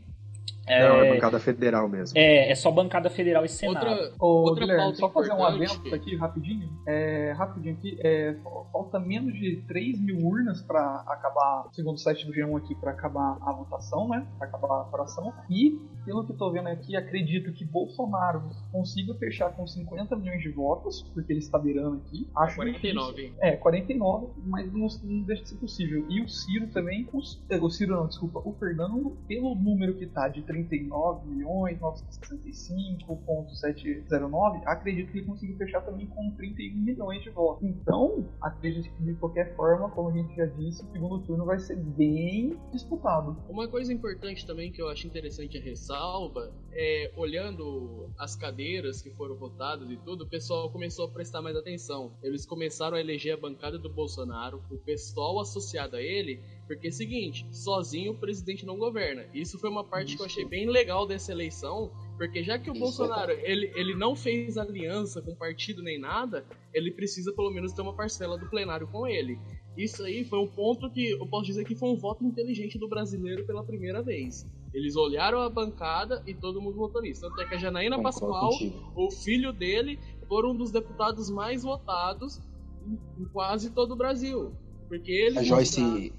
é, 0.67 0.89
não, 0.89 0.97
é 1.01 1.15
bancada 1.15 1.41
federal 1.41 1.89
mesmo. 1.89 2.17
É, 2.17 2.51
é 2.51 2.55
só 2.55 2.71
bancada 2.71 3.11
federal 3.11 3.45
e 3.45 3.49
Senado. 3.49 3.87
Outra, 3.87 4.13
Ô, 4.21 4.27
outra 4.27 4.67
Guilherme, 4.67 4.97
só 4.97 5.11
fazer 5.11 5.33
um 5.33 5.45
adendo 5.45 5.95
aqui 5.95 6.17
rapidinho. 6.17 6.71
É, 6.87 7.33
rapidinho 7.33 7.75
aqui. 7.75 7.99
É, 8.01 8.37
falta 8.73 9.01
menos 9.01 9.35
de 9.35 9.63
3 9.67 10.01
mil 10.01 10.19
urnas 10.25 10.63
para 10.63 11.05
acabar, 11.07 11.69
segundo 11.73 11.97
o 11.97 11.99
site 11.99 12.27
do 12.27 12.33
G1 12.33 12.59
aqui, 12.59 12.75
para 12.77 12.93
acabar 12.93 13.39
a 13.43 13.53
votação, 13.53 14.09
né? 14.09 14.27
Para 14.39 14.49
acabar 14.49 14.69
a 14.69 14.81
apuração. 14.83 15.33
E, 15.51 15.81
pelo 16.05 16.25
que 16.25 16.33
eu 16.33 16.37
tô 16.37 16.51
vendo 16.53 16.69
aqui, 16.69 16.97
acredito 16.97 17.53
que 17.53 17.65
Bolsonaro 17.65 18.43
consiga 18.71 19.15
fechar 19.15 19.51
com 19.51 19.67
50 19.67 20.17
milhões 20.17 20.43
de 20.43 20.51
votos, 20.51 21.03
porque 21.13 21.33
ele 21.33 21.41
está 21.41 21.59
beirando 21.59 21.97
aqui. 21.97 22.29
Acho 22.37 22.57
49. 22.57 23.15
Difícil. 23.15 23.37
É, 23.41 23.57
49, 23.57 24.29
mas 24.47 24.73
não, 24.73 24.87
não 25.03 25.23
deixa 25.23 25.43
de 25.43 25.49
ser 25.51 25.57
possível. 25.57 26.07
E 26.09 26.23
o 26.23 26.29
Ciro 26.29 26.69
também, 26.69 27.09
o, 27.13 27.19
o 27.19 27.71
Ciro 27.71 27.97
não, 27.97 28.07
desculpa, 28.07 28.41
o 28.45 28.53
Fernando, 28.55 29.17
pelo 29.27 29.55
número 29.55 29.95
que 29.95 30.07
tá 30.07 30.29
de 30.29 30.43
39 30.53 31.29
milhões 31.29 31.81
965.709, 31.81 34.63
acredito 34.67 35.11
que 35.11 35.19
ele 35.19 35.27
conseguiu 35.27 35.57
fechar 35.57 35.81
também 35.81 36.07
com 36.09 36.31
31 36.33 36.77
milhões 36.77 37.23
de 37.23 37.31
votos. 37.31 37.67
Então, 37.67 38.29
acredito 38.41 38.95
que 38.95 39.03
de 39.03 39.15
qualquer 39.15 39.57
forma, 39.57 39.89
como 39.91 40.11
a 40.11 40.13
gente 40.13 40.37
já 40.37 40.45
disse, 40.45 40.85
o 40.85 40.93
segundo 40.93 41.21
turno 41.21 41.47
vai 41.47 41.59
ser 41.59 41.77
bem 41.77 42.61
disputado. 42.71 43.35
Uma 43.49 43.67
coisa 43.67 43.91
importante 43.93 44.47
também 44.47 44.71
que 44.71 44.83
eu 44.83 44.89
acho 44.89 45.07
interessante 45.07 45.57
a 45.57 45.63
ressalva 45.63 46.53
é, 46.75 47.13
olhando 47.17 48.11
as 48.19 48.37
cadeiras 48.37 49.03
que 49.03 49.11
foram 49.11 49.37
votadas 49.37 49.91
e 49.91 49.97
tudo, 49.99 50.25
o 50.25 50.29
pessoal 50.29 50.71
começou 50.71 51.07
a 51.07 51.11
prestar 51.11 51.43
mais 51.43 51.57
atenção. 51.57 52.17
Eles 52.23 52.47
começaram 52.47 52.97
a 52.97 53.01
eleger 53.01 53.35
a 53.35 53.37
bancada 53.37 53.79
do 53.79 53.93
Bolsonaro, 53.93 54.63
o 54.71 54.79
pessoal 54.79 55.41
associado 55.41 55.97
a 55.97 56.03
ele 56.03 56.41
porque 56.67 56.87
é 56.87 56.91
o 56.91 56.93
seguinte, 56.93 57.47
sozinho 57.51 58.13
o 58.13 58.17
presidente 58.17 58.65
não 58.65 58.79
governa. 58.79 59.25
Isso 59.35 59.59
foi 59.59 59.69
uma 59.69 59.85
parte 59.85 60.09
Isso. 60.09 60.17
que 60.17 60.23
eu 60.23 60.27
achei 60.27 60.45
bem 60.45 60.69
legal 60.69 61.07
dessa 61.07 61.33
eleição, 61.33 61.91
porque 62.17 62.43
já 62.43 62.59
que 62.59 62.71
o 62.71 62.73
Isso 62.73 62.81
Bolsonaro 62.81 63.33
é 63.33 63.51
ele, 63.51 63.73
ele 63.75 63.95
não 63.95 64.15
fez 64.15 64.57
aliança 64.57 65.21
com 65.21 65.35
partido 65.35 65.83
nem 65.83 65.99
nada, 65.99 66.45
ele 66.73 66.91
precisa 66.91 67.33
pelo 67.33 67.51
menos 67.51 67.73
ter 67.73 67.83
uma 67.83 67.95
parcela 67.95 68.39
do 68.39 68.49
plenário 68.49 68.87
com 68.87 69.07
ele. 69.07 69.39
Isso 69.77 70.03
aí 70.05 70.25
foi 70.25 70.39
um 70.39 70.47
ponto 70.47 70.91
que 70.91 71.13
eu 71.13 71.27
posso 71.27 71.47
dizer 71.47 71.65
que 71.65 71.75
foi 71.75 71.89
um 71.89 71.97
voto 71.97 72.25
inteligente 72.25 72.79
do 72.79 72.89
brasileiro 72.89 73.47
pela 73.47 73.65
primeira 73.65 74.03
vez. 74.03 74.47
Eles 74.73 74.97
olharam 74.97 75.41
a 75.41 75.49
bancada 75.49 76.23
e 76.27 76.35
todo 76.35 76.61
mundo 76.61 76.77
votou 76.77 77.03
nisso. 77.03 77.23
Tanto 77.23 77.41
é 77.41 77.49
que 77.49 77.55
a 77.55 77.59
Janaína 77.59 77.97
Concordo 77.97 78.21
Pascoal, 78.21 78.51
contigo. 78.51 78.93
o 78.95 79.11
filho 79.11 79.53
dele, 79.53 79.99
foram 80.29 80.51
um 80.51 80.57
dos 80.57 80.71
deputados 80.71 81.31
mais 81.31 81.63
votados 81.63 82.41
em, 82.87 83.25
quase 83.33 83.71
todo 83.71 83.93
o 83.93 83.97
Brasil. 83.97 84.53
Porque 84.89 85.11
eles. 85.11 85.39
A 85.39 85.43
Joyce, 85.43 86.13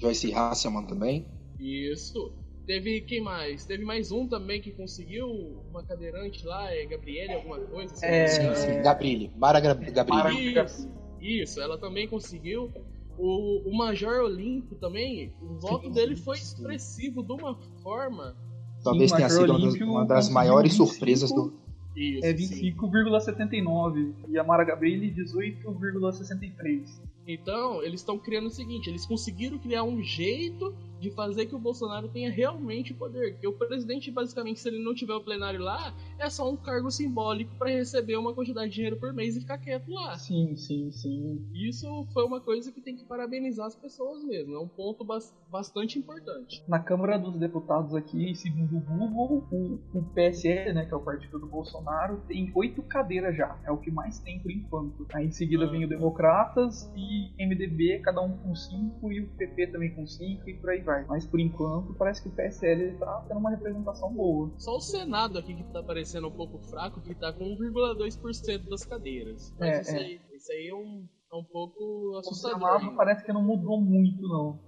Joyce 0.00 0.32
Hasselman 0.32 0.86
também. 0.86 1.26
Isso. 1.58 2.32
Teve 2.66 3.00
quem 3.00 3.22
mais? 3.22 3.64
Teve 3.64 3.84
mais 3.84 4.12
um 4.12 4.28
também 4.28 4.60
que 4.60 4.70
conseguiu 4.72 5.26
uma 5.70 5.82
cadeirante 5.82 6.44
lá, 6.44 6.70
é 6.70 6.84
Gabriele, 6.84 7.32
alguma 7.32 7.58
coisa? 7.60 7.94
É... 8.04 8.26
Sim, 8.26 8.54
sim, 8.54 8.82
Gabriele. 8.82 9.32
Mara 9.36 9.58
Gabriele. 9.58 10.60
Isso, 10.60 10.90
isso, 11.18 11.60
ela 11.60 11.78
também 11.78 12.06
conseguiu. 12.06 12.70
O, 13.16 13.68
o 13.68 13.76
Major 13.76 14.22
Olimpo 14.22 14.76
também, 14.76 15.32
o 15.42 15.58
voto 15.58 15.86
sim, 15.86 15.92
dele 15.92 16.14
foi 16.14 16.36
expressivo 16.36 17.22
de 17.22 17.32
uma 17.32 17.58
forma. 17.82 18.36
Talvez 18.84 19.10
tenha 19.10 19.28
sido 19.28 19.54
uma 19.84 20.04
das 20.04 20.28
maiores 20.28 20.74
surpresas 20.74 21.32
do. 21.32 21.52
Isso, 21.96 22.24
é 22.24 22.32
25,79 22.32 24.14
e 24.28 24.38
a 24.38 24.44
Mara 24.44 24.62
Gabriele 24.62 25.10
18,63. 25.10 26.86
Então, 27.28 27.82
eles 27.82 28.00
estão 28.00 28.18
criando 28.18 28.46
o 28.46 28.50
seguinte: 28.50 28.88
eles 28.88 29.04
conseguiram 29.04 29.58
criar 29.58 29.84
um 29.84 30.02
jeito 30.02 30.74
de 31.00 31.10
fazer 31.10 31.46
que 31.46 31.54
o 31.54 31.58
Bolsonaro 31.58 32.08
tenha 32.08 32.30
realmente 32.30 32.92
poder. 32.94 33.36
Que 33.38 33.46
o 33.46 33.52
presidente, 33.52 34.10
basicamente, 34.10 34.60
se 34.60 34.68
ele 34.68 34.82
não 34.82 34.94
tiver 34.94 35.14
o 35.14 35.20
plenário 35.20 35.60
lá, 35.60 35.94
é 36.18 36.28
só 36.28 36.50
um 36.50 36.56
cargo 36.56 36.90
simbólico 36.90 37.54
para 37.56 37.70
receber 37.70 38.16
uma 38.16 38.34
quantidade 38.34 38.68
de 38.70 38.74
dinheiro 38.76 38.96
por 38.96 39.12
mês 39.12 39.36
e 39.36 39.40
ficar 39.40 39.58
quieto 39.58 39.90
lá. 39.90 40.16
Sim, 40.16 40.56
sim, 40.56 40.90
sim. 40.90 41.46
Isso 41.54 41.86
foi 42.12 42.24
uma 42.24 42.40
coisa 42.40 42.72
que 42.72 42.80
tem 42.80 42.96
que 42.96 43.04
parabenizar 43.04 43.66
as 43.66 43.74
pessoas 43.76 44.22
mesmo. 44.24 44.54
É 44.54 44.58
um 44.58 44.68
ponto 44.68 45.04
bas 45.04 45.34
bastante 45.50 45.98
importante. 45.98 46.62
Na 46.68 46.78
Câmara 46.78 47.18
dos 47.18 47.38
Deputados 47.38 47.94
aqui, 47.94 48.34
segundo 48.34 48.76
o 48.76 48.80
Google, 48.80 49.46
o, 49.50 49.78
o 49.98 50.02
PSL, 50.14 50.72
né, 50.74 50.84
que 50.84 50.92
é 50.92 50.96
o 50.96 51.00
partido 51.00 51.38
do 51.38 51.46
Bolsonaro, 51.46 52.22
tem 52.28 52.50
oito 52.54 52.82
cadeiras 52.82 53.36
já. 53.36 53.58
É 53.64 53.70
o 53.72 53.78
que 53.78 53.90
mais 53.90 54.18
tem 54.18 54.38
por 54.40 54.50
enquanto. 54.50 55.06
Aí 55.14 55.26
em 55.26 55.30
seguida 55.30 55.64
Ah. 55.64 55.70
vem 55.70 55.84
o 55.84 55.88
Democratas 55.88 56.90
e 56.96 57.30
MDB, 57.38 58.00
cada 58.00 58.20
um 58.20 58.36
com 58.38 58.54
cinco, 58.54 59.10
e 59.12 59.20
o 59.22 59.28
PP 59.28 59.68
também 59.68 59.94
com 59.94 60.06
cinco, 60.06 60.48
e 60.48 60.54
por 60.54 60.70
aí 60.70 60.80
vai. 60.88 61.04
Mas 61.06 61.26
por 61.26 61.38
enquanto 61.38 61.94
parece 61.94 62.22
que 62.22 62.28
o 62.28 62.32
PSL 62.32 62.96
tá 62.98 63.24
tendo 63.28 63.38
uma 63.38 63.50
representação 63.50 64.12
boa. 64.12 64.50
Só 64.58 64.76
o 64.76 64.80
Senado 64.80 65.38
aqui 65.38 65.54
que 65.54 65.64
tá 65.72 65.82
parecendo 65.82 66.28
um 66.28 66.32
pouco 66.32 66.58
fraco, 66.68 67.00
que 67.02 67.14
tá 67.14 67.32
com 67.32 67.44
1,2% 67.44 68.68
das 68.68 68.84
cadeiras. 68.84 69.54
Mas 69.58 69.68
É, 69.68 69.80
isso, 69.82 69.90
é. 69.90 69.98
Aí, 69.98 70.20
isso 70.34 70.52
aí 70.52 70.68
é 70.68 70.74
um, 70.74 71.06
é 71.32 71.36
um 71.36 71.44
pouco 71.44 71.84
O 72.14 72.18
assustador. 72.18 72.58
Senado 72.58 72.82
ainda. 72.84 72.96
parece 72.96 73.24
que 73.24 73.32
não 73.32 73.42
mudou 73.42 73.80
muito, 73.80 74.22
não. 74.22 74.58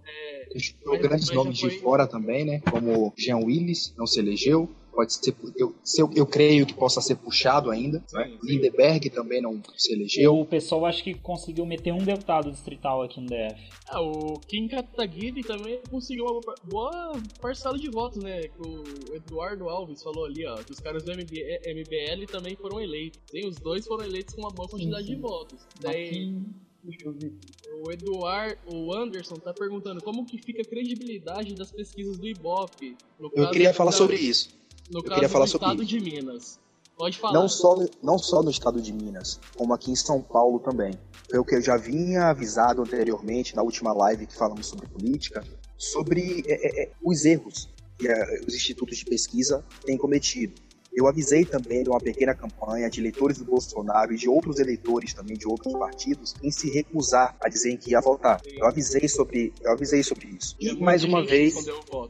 Deixou 0.53 0.79
Mas- 0.93 1.01
grandes 1.03 1.31
nomes 1.33 1.61
foi- 1.61 1.71
de 1.71 1.79
fora 1.81 2.07
também, 2.07 2.45
né? 2.45 2.61
Como 2.71 3.13
Jean 3.17 3.39
Willis, 3.39 3.95
não 3.97 4.07
se 4.07 4.19
elegeu. 4.21 4.69
Pode 4.93 5.13
ser, 5.15 5.35
eu, 5.57 5.75
eu, 5.99 6.11
eu 6.17 6.27
creio 6.27 6.67
que 6.67 6.75
possa 6.75 7.01
ser 7.01 7.17
puxado 7.17 7.71
ainda. 7.71 8.03
Sim, 8.07 8.17
né? 8.17 8.29
sim. 8.29 8.39
Lindeberg 8.43 9.09
também 9.11 9.41
não 9.41 9.61
se 9.77 9.93
elegeu. 9.93 10.39
O 10.39 10.45
pessoal 10.45 10.85
acho 10.87 11.03
que 11.03 11.15
conseguiu 11.15 11.65
meter 11.65 11.93
um 11.93 11.99
deputado 12.05 12.51
distrital 12.51 13.03
aqui 13.03 13.21
no 13.21 13.27
DF. 13.27 13.71
Ah, 13.89 14.01
o 14.03 14.39
Kim 14.41 14.69
Kataguiri 14.69 15.43
também 15.43 15.81
conseguiu 15.91 16.25
uma 16.27 16.41
boa- 16.65 17.13
parcela 17.41 17.79
de 17.79 17.89
votos, 17.91 18.23
né? 18.23 18.43
Que 18.43 18.61
o 18.69 19.15
Eduardo 19.15 19.69
Alves 19.69 20.03
falou 20.03 20.25
ali, 20.27 20.45
ó, 20.47 20.57
que 20.57 20.73
os 20.73 20.81
caras 20.81 21.03
do 21.03 21.13
MB 21.13 21.61
MBL 21.67 22.27
também 22.27 22.57
foram 22.57 22.81
eleitos. 22.81 23.21
Sim, 23.31 23.47
os 23.49 23.57
dois 23.57 23.87
foram 23.87 24.05
eleitos 24.05 24.35
com 24.35 24.43
uma 24.43 24.51
boa 24.51 24.69
Sim, 24.69 24.77
quantidade 24.77 25.07
sim. 25.07 25.15
de 25.15 25.21
votos. 25.21 25.59
Daí 25.81 26.09
Aqui, 26.09 26.39
deixa 26.85 27.07
eu 27.07 27.13
ver. 27.13 27.33
o 27.85 27.91
Eduardo, 27.93 28.59
o 28.67 28.93
Anderson 28.95 29.37
tá 29.37 29.53
perguntando 29.53 30.03
como 30.03 30.25
que 30.27 30.39
fica 30.39 30.63
a 30.63 30.65
credibilidade 30.65 31.55
das 31.55 31.71
pesquisas 31.71 32.17
do 32.19 32.27
Ibope. 32.29 32.97
No 33.19 33.27
Eu 33.29 33.31
caso 33.33 33.51
queria 33.51 33.75
falar 33.75 33.93
sobre 33.93 34.17
isso. 34.17 34.51
No 34.91 34.99
eu 34.99 35.03
caso 35.03 35.15
queria 35.15 35.29
falar 35.29 35.45
do 35.45 35.51
sobre 35.51 35.67
estado 35.67 35.83
isso. 35.83 35.91
de 35.91 36.01
Minas. 36.01 36.61
Pode 36.97 37.19
falar. 37.19 37.33
Não 37.33 37.49
só, 37.49 37.77
não 38.03 38.19
só 38.19 38.43
no 38.43 38.51
estado 38.51 38.81
de 38.81 38.93
Minas, 38.93 39.41
como 39.57 39.73
aqui 39.73 39.91
em 39.91 39.97
São 39.97 40.21
Paulo 40.21 40.59
também. 40.59 40.93
Foi 41.31 41.39
o 41.39 41.45
que 41.45 41.55
eu 41.55 41.63
já 41.63 41.77
vinha 41.77 42.25
avisado 42.25 42.83
anteriormente 42.83 43.57
na 43.57 43.63
última 43.63 43.93
live 43.93 44.27
que 44.27 44.37
falamos 44.37 44.67
sobre 44.67 44.87
política, 44.89 45.43
sobre 45.79 46.45
é, 46.47 46.53
é, 46.53 46.83
é, 46.83 46.93
os 47.03 47.25
erros 47.25 47.71
que 47.97 48.09
é, 48.09 48.41
os 48.47 48.55
institutos 48.55 48.99
de 48.99 49.05
pesquisa 49.05 49.65
têm 49.85 49.97
cometido. 49.97 50.61
Eu 50.93 51.07
avisei 51.07 51.45
também 51.45 51.83
de 51.83 51.91
uma 51.91 52.01
pequena 52.01 52.35
campanha 52.35 52.91
de 52.91 53.01
eleitores 53.01 53.39
do 53.39 53.45
Bolsonaro 53.45 54.13
e 54.13 54.17
de 54.17 54.29
outros 54.29 54.59
eleitores 54.59 55.15
também 55.15 55.37
de 55.37 55.47
outros 55.47 55.73
partidos 55.75 56.35
em 56.43 56.51
se 56.51 56.71
recusar 56.71 57.37
a 57.41 57.49
dizer 57.49 57.77
que 57.79 57.93
ia 57.93 58.01
votar. 58.01 58.41
Eu 58.45 58.67
avisei 58.67 59.09
sobre, 59.09 59.53
eu 59.63 59.73
avisei 59.73 60.03
sobre 60.03 60.29
isso. 60.29 60.57
E 60.59 60.67
Muita 60.67 60.85
mais 60.85 61.05
uma 61.05 61.25
vez, 61.25 61.55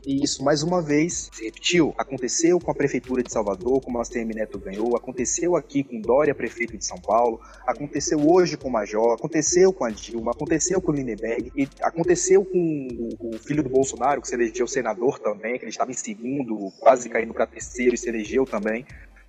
e 0.07 0.25
isso, 0.25 0.43
mais 0.45 0.63
uma 0.63 0.83
vez, 0.83 1.31
se 1.33 1.45
repetiu. 1.45 1.95
Aconteceu 1.99 2.59
com 2.59 2.71
a 2.71 2.75
Prefeitura 2.75 3.23
de 3.23 3.33
Salvador, 3.33 3.81
como 3.81 4.01
a 4.01 4.05
CM 4.05 4.35
Neto 4.35 4.59
ganhou. 4.59 4.97
Aconteceu 4.97 5.57
aqui 5.57 5.85
com 5.85 6.01
Dória, 6.01 6.35
prefeito 6.35 6.77
de 6.77 6.85
São 6.85 6.99
Paulo. 6.99 7.41
Aconteceu 7.67 8.19
hoje 8.29 8.57
com 8.57 8.69
o 8.69 8.73
Major. 8.73 9.15
Aconteceu 9.15 9.73
com 9.73 9.85
a 9.85 9.91
Dilma. 9.91 10.33
Aconteceu 10.33 10.81
com 10.81 10.93
o 10.93 10.95
Lindenberg. 10.95 11.53
E 11.57 11.69
aconteceu 11.83 12.45
com 12.45 12.89
o, 13.21 13.35
o 13.35 13.39
filho 13.39 13.63
do 13.63 13.69
Bolsonaro, 13.69 14.21
que 14.21 14.29
se 14.29 14.35
elegeu 14.35 14.67
senador 14.67 15.19
também, 15.19 15.59
que 15.59 15.65
ele 15.65 15.71
estava 15.71 15.91
em 15.91 15.95
segundo, 15.95 16.73
quase 16.79 17.09
caindo 17.09 17.35
para 17.35 17.47
terceiro 17.47 17.95
e 17.95 17.99
se 17.99 18.09
elegeu 18.09 18.45
também. 18.45 18.80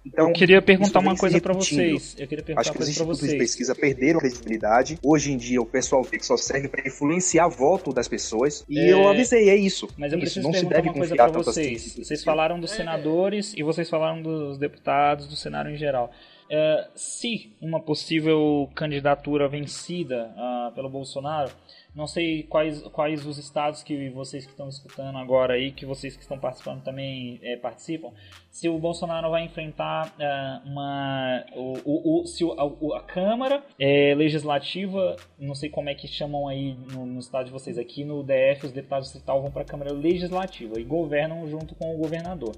Então, 0.04 0.30
eu 0.30 0.34
queria 0.34 0.62
perguntar 0.62 1.00
uma 1.00 1.14
se 1.14 1.20
coisa 1.20 1.40
pra 1.40 1.54
repetindo. 1.54 1.78
vocês. 1.78 2.16
Eu 2.18 2.28
queria 2.28 2.44
perguntar 2.44 2.62
Acho 2.62 2.72
que 2.72 2.82
os 2.82 2.90
institutos 2.90 3.20
de 3.20 3.38
pesquisa 3.38 3.76
perderam 3.76 4.18
a 4.18 4.22
credibilidade. 4.22 4.98
Hoje 5.04 5.32
em 5.32 5.38
dia, 5.38 5.62
o 5.62 5.66
pessoal 5.66 6.04
vê 6.04 6.18
que 6.18 6.26
só 6.26 6.36
serve 6.36 6.68
para 6.68 6.88
influenciar 6.88 7.48
voto 7.48 7.94
das 7.94 8.08
pessoas. 8.08 8.66
E 8.68 8.80
É, 8.80 8.94
eu 8.94 9.08
avisei, 9.08 9.50
é 9.50 9.56
isso. 9.56 9.88
Mas 9.96 10.12
eu 10.12 10.18
isso, 10.18 10.26
preciso 10.26 10.48
não 10.48 10.54
se 10.54 10.62
perguntar 10.62 10.76
deve 10.78 10.90
uma 10.90 10.94
coisa 10.96 11.16
tanto 11.16 11.40
assim 11.40 11.52
vocês. 11.52 11.96
Vocês 11.98 12.24
falaram 12.24 12.60
dos 12.60 12.72
senadores 12.72 13.54
e 13.56 13.62
vocês 13.62 13.88
falaram 13.90 14.22
dos 14.24 14.58
deputados, 14.58 15.28
do 15.28 15.36
cenário 15.36 15.72
em 15.72 15.78
geral. 15.78 16.12
É, 16.50 16.88
se 16.96 17.54
uma 17.62 17.80
possível 17.80 18.70
candidatura 18.76 19.48
vencida 19.48 20.34
ah, 20.36 20.72
pelo 20.74 20.90
Bolsonaro, 20.90 21.52
não 21.94 22.08
sei 22.08 22.44
quais, 22.44 22.82
quais 22.84 23.26
os 23.26 23.38
estados 23.38 23.84
que 23.84 24.10
vocês 24.10 24.46
que 24.46 24.52
estão 24.52 24.70
escutando 24.70 25.18
agora 25.18 25.56
aí, 25.56 25.72
que 25.72 25.86
vocês 25.86 26.16
que 26.16 26.22
estão 26.22 26.40
participando 26.40 26.82
também 26.84 27.38
é, 27.44 27.58
participam, 27.58 28.12
se 28.50 28.70
o 28.70 28.80
Bolsonaro 28.80 29.30
vai 29.30 29.44
enfrentar 29.44 30.14
ah, 30.20 30.62
uma. 30.66 31.44
O, 31.54 32.22
o, 32.22 32.26
se 32.26 32.46
o- 32.46 32.54
a, 32.94 32.98
a 32.98 33.02
Câmara 33.02 33.62
é, 33.78 34.16
Legislativa, 34.16 35.18
não 35.38 35.54
sei 35.54 35.70
como 35.70 35.90
é 35.90 35.96
que 35.96 36.08
chamam 36.08 36.48
aí 36.48 36.76
no, 36.94 37.06
no 37.06 37.20
estado 37.20 37.46
de 37.46 37.52
vocês, 37.52 37.78
aqui 37.78 38.06
no 38.06 38.24
DF 38.24 38.68
os 38.68 38.72
deputados 38.72 39.08
distrital 39.08 39.42
vão 39.42 39.52
para 39.52 39.64
a 39.64 39.66
Câmara 39.66 39.92
Legislativa 39.92 40.80
e 40.80 40.84
governam 40.84 41.46
junto 41.48 41.76
com 41.76 41.94
o 41.94 41.98
governador. 41.98 42.56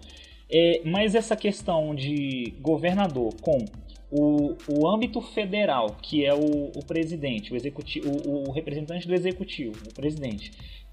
É, 0.51 0.81
mas 0.85 1.15
essa 1.15 1.35
questão 1.35 1.95
de 1.95 2.53
governador 2.61 3.33
com 3.41 3.65
o, 4.15 4.55
o 4.69 4.87
âmbito 4.87 5.19
federal, 5.21 5.95
que 6.01 6.25
é 6.25 6.33
o, 6.33 6.71
o 6.75 6.85
presidente, 6.85 7.51
o, 7.51 7.55
executivo, 7.55 8.09
o, 8.27 8.49
o 8.49 8.51
representante 8.51 9.07
do 9.07 9.13
executivo, 9.13 9.75
o 9.89 9.93
presidente, 9.93 10.51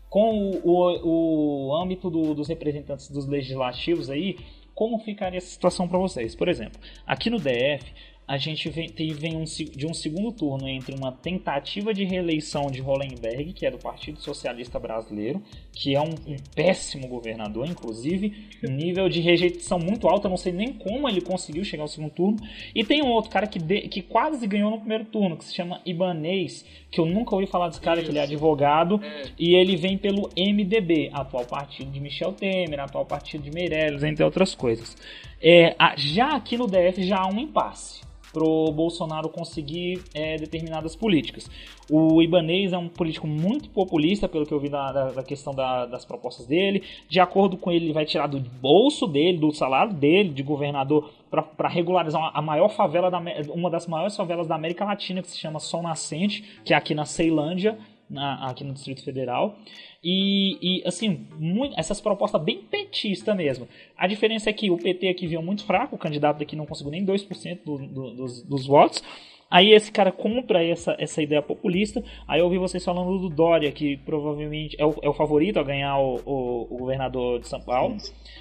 com 0.09 0.51
o, 0.65 0.71
o, 1.05 1.69
o 1.69 1.77
âmbito 1.77 2.09
do- 2.11 2.35
dos 2.35 2.49
representantes 2.49 3.11
dos 3.11 3.27
legislativos 3.27 4.09
aí, 4.11 4.37
como 4.75 4.99
ficaria 4.99 5.37
essa 5.39 5.49
situação 5.51 5.87
para 5.87 5.99
vocês? 5.99 6.35
Por 6.35 6.49
exemplo, 6.49 6.81
aqui 7.07 7.29
no 7.29 7.39
DF, 7.39 7.85
a 8.33 8.38
gente 8.38 8.69
vem, 8.69 8.88
teve 8.88 9.27
um, 9.35 9.43
de 9.43 9.87
um 9.88 9.93
segundo 9.93 10.31
turno 10.31 10.69
entre 10.69 10.95
uma 10.95 11.11
tentativa 11.11 11.93
de 11.93 12.05
reeleição 12.05 12.71
de 12.71 12.81
Hollenberg, 12.81 13.53
que 13.53 13.66
é 13.66 13.71
do 13.73 13.79
Partido 13.79 14.21
Socialista 14.21 14.79
Brasileiro, 14.79 15.43
que 15.73 15.97
é 15.97 16.01
um, 16.01 16.11
um 16.29 16.37
péssimo 16.55 17.09
governador, 17.09 17.66
inclusive, 17.66 18.33
um 18.64 18.71
nível 18.71 19.09
de 19.09 19.21
rejeição 19.21 19.81
muito 19.81 20.07
alto, 20.07 20.27
eu 20.27 20.31
não 20.31 20.37
sei 20.37 20.53
nem 20.53 20.73
como 20.73 21.09
ele 21.09 21.21
conseguiu 21.21 21.64
chegar 21.64 21.83
ao 21.83 21.88
segundo 21.88 22.12
turno. 22.12 22.37
E 22.73 22.85
tem 22.85 23.03
um 23.03 23.09
outro 23.11 23.33
cara 23.33 23.49
que, 23.49 23.59
de- 23.59 23.88
que 23.88 24.01
quase 24.01 24.47
ganhou 24.47 24.71
no 24.71 24.79
primeiro 24.79 25.07
turno, 25.07 25.37
que 25.37 25.45
se 25.45 25.53
chama 25.53 25.81
Ibanês, 25.85 26.64
que 26.88 27.01
eu 27.01 27.07
nunca 27.07 27.35
ouvi 27.35 27.49
falar 27.49 27.66
desse 27.66 27.81
cara, 27.81 28.01
que 28.01 28.11
ele 28.11 28.19
é 28.21 28.23
Isso. 28.23 28.33
advogado, 28.33 29.01
É, 29.03 29.23
e 29.37 29.57
ele 29.57 29.75
vem 29.75 29.99
pelo 29.99 30.31
MDB, 30.37 31.11
atual 31.12 31.45
partido 31.47 31.90
de 31.90 31.99
Michel 31.99 32.33
Temer, 32.33 32.79
atual 32.79 33.05
partido 33.05 33.43
de 33.43 33.51
Meirelles, 33.51 34.05
entre 34.05 34.23
outras 34.25 34.55
coisas. 34.55 34.97
É, 35.43 35.75
já 35.97 36.37
aqui 36.37 36.57
no 36.57 36.69
DF 36.69 37.03
já 37.03 37.16
há 37.19 37.27
um 37.27 37.38
impasse 37.40 38.09
pro 38.33 38.71
Bolsonaro 38.73 39.29
conseguir 39.29 40.03
é, 40.14 40.37
determinadas 40.37 40.95
políticas. 40.95 41.51
O 41.90 42.23
Ibanês 42.23 42.73
é 42.73 42.79
um 42.79 42.88
político 42.88 43.27
muito 43.27 43.69
populista, 43.71 44.29
pelo 44.29 44.47
que 44.47 44.53
eu 44.53 44.61
vi 44.61 44.69
da, 44.69 44.93
da- 44.93 45.11
da 45.11 45.23
questão 45.23 45.53
da- 45.55 45.87
das 45.87 46.05
propostas 46.05 46.47
dele. 46.47 46.83
De 47.09 47.19
acordo 47.19 47.57
com 47.57 47.71
ele, 47.73 47.87
ele 47.87 47.93
vai 47.93 48.05
tirar 48.05 48.27
do 48.29 48.38
bolso 48.38 49.07
dele, 49.07 49.38
do 49.38 49.53
salário 49.53 49.93
dele, 49.93 50.29
de 50.31 50.43
governador, 50.43 51.11
para 51.57 51.69
regularizar 51.69 52.31
a 52.35 52.43
maior 52.43 52.69
favela, 52.71 53.11
da, 53.11 53.21
uma 53.53 53.71
das 53.71 53.87
maiores 53.87 54.16
favelas 54.16 54.47
da 54.47 54.55
América 54.55 54.85
Latina, 54.85 55.23
que 55.23 55.29
se 55.29 55.38
chama 55.38 55.59
Sol 55.61 55.83
Nascente, 55.83 56.43
que 56.64 56.73
é 56.73 56.77
aqui 56.77 56.95
na 56.95 57.05
Ceilândia, 57.05 57.79
na- 58.09 58.49
aqui 58.49 58.64
no 58.64 58.73
Distrito 58.73 59.05
Federal. 59.05 59.57
E, 60.03 60.57
e, 60.81 60.83
assim, 60.87 61.27
muito- 61.39 61.79
essas 61.79 62.01
propostas 62.01 62.43
bem 62.43 62.59
petista 62.63 63.35
mesmo. 63.35 63.69
A 63.97 64.07
diferença 64.07 64.49
é 64.49 64.53
que 64.53 64.71
o 64.71 64.79
PT 64.79 65.09
aqui 65.09 65.27
veio 65.27 65.43
muito 65.43 65.65
fraco, 65.65 65.95
o 65.97 65.99
candidato 65.99 66.39
daqui 66.39 66.57
não 66.57 66.65
conseguiu 66.67 66.91
nem 66.91 67.05
2% 67.05 67.59
do, 67.65 67.77
do, 67.87 68.11
dos, 68.15 68.43
dos 68.43 68.67
votos. 68.67 69.03
Aí 69.51 69.73
esse 69.73 69.91
cara 69.91 70.13
compra 70.13 70.65
essa, 70.65 70.95
essa 70.99 71.21
ideia 71.21 71.43
populista. 71.43 72.03
Aí 72.27 72.39
eu 72.41 72.45
ouvi 72.47 72.57
vocês 72.57 72.85
falando 72.85 73.19
do 73.19 73.29
Dória, 73.29 73.71
que 73.73 73.97
provavelmente 73.99 74.77
é 74.79 74.87
o, 74.87 74.95
é 75.03 75.09
o 75.09 75.13
favorito 75.13 75.59
a 75.59 75.63
ganhar 75.65 75.99
o, 75.99 76.21
o- 76.25 76.63
o 76.71 76.79
governador 76.79 77.41
de 77.41 77.49
São 77.49 77.61
Paulo. 77.61 77.97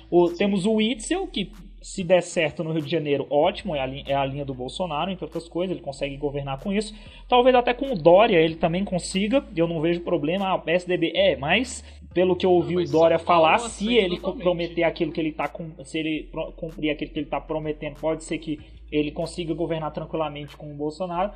O- 0.09 0.29
temos 0.29 0.65
o 0.65 0.73
Witzel, 0.75 1.25
que 1.27 1.51
se 1.81 2.03
der 2.03 2.21
certo 2.21 2.63
no 2.63 2.71
Rio 2.71 2.81
de 2.81 2.89
Janeiro, 2.91 3.25
ótimo, 3.29 3.75
é 3.75 3.79
a, 3.79 3.85
linha, 3.85 4.03
é 4.07 4.13
a 4.13 4.25
linha 4.25 4.45
do 4.45 4.53
Bolsonaro, 4.53 5.11
entre 5.11 5.23
outras 5.25 5.47
coisas, 5.47 5.75
ele 5.75 5.83
consegue 5.85 6.17
governar 6.17 6.59
com 6.59 6.71
isso. 6.73 6.93
Talvez 7.27 7.55
até 7.55 7.73
com 7.73 7.91
o 7.91 7.95
Dória 7.95 8.37
ele 8.37 8.55
também 8.55 8.83
consiga, 8.83 9.43
eu 9.55 9.67
não 9.67 9.79
vejo 9.81 10.01
problema. 10.01 10.47
Ah, 10.47 10.55
o 10.55 10.61
PSDB 10.61 11.11
é, 11.15 11.35
mas 11.35 11.83
pelo 12.13 12.35
que 12.35 12.45
eu 12.45 12.51
ouvi 12.51 12.75
Mas 12.75 12.89
o 12.89 12.91
Dória 12.91 13.19
falar, 13.19 13.59
se 13.59 13.97
aceita 13.97 14.05
ele 14.05 14.15
totalmente. 14.15 14.43
prometer 14.43 14.83
aquilo 14.83 15.11
que 15.11 15.19
ele 15.21 15.31
tá 15.31 15.49
se 15.83 15.99
ele 15.99 16.29
cumprir 16.55 16.89
aquilo 16.89 17.11
que 17.11 17.19
ele 17.19 17.27
tá 17.27 17.39
prometendo, 17.39 17.99
pode 17.99 18.23
ser 18.23 18.39
que 18.39 18.59
ele 18.91 19.11
consiga 19.11 19.53
governar 19.53 19.91
tranquilamente 19.91 20.57
com 20.57 20.71
o 20.71 20.75
Bolsonaro. 20.75 21.31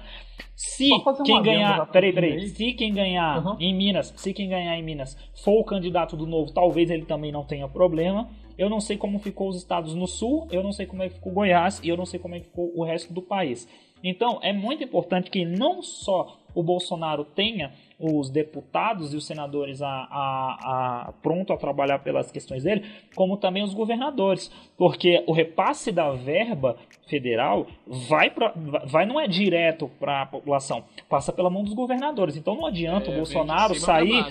Se 0.56 0.90
quem 1.24 1.42
ganhar, 1.42 1.86
peraí, 1.92 2.12
peraí, 2.14 2.34
aí. 2.34 2.48
se 2.48 2.74
quem 2.74 2.94
ganhar 2.94 3.46
Uhum. 3.46 3.58
em 3.60 3.74
Minas, 3.76 4.14
se 4.18 4.34
quem 4.34 4.50
ganhar 4.50 4.78
em 4.78 4.84
Minas 4.84 5.16
for 5.44 5.60
o 5.60 5.64
candidato 5.64 6.16
do 6.18 6.26
novo, 6.26 6.52
talvez 6.52 6.90
ele 6.90 7.06
também 7.06 7.32
não 7.32 7.44
tenha 7.44 7.68
problema. 7.68 8.30
Eu 8.58 8.70
não 8.70 8.80
sei 8.80 8.98
como 8.98 9.20
ficou 9.20 9.50
os 9.50 9.58
estados 9.58 9.96
no 9.96 10.08
sul, 10.08 10.48
eu 10.52 10.64
não 10.64 10.72
sei 10.72 10.86
como 10.86 11.04
é 11.04 11.10
que 11.10 11.16
ficou 11.16 11.32
Goiás 11.32 11.80
e 11.84 11.90
eu 11.90 11.98
não 11.98 12.06
sei 12.06 12.20
como 12.20 12.36
é 12.36 12.40
que 12.40 12.46
ficou 12.46 12.72
o 12.76 12.84
resto 12.84 13.14
do 13.14 13.22
país. 13.22 13.68
Então, 14.04 14.40
é 14.42 14.52
muito 14.52 14.84
importante 14.84 15.32
que 15.32 15.46
não 15.46 15.82
só 15.82 16.38
o 16.54 16.62
Bolsonaro 16.62 17.24
tenha 17.24 17.72
os 17.98 18.30
deputados 18.30 19.14
e 19.14 19.18
os 19.18 19.26
senadores 19.26 19.82
a, 19.82 19.88
a, 19.90 21.08
a, 21.08 21.14
pronto 21.22 21.54
a 21.54 21.58
trabalhar 21.58 22.00
pelas 22.00 22.32
questões 22.32 22.64
dele, 22.64 22.86
como 23.16 23.38
também 23.38 23.64
os 23.64 23.74
governadores, 23.74 24.52
porque 24.78 25.24
o 25.26 25.32
repasse 25.32 25.92
da 25.92 26.12
verba 26.12 26.76
federal 27.08 27.66
vai, 27.88 28.30
pra, 28.30 28.54
vai 28.86 29.06
não 29.06 29.20
é 29.20 29.28
direto 29.28 29.90
para 30.00 30.24
a 30.24 30.26
população, 30.26 30.84
passa 31.08 31.32
pela 31.32 31.50
mão 31.50 31.64
dos 31.64 31.74
governadores. 31.74 32.36
Então 32.36 32.56
não 32.56 32.66
adianta 32.66 33.10
é, 33.10 33.14
o 33.14 33.16
Bolsonaro 33.16 33.74
sair 33.76 34.26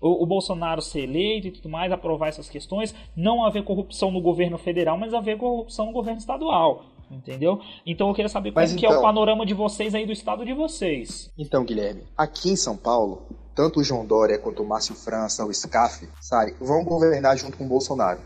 o, 0.00 0.22
o, 0.22 0.26
Bolsonaro 0.26 0.82
ser 0.82 1.00
eleito 1.00 1.48
e 1.48 1.50
tudo 1.50 1.68
mais, 1.68 1.92
aprovar 1.92 2.28
essas 2.28 2.48
questões, 2.48 2.94
não 3.16 3.44
haver 3.44 3.64
corrupção 3.64 4.10
no 4.10 4.20
governo 4.20 4.58
federal, 4.58 4.96
mas 4.98 5.14
haver 5.14 5.38
corrupção 5.38 5.86
no 5.86 5.92
governo 5.92 6.18
estadual. 6.18 6.84
Entendeu? 7.10 7.60
Então 7.86 8.08
eu 8.08 8.14
queria 8.14 8.28
saber 8.28 8.50
como 8.50 8.64
então, 8.64 8.76
que 8.76 8.84
é 8.84 8.88
o 8.88 8.92
então- 8.92 9.02
panorama 9.02 9.46
de 9.46 9.54
vocês 9.54 9.94
aí 9.94 10.04
do 10.04 10.12
estado 10.12 10.44
de 10.44 10.52
vocês. 10.52 11.30
Então, 11.38 11.64
Guilherme, 11.64 12.02
aqui 12.16 12.50
em 12.50 12.56
São 12.56 12.76
Paulo, 12.76 13.22
tanto 13.54 13.78
o 13.80 13.84
João 13.84 14.04
Dória 14.04 14.38
quanto 14.38 14.62
o 14.62 14.66
Márcio 14.66 14.94
França, 14.94 15.44
o 15.44 15.54
SCAF, 15.54 16.08
sabe, 16.20 16.54
vão 16.60 16.84
governar 16.84 17.38
junto 17.38 17.56
com 17.56 17.64
o 17.64 17.68
Bolsonaro. 17.68 18.20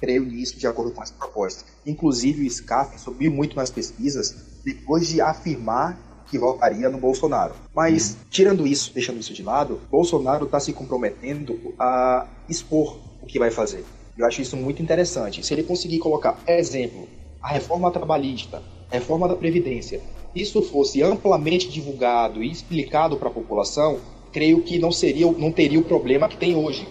Creio 0.00 0.24
nisso 0.24 0.58
de 0.58 0.66
acordo 0.66 0.92
com 0.92 1.00
as 1.00 1.12
propostas. 1.12 1.64
Inclusive 1.86 2.44
o 2.44 2.50
SCAF 2.50 2.98
subiu 3.00 3.30
muito 3.30 3.54
nas 3.54 3.70
pesquisas 3.70 4.60
depois 4.64 5.06
de 5.06 5.20
afirmar 5.20 5.96
que 6.30 6.38
votaria 6.38 6.88
no 6.88 6.98
Bolsonaro. 6.98 7.54
Mas, 7.74 8.16
tirando 8.30 8.66
isso, 8.66 8.92
deixando 8.92 9.20
isso 9.20 9.34
de 9.34 9.42
lado, 9.42 9.80
Bolsonaro 9.90 10.46
está 10.46 10.58
se 10.60 10.72
comprometendo 10.72 11.74
a 11.78 12.26
expor 12.48 12.98
o 13.22 13.26
que 13.26 13.38
vai 13.38 13.50
fazer. 13.50 13.84
Eu 14.16 14.26
acho 14.26 14.42
isso 14.42 14.56
muito 14.56 14.82
interessante. 14.82 15.44
Se 15.44 15.52
ele 15.52 15.62
conseguir 15.62 15.98
colocar, 15.98 16.38
exemplo, 16.46 17.08
a 17.42 17.48
reforma 17.48 17.90
trabalhista, 17.90 18.62
a 18.90 18.94
reforma 18.94 19.28
da 19.28 19.34
Previdência, 19.34 20.00
isso 20.34 20.62
fosse 20.62 21.02
amplamente 21.02 21.68
divulgado 21.68 22.42
e 22.42 22.50
explicado 22.50 23.16
para 23.16 23.28
a 23.28 23.32
população, 23.32 23.98
creio 24.32 24.62
que 24.62 24.78
não 24.78 24.90
seria, 24.90 25.30
não 25.30 25.52
teria 25.52 25.78
o 25.78 25.84
problema 25.84 26.28
que 26.28 26.36
tem 26.36 26.56
hoje. 26.56 26.86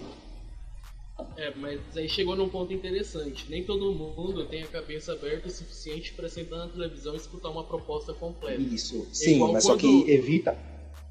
É, 1.44 1.52
mas 1.56 1.78
aí 1.94 2.08
chegou 2.08 2.34
num 2.34 2.48
ponto 2.48 2.72
interessante. 2.72 3.44
Nem 3.50 3.62
todo 3.62 3.92
mundo 3.92 4.46
tem 4.46 4.62
a 4.62 4.66
cabeça 4.66 5.12
aberta 5.12 5.46
o 5.48 5.50
suficiente 5.50 6.14
para 6.14 6.26
sentar 6.26 6.58
na 6.58 6.68
televisão 6.68 7.12
e 7.12 7.18
escutar 7.18 7.50
uma 7.50 7.64
proposta 7.64 8.14
completa. 8.14 8.62
Isso, 8.62 9.06
é 9.10 9.14
sim, 9.14 9.38
mas 9.40 9.50
quando... 9.50 9.60
só 9.60 9.76
que 9.76 10.10
evita, 10.10 10.56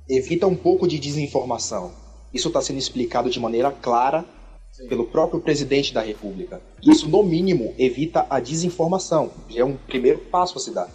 evita 0.09 0.47
um 0.47 0.55
pouco 0.55 0.87
de 0.87 0.97
desinformação. 0.97 1.93
Isso 2.33 2.47
está 2.47 2.61
sendo 2.61 2.79
explicado 2.79 3.29
de 3.29 3.39
maneira 3.39 3.71
clara 3.71 4.25
sim. 4.71 4.87
pelo 4.87 5.05
próprio 5.05 5.39
presidente 5.39 5.93
da 5.93 6.01
República. 6.01 6.59
Isso, 6.81 7.07
no 7.07 7.21
mínimo, 7.21 7.75
evita 7.77 8.25
a 8.27 8.39
desinformação. 8.39 9.31
Já 9.49 9.61
é 9.61 9.63
um 9.63 9.77
primeiro 9.77 10.17
passo 10.17 10.57
a 10.57 10.61
se 10.61 10.73
dar. 10.73 10.89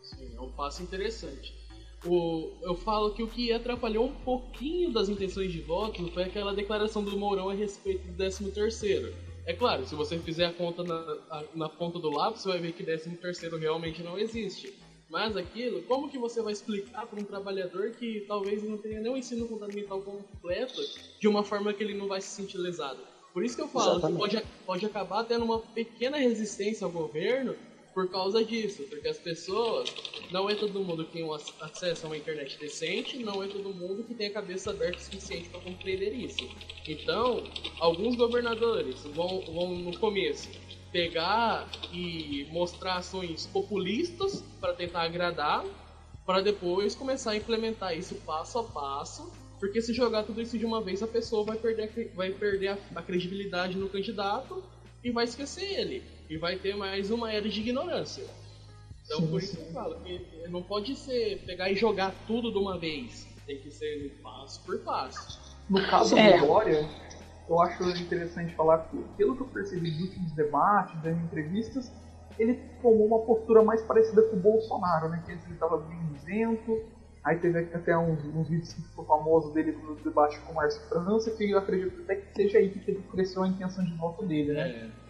Sim, 0.00 0.36
é 0.36 0.40
um 0.40 0.52
passo 0.52 0.84
interessante 0.84 1.61
o, 2.04 2.50
eu 2.62 2.74
falo 2.74 3.12
que 3.12 3.22
o 3.22 3.28
que 3.28 3.52
atrapalhou 3.52 4.06
um 4.06 4.14
pouquinho 4.14 4.92
das 4.92 5.08
intenções 5.08 5.52
de 5.52 5.60
voto 5.60 6.06
foi 6.12 6.24
aquela 6.24 6.54
declaração 6.54 7.02
do 7.04 7.16
Mourão 7.16 7.50
a 7.50 7.54
respeito 7.54 8.06
do 8.06 8.16
13 8.16 8.50
terceiro. 8.50 9.14
É 9.44 9.52
claro, 9.52 9.86
se 9.86 9.94
você 9.94 10.18
fizer 10.18 10.46
a 10.46 10.52
conta 10.52 10.84
na, 10.84 10.94
a, 11.30 11.44
na 11.54 11.68
ponta 11.68 11.98
do 11.98 12.10
lápis, 12.10 12.42
você 12.42 12.48
vai 12.48 12.60
ver 12.60 12.72
que 12.72 12.84
13 12.84 13.10
terceiro 13.16 13.56
realmente 13.56 14.02
não 14.02 14.18
existe. 14.18 14.72
Mas 15.08 15.36
aquilo, 15.36 15.82
como 15.82 16.08
que 16.08 16.16
você 16.16 16.40
vai 16.40 16.52
explicar 16.52 17.06
para 17.06 17.20
um 17.20 17.24
trabalhador 17.24 17.90
que 17.90 18.24
talvez 18.26 18.62
não 18.62 18.78
tenha 18.78 19.00
nem 19.00 19.12
o 19.12 19.16
ensino 19.16 19.46
fundamental 19.46 20.00
completo 20.00 20.80
de 21.20 21.28
uma 21.28 21.44
forma 21.44 21.72
que 21.74 21.82
ele 21.82 21.94
não 21.94 22.08
vai 22.08 22.20
se 22.20 22.28
sentir 22.28 22.56
lesado? 22.56 23.00
Por 23.32 23.44
isso 23.44 23.56
que 23.56 23.62
eu 23.62 23.68
falo 23.68 24.00
que 24.00 24.12
pode, 24.12 24.42
pode 24.64 24.86
acabar 24.86 25.24
tendo 25.24 25.44
uma 25.44 25.58
pequena 25.58 26.16
resistência 26.16 26.84
ao 26.84 26.90
governo 26.90 27.54
por 27.94 28.10
causa 28.10 28.44
disso, 28.44 28.84
porque 28.88 29.08
as 29.08 29.18
pessoas, 29.18 29.92
não 30.30 30.48
é 30.48 30.54
todo 30.54 30.80
mundo 30.80 31.04
que 31.04 31.12
tem 31.12 31.24
um 31.24 31.32
acesso 31.32 32.06
a 32.06 32.08
uma 32.08 32.16
internet 32.16 32.58
decente, 32.58 33.18
não 33.18 33.42
é 33.42 33.48
todo 33.48 33.72
mundo 33.74 34.02
que 34.04 34.14
tem 34.14 34.28
a 34.28 34.32
cabeça 34.32 34.70
aberta 34.70 34.98
o 34.98 35.00
suficiente 35.00 35.48
para 35.48 35.60
compreender 35.60 36.12
isso. 36.14 36.48
Então, 36.86 37.44
alguns 37.78 38.16
governadores 38.16 39.04
vão, 39.04 39.40
vão 39.42 39.74
no 39.74 39.98
começo 39.98 40.48
pegar 40.90 41.68
e 41.92 42.46
mostrar 42.50 42.96
ações 42.96 43.46
populistas 43.46 44.44
para 44.60 44.74
tentar 44.74 45.02
agradar, 45.02 45.64
para 46.26 46.40
depois 46.40 46.94
começar 46.94 47.32
a 47.32 47.36
implementar 47.36 47.96
isso 47.96 48.14
passo 48.26 48.58
a 48.58 48.64
passo, 48.64 49.32
porque 49.58 49.80
se 49.80 49.94
jogar 49.94 50.24
tudo 50.24 50.40
isso 50.40 50.58
de 50.58 50.66
uma 50.66 50.82
vez, 50.82 51.02
a 51.02 51.06
pessoa 51.06 51.44
vai 51.44 51.56
perder, 51.56 52.12
vai 52.14 52.30
perder 52.30 52.68
a, 52.68 52.78
a 52.96 53.02
credibilidade 53.02 53.78
no 53.78 53.88
candidato 53.88 54.62
e 55.02 55.10
vai 55.10 55.24
esquecer 55.24 55.64
ele 55.64 56.02
e 56.28 56.36
vai 56.36 56.56
ter 56.56 56.76
mais 56.76 57.10
uma 57.10 57.32
era 57.32 57.48
de 57.48 57.60
ignorância. 57.60 58.24
Então 59.04 59.20
sim, 59.20 59.26
por 59.26 59.42
isso 59.42 59.56
que 59.56 59.62
eu 59.62 59.72
falo 59.72 60.00
que 60.00 60.48
não 60.48 60.62
pode 60.62 60.94
ser 60.96 61.42
pegar 61.44 61.70
e 61.70 61.74
jogar 61.74 62.14
tudo 62.26 62.52
de 62.52 62.58
uma 62.58 62.78
vez. 62.78 63.28
Tem 63.46 63.58
que 63.58 63.70
ser 63.70 64.20
passo 64.22 64.62
por 64.64 64.78
passo. 64.80 65.56
No 65.68 65.84
caso 65.88 66.16
é. 66.16 66.38
do 66.38 66.46
Glória, 66.46 66.88
eu 67.48 67.60
acho 67.60 67.82
interessante 67.82 68.54
falar 68.54 68.78
que, 68.88 68.96
pelo 69.16 69.36
que 69.36 69.42
eu 69.42 69.48
percebi 69.48 69.90
dos 69.90 70.00
últimos 70.02 70.32
debates, 70.32 71.00
das 71.02 71.16
entrevistas, 71.18 71.92
ele 72.38 72.54
tomou 72.80 73.06
uma 73.06 73.18
postura 73.20 73.62
mais 73.62 73.82
parecida 73.82 74.22
com 74.22 74.36
o 74.36 74.40
Bolsonaro, 74.40 75.08
né? 75.08 75.22
Que 75.26 75.32
ele 75.32 75.40
estava 75.52 75.76
bem 75.78 75.98
isento. 76.14 76.82
Aí 77.24 77.36
teve 77.38 77.58
até 77.58 77.96
uns, 77.96 78.18
uns 78.34 78.48
vídeos 78.48 78.72
que 78.72 78.82
ficou 78.82 79.04
famoso 79.04 79.52
dele 79.52 79.76
no 79.80 79.94
debate 79.96 80.38
com 80.40 80.52
o 80.52 80.54
Márcio 80.56 80.82
França, 80.88 81.30
que 81.30 81.50
eu 81.50 81.58
acredito 81.58 82.02
até 82.02 82.16
que 82.16 82.34
seja 82.34 82.58
aí 82.58 82.68
que 82.68 82.94
cresceu 83.12 83.44
a 83.44 83.48
intenção 83.48 83.84
de 83.84 83.92
voto 83.94 84.24
dele, 84.24 84.52
né? 84.52 84.68
É. 84.68 85.02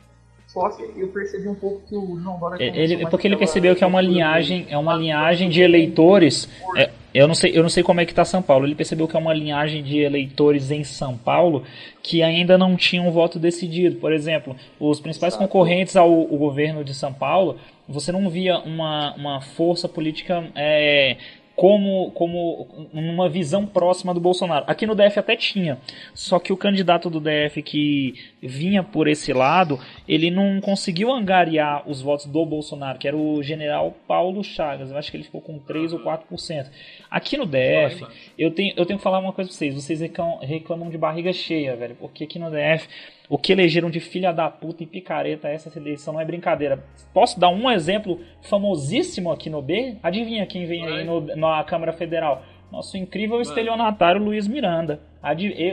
Só 0.52 0.68
que 0.68 0.82
eu 0.82 1.08
percebi 1.08 1.48
um 1.48 1.54
pouco 1.54 1.80
que 1.88 1.96
o 1.96 2.20
João 2.20 2.38
Dória 2.38 2.62
ele 2.62 3.06
porque 3.06 3.26
ele 3.26 3.38
percebeu 3.38 3.74
que 3.74 3.82
é 3.82 3.86
uma 3.86 4.02
linhagem, 4.02 4.66
é 4.68 4.76
uma 4.76 4.94
linhagem 4.94 5.48
de 5.48 5.62
eleitores. 5.62 6.46
É, 6.76 6.90
eu 7.14 7.26
não 7.26 7.34
sei, 7.34 7.56
eu 7.56 7.62
não 7.62 7.70
sei 7.70 7.82
como 7.82 8.02
é 8.02 8.04
que 8.04 8.12
está 8.12 8.22
São 8.22 8.42
Paulo. 8.42 8.66
Ele 8.66 8.74
percebeu 8.74 9.08
que 9.08 9.16
é 9.16 9.18
uma 9.18 9.32
linhagem 9.32 9.82
de 9.82 10.00
eleitores 10.00 10.70
em 10.70 10.84
São 10.84 11.16
Paulo 11.16 11.64
que 12.02 12.22
ainda 12.22 12.58
não 12.58 12.76
tinham 12.76 13.08
um 13.08 13.10
voto 13.10 13.38
decidido. 13.38 13.96
Por 13.96 14.12
exemplo, 14.12 14.54
os 14.78 15.00
principais 15.00 15.32
Exato. 15.32 15.48
concorrentes 15.48 15.96
ao, 15.96 16.10
ao, 16.10 16.26
governo 16.26 16.84
de 16.84 16.92
São 16.92 17.14
Paulo, 17.14 17.56
você 17.88 18.12
não 18.12 18.28
via 18.28 18.58
uma, 18.58 19.14
uma 19.14 19.40
força 19.40 19.88
política 19.88 20.44
é, 20.54 21.16
como, 21.54 22.10
como 22.12 22.68
uma 22.92 23.28
visão 23.28 23.66
próxima 23.66 24.14
do 24.14 24.20
Bolsonaro. 24.20 24.64
Aqui 24.66 24.86
no 24.86 24.94
DF 24.94 25.18
até 25.18 25.36
tinha, 25.36 25.78
só 26.14 26.38
que 26.38 26.52
o 26.52 26.56
candidato 26.56 27.10
do 27.10 27.20
DF 27.20 27.62
que 27.62 28.14
vinha 28.42 28.82
por 28.82 29.06
esse 29.08 29.32
lado, 29.32 29.78
ele 30.08 30.30
não 30.30 30.60
conseguiu 30.60 31.10
angariar 31.12 31.88
os 31.88 32.00
votos 32.00 32.26
do 32.26 32.44
Bolsonaro, 32.44 32.98
que 32.98 33.06
era 33.06 33.16
o 33.16 33.42
general 33.42 33.94
Paulo 34.06 34.42
Chagas. 34.42 34.90
Eu 34.90 34.96
acho 34.96 35.10
que 35.10 35.16
ele 35.16 35.24
ficou 35.24 35.40
com 35.40 35.58
3 35.58 35.92
ou 35.92 36.00
4%. 36.00 36.66
Aqui 37.10 37.36
no 37.36 37.46
DF, 37.46 38.06
eu 38.38 38.50
tenho, 38.50 38.74
eu 38.76 38.86
tenho 38.86 38.98
que 38.98 39.02
falar 39.02 39.18
uma 39.18 39.32
coisa 39.32 39.48
pra 39.48 39.56
vocês. 39.56 39.74
Vocês 39.74 40.00
reclamam 40.00 40.90
de 40.90 40.98
barriga 40.98 41.32
cheia, 41.32 41.76
velho, 41.76 41.96
porque 41.96 42.24
aqui 42.24 42.38
no 42.38 42.50
DF 42.50 42.88
o 43.28 43.38
que 43.38 43.52
elegeram 43.52 43.90
de 43.90 44.00
filha 44.00 44.32
da 44.32 44.50
puta 44.50 44.82
e 44.82 44.86
picareta 44.86 45.48
essa 45.48 45.76
eleição 45.78 46.14
não 46.14 46.20
é 46.20 46.24
brincadeira. 46.24 46.84
Posso 47.14 47.38
dar 47.38 47.48
um 47.48 47.70
exemplo 47.70 48.20
famosíssimo 48.42 49.30
aqui 49.30 49.48
no 49.48 49.62
B? 49.62 49.96
Adivinha 50.02 50.46
quem 50.46 50.66
vem 50.66 50.86
aí 50.86 51.04
no, 51.04 51.20
na 51.36 51.62
Câmara 51.64 51.92
Federal? 51.92 52.42
Nosso 52.70 52.96
incrível 52.96 53.36
Vai. 53.36 53.42
estelionatário 53.42 54.22
Luiz 54.22 54.48
Miranda. 54.48 55.00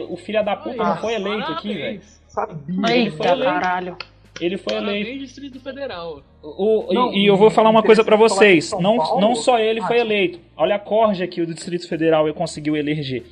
o 0.10 0.18
filho 0.18 0.44
da 0.44 0.56
puta 0.56 0.84
não 0.84 0.98
foi 0.98 1.14
eleito 1.14 1.52
aqui, 1.52 1.74
velho. 1.74 2.02
Eita, 2.90 3.38
caralho. 3.38 3.98
Ele 4.40 4.58
foi 4.58 4.74
Parabéns, 4.74 5.08
eleito. 5.08 5.26
Distrito 5.26 5.60
Federal. 5.60 6.22
O, 6.42 6.94
não, 6.94 7.14
e, 7.14 7.24
e, 7.24 7.26
eu 7.26 7.36
vou 7.36 7.50
falar 7.50 7.70
uma 7.70 7.84
coisa 7.84 8.04
para 8.04 8.16
vocês. 8.16 8.72
Não, 8.80 8.96
não 9.20 9.36
só 9.36 9.60
ele 9.60 9.82
foi 9.82 9.98
ah, 9.98 10.02
eleito. 10.02 10.40
Olha 10.56 10.76
a 10.76 10.80
corja 10.80 11.28
que 11.28 11.42
o 11.42 11.46
Distrito 11.46 11.88
Federal 11.88 12.34
conseguiu 12.34 12.78
eleger 12.78 13.26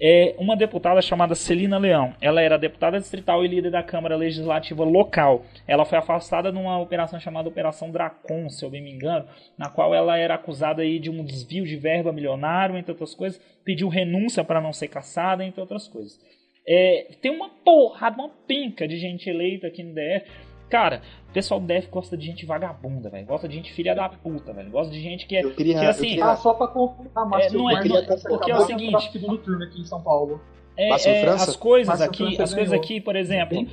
é 0.00 0.34
uma 0.38 0.56
deputada 0.56 1.00
chamada 1.00 1.34
Celina 1.34 1.78
Leão. 1.78 2.14
Ela 2.20 2.40
era 2.40 2.58
deputada 2.58 2.98
distrital 2.98 3.44
e 3.44 3.48
líder 3.48 3.70
da 3.70 3.82
Câmara 3.82 4.16
Legislativa 4.16 4.84
local. 4.84 5.44
Ela 5.66 5.84
foi 5.84 5.98
afastada 5.98 6.50
numa 6.52 6.78
operação 6.78 7.18
chamada 7.20 7.48
Operação 7.48 7.90
Dracon, 7.90 8.48
se 8.48 8.64
eu 8.64 8.70
bem 8.70 8.82
me 8.82 8.92
engano, 8.92 9.26
na 9.56 9.68
qual 9.68 9.94
ela 9.94 10.16
era 10.16 10.34
acusada 10.34 10.82
aí 10.82 10.98
de 10.98 11.10
um 11.10 11.24
desvio 11.24 11.64
de 11.64 11.76
verba 11.76 12.12
milionário, 12.12 12.76
entre 12.76 12.92
outras 12.92 13.14
coisas, 13.14 13.40
pediu 13.64 13.88
renúncia 13.88 14.44
para 14.44 14.60
não 14.60 14.72
ser 14.72 14.88
caçada, 14.88 15.44
entre 15.44 15.60
outras 15.60 15.88
coisas. 15.88 16.18
É, 16.66 17.08
tem 17.20 17.30
uma 17.30 17.50
porrada, 17.50 18.16
uma 18.16 18.30
pinca 18.46 18.88
de 18.88 18.96
gente 18.96 19.28
eleita 19.28 19.66
aqui 19.66 19.82
no 19.82 19.94
DF 19.94 20.53
Cara, 20.74 21.02
o 21.30 21.32
pessoal 21.32 21.60
do 21.60 21.66
DF 21.68 21.86
gosta 21.88 22.16
de 22.16 22.26
gente 22.26 22.44
vagabunda, 22.44 23.08
velho. 23.08 23.24
Gosta 23.24 23.46
de 23.46 23.54
gente 23.54 23.72
filha 23.72 23.94
da 23.94 24.08
puta, 24.08 24.52
velho. 24.52 24.72
Gosta 24.72 24.92
de 24.92 25.00
gente 25.00 25.24
que 25.24 25.36
é. 25.36 25.44
Eu 25.44 25.54
queria, 25.54 25.78
que, 25.78 25.86
assim, 25.86 26.08
queria... 26.08 26.32
Ah, 26.32 26.36
só 26.36 26.52
pra 26.52 26.66
confirmar, 26.66 27.28
mas 27.28 27.46
é, 27.46 27.56
não 27.56 27.70
é, 27.70 27.84
não, 27.84 28.04
porque 28.04 28.50
é 28.50 28.56
o 28.56 28.66
seguinte. 28.66 29.12
segundo 29.12 29.38
turno 29.38 29.62
aqui 29.62 29.80
em 29.80 29.84
São 29.84 30.02
Paulo. 30.02 30.40
É, 30.76 30.88
é, 30.88 31.28
as 31.28 31.54
coisas 31.54 32.00
aqui, 32.00 32.42
as 32.42 32.52
coisas 32.52 32.72
aqui, 32.72 33.00
por 33.00 33.14
exemplo, 33.14 33.64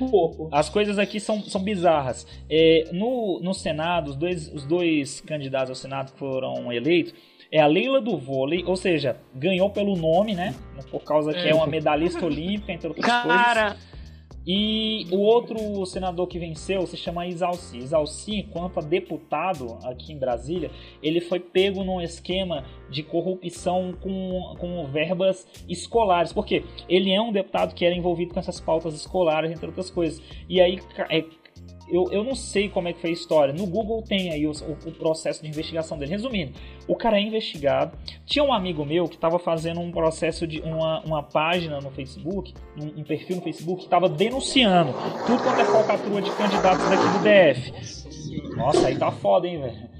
as 0.52 0.68
coisas 0.68 0.96
aqui 0.96 1.18
são, 1.18 1.42
são 1.42 1.60
bizarras. 1.60 2.24
É, 2.48 2.88
no, 2.92 3.40
no 3.40 3.52
Senado, 3.52 4.10
os 4.10 4.16
dois, 4.16 4.46
os 4.54 4.64
dois 4.64 5.20
candidatos 5.22 5.70
ao 5.70 5.74
Senado 5.74 6.12
que 6.12 6.18
foram 6.20 6.72
eleitos 6.72 7.12
é 7.50 7.60
a 7.60 7.66
Leila 7.66 8.00
do 8.00 8.16
vôlei, 8.16 8.62
ou 8.64 8.76
seja, 8.76 9.16
ganhou 9.34 9.70
pelo 9.70 9.96
nome, 9.96 10.36
né? 10.36 10.54
Por 10.88 11.02
causa 11.02 11.32
que 11.32 11.40
é, 11.40 11.50
é 11.50 11.54
uma 11.54 11.66
medalhista 11.66 12.24
olímpica, 12.24 12.70
entre 12.70 12.86
outras 12.86 13.04
Cara. 13.04 13.70
coisas. 13.72 13.92
E 14.46 15.06
o 15.12 15.18
outro 15.18 15.86
senador 15.86 16.26
que 16.26 16.38
venceu 16.38 16.86
se 16.86 16.96
chama 16.96 17.26
Isalci. 17.26 17.78
Isalci, 17.78 18.36
enquanto 18.36 18.78
a 18.78 18.82
deputado 18.82 19.78
aqui 19.84 20.12
em 20.12 20.18
Brasília, 20.18 20.70
ele 21.02 21.20
foi 21.20 21.38
pego 21.38 21.84
num 21.84 22.00
esquema 22.00 22.64
de 22.90 23.02
corrupção 23.02 23.94
com, 24.00 24.56
com 24.58 24.86
verbas 24.86 25.46
escolares. 25.68 26.32
Porque 26.32 26.64
ele 26.88 27.12
é 27.12 27.20
um 27.20 27.32
deputado 27.32 27.74
que 27.74 27.84
era 27.84 27.94
envolvido 27.94 28.34
com 28.34 28.40
essas 28.40 28.60
pautas 28.60 28.94
escolares, 28.94 29.50
entre 29.50 29.66
outras 29.66 29.90
coisas. 29.90 30.20
E 30.48 30.60
aí 30.60 30.80
é, 31.08 31.24
eu, 31.92 32.10
eu 32.10 32.24
não 32.24 32.34
sei 32.34 32.70
como 32.70 32.88
é 32.88 32.92
que 32.94 33.00
foi 33.00 33.10
a 33.10 33.12
história. 33.12 33.52
No 33.52 33.66
Google 33.66 34.00
tem 34.00 34.30
aí 34.30 34.46
o, 34.46 34.50
o, 34.50 34.88
o, 34.88 34.92
processo 34.92 35.42
de 35.42 35.48
investigação 35.48 35.98
dele. 35.98 36.12
Resumindo, 36.12 36.52
o 36.88 36.96
cara 36.96 37.18
é 37.18 37.20
investigado. 37.20 37.96
Tinha 38.24 38.42
um 38.42 38.52
amigo 38.52 38.82
meu 38.84 39.06
que 39.06 39.14
estava 39.14 39.38
fazendo 39.38 39.78
um 39.78 39.92
processo 39.92 40.46
de 40.46 40.60
uma, 40.60 41.00
uma 41.00 41.22
página 41.22 41.80
no 41.80 41.90
Facebook, 41.90 42.54
um, 42.80 43.00
um 43.00 43.04
perfil 43.04 43.36
no 43.36 43.42
Facebook, 43.42 43.80
que 43.80 43.86
estava 43.86 44.08
denunciando 44.08 44.94
tudo 45.26 45.42
quanto 45.42 45.60
é 45.60 45.64
falcatrua 45.66 46.22
de 46.22 46.30
candidatos 46.30 46.88
daqui 46.88 47.08
do 47.08 47.22
DF. 47.22 48.56
Nossa, 48.56 48.88
aí 48.88 48.96
tá 48.96 49.10
foda, 49.10 49.46
hein, 49.46 49.60
velho 49.60 49.91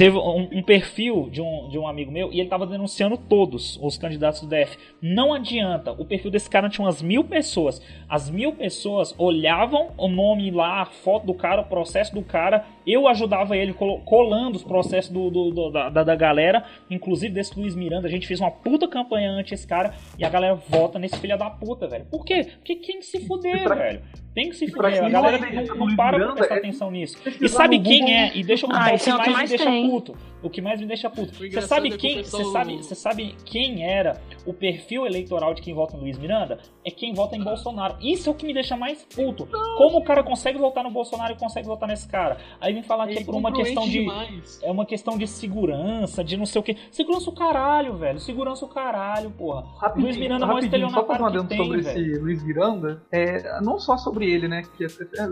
teve 0.00 0.16
um, 0.16 0.48
um, 0.50 0.62
perfil 0.62 1.28
de 1.30 1.42
um, 1.42 1.68
de 1.68 1.78
um 1.78 1.86
amigo 1.86 2.10
meu 2.10 2.32
e 2.32 2.36
ele 2.36 2.44
estava 2.44 2.66
denunciando 2.66 3.18
todos 3.18 3.78
os 3.82 3.98
candidatos 3.98 4.40
do 4.40 4.46
DF. 4.46 4.78
Não 5.02 5.34
adianta, 5.34 5.92
o 5.92 6.06
perfil 6.06 6.30
desse 6.30 6.48
cara 6.48 6.70
tinha 6.70 6.86
umas 6.86 7.02
mil 7.02 7.22
pessoas. 7.22 7.82
As 8.08 8.30
mil 8.30 8.54
pessoas 8.54 9.14
olhavam 9.18 9.90
o 9.98 10.08
nome 10.08 10.50
lá, 10.50 10.80
a 10.80 10.86
foto 10.86 11.26
do 11.26 11.34
cara, 11.34 11.60
o 11.60 11.66
processo 11.66 12.14
do 12.14 12.22
cara. 12.22 12.64
Eu 12.86 13.06
ajudava 13.08 13.54
ele 13.54 13.74
colando 13.74 14.56
os 14.56 14.64
processos 14.64 15.12
do, 15.12 15.28
do, 15.28 15.50
do 15.50 15.70
da, 15.70 15.90
da, 15.90 16.16
galera, 16.16 16.64
inclusive 16.90 17.34
desse 17.34 17.60
Luiz 17.60 17.76
Miranda. 17.76 18.08
A 18.08 18.10
gente 18.10 18.26
fez 18.26 18.40
uma 18.40 18.50
puta 18.50 18.88
campanha 18.88 19.30
anti 19.30 19.52
esse 19.52 19.66
cara 19.66 19.92
e 20.18 20.24
a 20.24 20.30
galera 20.30 20.54
vota 20.54 20.98
nesse 20.98 21.18
filho 21.18 21.36
da 21.36 21.50
puta, 21.50 21.86
velho. 21.86 22.06
Por 22.06 22.24
quê? 22.24 22.48
Porque 22.56 22.76
quem 22.76 23.02
se 23.02 23.26
fuder, 23.26 23.68
velho. 23.68 24.00
Tem 24.34 24.48
que 24.48 24.56
se 24.56 24.70
fuder. 24.70 25.04
A 25.04 25.08
galera 25.08 25.38
não, 25.38 25.86
não 25.86 25.96
para 25.96 26.18
pra 26.18 26.32
prestar 26.34 26.54
é 26.54 26.58
atenção 26.58 26.90
nisso. 26.90 27.18
E 27.40 27.48
sabe 27.48 27.80
quem 27.80 28.16
é? 28.16 28.36
E 28.36 28.44
deixa 28.44 28.66
eu 28.66 28.70
contar 28.70 28.90
ah, 28.90 28.94
o 28.94 28.98
que 28.98 29.10
mais, 29.10 29.32
mais 29.32 29.50
me 29.50 29.58
deixa 29.58 29.70
puto. 29.90 30.16
O 30.42 30.50
que 30.50 30.60
mais 30.60 30.80
me 30.80 30.86
deixa 30.86 31.10
puto. 31.10 31.32
Você 31.32 31.62
sabe 31.62 31.92
é 31.92 31.96
quem? 31.96 32.22
Você 32.22 32.44
sabe, 32.44 32.76
você 32.76 32.94
sabe 32.94 33.34
quem 33.44 33.84
era 33.84 34.20
o 34.46 34.52
perfil 34.52 35.06
eleitoral 35.06 35.54
de 35.54 35.62
quem 35.62 35.74
vota 35.74 35.96
no 35.96 36.02
Luiz 36.02 36.18
Miranda? 36.18 36.58
É 36.84 36.90
quem 36.90 37.12
vota 37.12 37.36
em 37.36 37.42
Bolsonaro. 37.42 37.96
Isso 38.00 38.28
é 38.28 38.32
o 38.32 38.34
que 38.34 38.46
me 38.46 38.54
deixa 38.54 38.76
mais 38.76 39.04
puto. 39.04 39.46
Como 39.76 39.98
o 39.98 40.04
cara 40.04 40.22
consegue 40.22 40.58
votar 40.58 40.82
no 40.82 40.90
Bolsonaro 40.90 41.34
e 41.34 41.36
consegue 41.36 41.66
votar 41.66 41.88
nesse 41.88 42.08
cara? 42.08 42.38
Aí 42.60 42.72
vem 42.72 42.82
falar 42.82 43.06
que 43.06 43.18
é 43.18 43.24
por 43.24 43.34
uma 43.34 43.52
questão 43.52 43.84
de. 43.84 44.00
Demais. 44.00 44.60
É 44.62 44.70
uma 44.70 44.86
questão 44.86 45.18
de 45.18 45.26
segurança, 45.26 46.24
de 46.24 46.36
não 46.36 46.46
sei 46.46 46.60
o 46.60 46.62
que. 46.62 46.76
Segurança 46.90 47.28
o 47.28 47.34
caralho, 47.34 47.96
velho. 47.96 48.18
Segurança 48.18 48.64
o 48.64 48.68
caralho, 48.68 49.30
porra. 49.30 49.66
Rapidinho, 49.78 50.06
Luiz 50.06 50.16
Miranda 50.16 50.46
mostra 50.46 50.64
estelionatário 50.64 51.42
que 51.42 51.48
tem, 51.48 51.58
sobre 51.58 51.80
velho. 51.82 52.00
esse 52.00 52.20
Luiz 52.20 52.42
Miranda, 52.42 53.02
é, 53.12 53.60
não 53.60 53.78
só 53.78 53.96
sobre 53.96 54.30
ele, 54.30 54.48
né? 54.48 54.62
Que 54.76 54.84
é, 54.84 54.86
é, 54.86 55.28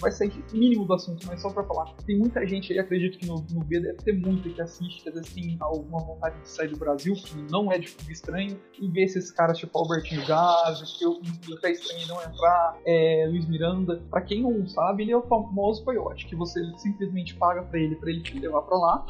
vai 0.00 0.10
sair 0.10 0.32
mínimo 0.52 0.84
do 0.84 0.94
assunto, 0.94 1.26
mas 1.26 1.40
só 1.40 1.50
pra 1.50 1.62
falar. 1.64 1.92
Tem 2.06 2.18
muita 2.18 2.46
gente 2.46 2.72
aí, 2.72 2.78
acredito 2.78 3.18
que 3.18 3.26
no, 3.26 3.44
no 3.52 3.64
B 3.64 3.80
deve 3.80 3.98
ter 3.98 4.12
muito 4.12 4.39
que 4.48 4.62
assiste, 4.62 5.06
às 5.08 5.14
vezes 5.14 5.34
tem 5.34 5.56
alguma 5.60 5.98
vontade 5.98 6.40
de 6.40 6.48
sair 6.48 6.68
do 6.68 6.78
Brasil, 6.78 7.14
que 7.14 7.36
não 7.50 7.70
é 7.70 7.78
de 7.78 7.88
filme 7.88 8.12
estranho, 8.12 8.60
e 8.80 8.88
ver 8.88 9.02
esses 9.02 9.30
caras 9.30 9.58
tipo 9.58 9.76
Albertinho 9.76 10.24
Gás, 10.26 10.80
que 10.96 11.04
eu 11.04 11.20
até 11.56 11.72
estranho 11.72 12.08
não 12.08 12.22
entrar, 12.22 12.78
é, 12.86 13.26
Luiz 13.28 13.46
Miranda. 13.46 14.02
Pra 14.10 14.22
quem 14.22 14.42
não 14.42 14.66
sabe, 14.66 15.02
ele 15.02 15.12
é 15.12 15.16
o 15.16 15.22
famoso 15.22 15.84
coiote, 15.84 16.26
que 16.26 16.36
você 16.36 16.60
simplesmente 16.78 17.34
paga 17.34 17.62
pra 17.62 17.78
ele, 17.78 17.96
pra 17.96 18.10
ele 18.10 18.22
te 18.22 18.38
levar 18.38 18.62
pra 18.62 18.78
lá, 18.78 19.06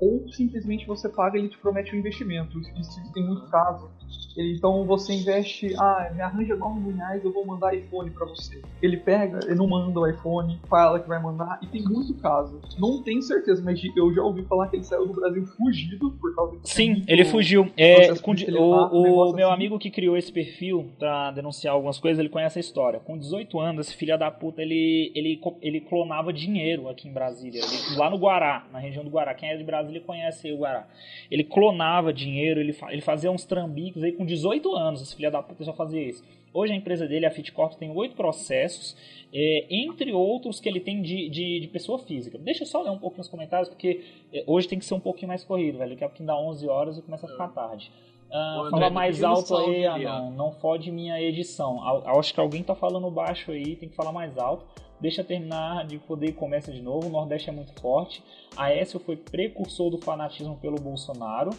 ou 0.00 0.26
simplesmente 0.32 0.86
você 0.86 1.08
paga 1.08 1.36
e 1.36 1.42
ele 1.42 1.48
te 1.50 1.58
promete 1.58 1.94
um 1.94 1.98
investimento. 1.98 2.58
Isso 2.78 3.12
tem 3.12 3.26
muito 3.26 3.46
caso. 3.50 3.90
Então 4.36 4.84
você 4.84 5.12
investe, 5.12 5.74
ah, 5.78 6.10
me 6.14 6.20
arranja 6.20 6.56
9 6.56 6.80
mil 6.80 6.96
reais, 6.96 7.24
eu 7.24 7.32
vou 7.32 7.44
mandar 7.44 7.74
iPhone 7.74 8.10
para 8.10 8.26
você. 8.26 8.60
Ele 8.80 8.96
pega, 8.96 9.40
ele 9.44 9.56
não 9.56 9.66
manda 9.66 9.98
o 9.98 10.06
iPhone, 10.06 10.60
fala 10.68 11.00
que 11.00 11.08
vai 11.08 11.20
mandar, 11.20 11.58
e 11.62 11.66
tem 11.66 11.82
muito 11.82 12.14
caso. 12.14 12.60
Não 12.78 13.02
tenho 13.02 13.22
certeza, 13.22 13.62
mas 13.62 13.80
eu 13.96 14.14
já 14.14 14.22
ouvi 14.22 14.42
falar 14.44 14.68
que 14.68 14.76
ele 14.76 14.84
saiu 14.84 15.06
do 15.06 15.14
Brasil 15.14 15.44
fugido 15.46 16.10
por 16.12 16.34
causa 16.34 16.56
disso. 16.58 16.74
Sim, 16.74 17.02
ele 17.06 17.24
fugiu. 17.24 17.70
É, 17.76 18.14
com, 18.16 18.32
o, 18.32 19.30
o 19.30 19.32
meu 19.32 19.48
assim. 19.48 19.54
amigo 19.54 19.78
que 19.78 19.90
criou 19.90 20.16
esse 20.16 20.32
perfil 20.32 20.90
pra 20.98 21.30
denunciar 21.32 21.74
algumas 21.74 21.98
coisas, 21.98 22.18
ele 22.18 22.28
conhece 22.28 22.58
a 22.58 22.60
história. 22.60 23.00
Com 23.00 23.18
18 23.18 23.58
anos, 23.58 23.88
esse 23.88 23.96
filho 23.96 24.16
da 24.18 24.30
puta, 24.30 24.62
ele, 24.62 25.12
ele, 25.14 25.40
ele 25.60 25.80
clonava 25.80 26.32
dinheiro 26.32 26.88
aqui 26.88 27.08
em 27.08 27.12
Brasília, 27.12 27.60
ele, 27.60 27.96
lá 27.96 28.10
no 28.10 28.18
Guará, 28.18 28.66
na 28.72 28.78
região 28.78 29.04
do 29.04 29.10
Guará. 29.10 29.34
Quem 29.34 29.50
é 29.50 29.56
de 29.56 29.64
Brasília 29.64 30.00
conhece 30.00 30.50
o 30.52 30.58
Guará. 30.58 30.86
Ele 31.30 31.44
clonava 31.44 32.12
dinheiro, 32.12 32.60
ele, 32.60 32.76
ele 32.88 33.02
fazia 33.02 33.30
uns 33.30 33.44
trambiques 33.44 34.02
aí 34.02 34.12
com 34.12 34.24
18 34.30 34.74
anos, 34.74 35.02
esse 35.02 35.14
filho 35.14 35.30
da 35.30 35.42
puta 35.42 35.64
já 35.64 35.72
fazia 35.72 36.02
isso. 36.02 36.24
Hoje 36.52 36.72
a 36.72 36.76
empresa 36.76 37.06
dele, 37.06 37.26
a 37.26 37.30
Fitcorp, 37.30 37.74
tem 37.74 37.90
oito 37.90 38.16
processos, 38.16 38.96
é, 39.32 39.66
entre 39.70 40.12
outros 40.12 40.58
que 40.58 40.68
ele 40.68 40.80
tem 40.80 41.00
de, 41.00 41.28
de, 41.28 41.60
de, 41.60 41.68
pessoa 41.68 41.98
física. 41.98 42.38
Deixa 42.38 42.64
eu 42.64 42.66
só 42.66 42.82
ler 42.82 42.90
um 42.90 42.98
pouquinho 42.98 43.22
os 43.22 43.28
comentários, 43.28 43.68
porque 43.68 44.04
é, 44.32 44.42
hoje 44.46 44.66
tem 44.66 44.78
que 44.78 44.84
ser 44.84 44.94
um 44.94 45.00
pouquinho 45.00 45.28
mais 45.28 45.44
corrido, 45.44 45.78
velho. 45.78 45.90
Daqui 45.90 46.04
a 46.04 46.08
pouquinho 46.08 46.26
dá 46.26 46.36
11 46.36 46.68
horas 46.68 46.98
e 46.98 47.02
começa 47.02 47.26
a 47.26 47.28
ficar 47.28 47.48
tarde. 47.48 47.92
Ah, 48.32 48.68
fala 48.70 48.90
mais 48.90 49.22
alto 49.24 49.56
aí, 49.56 49.84
ah, 49.86 49.98
não, 49.98 50.30
não 50.30 50.52
fode 50.52 50.90
minha 50.90 51.20
edição. 51.20 51.80
Acho 52.06 52.32
que 52.32 52.40
alguém 52.40 52.62
tá 52.62 52.74
falando 52.74 53.10
baixo 53.10 53.50
aí, 53.50 53.76
tem 53.76 53.88
que 53.88 53.96
falar 53.96 54.12
mais 54.12 54.38
alto 54.38 54.64
deixa 55.00 55.24
terminar 55.24 55.86
de 55.86 55.98
poder 55.98 56.28
e 56.28 56.32
começa 56.32 56.70
de 56.70 56.82
novo. 56.82 57.08
O 57.08 57.10
Nordeste 57.10 57.48
é 57.48 57.52
muito 57.52 57.72
forte. 57.80 58.22
A 58.56 58.64
Aécio 58.64 59.00
foi 59.00 59.16
precursor 59.16 59.90
do 59.90 59.98
fanatismo 59.98 60.56
pelo 60.58 60.76
Bolsonaro. 60.76 61.50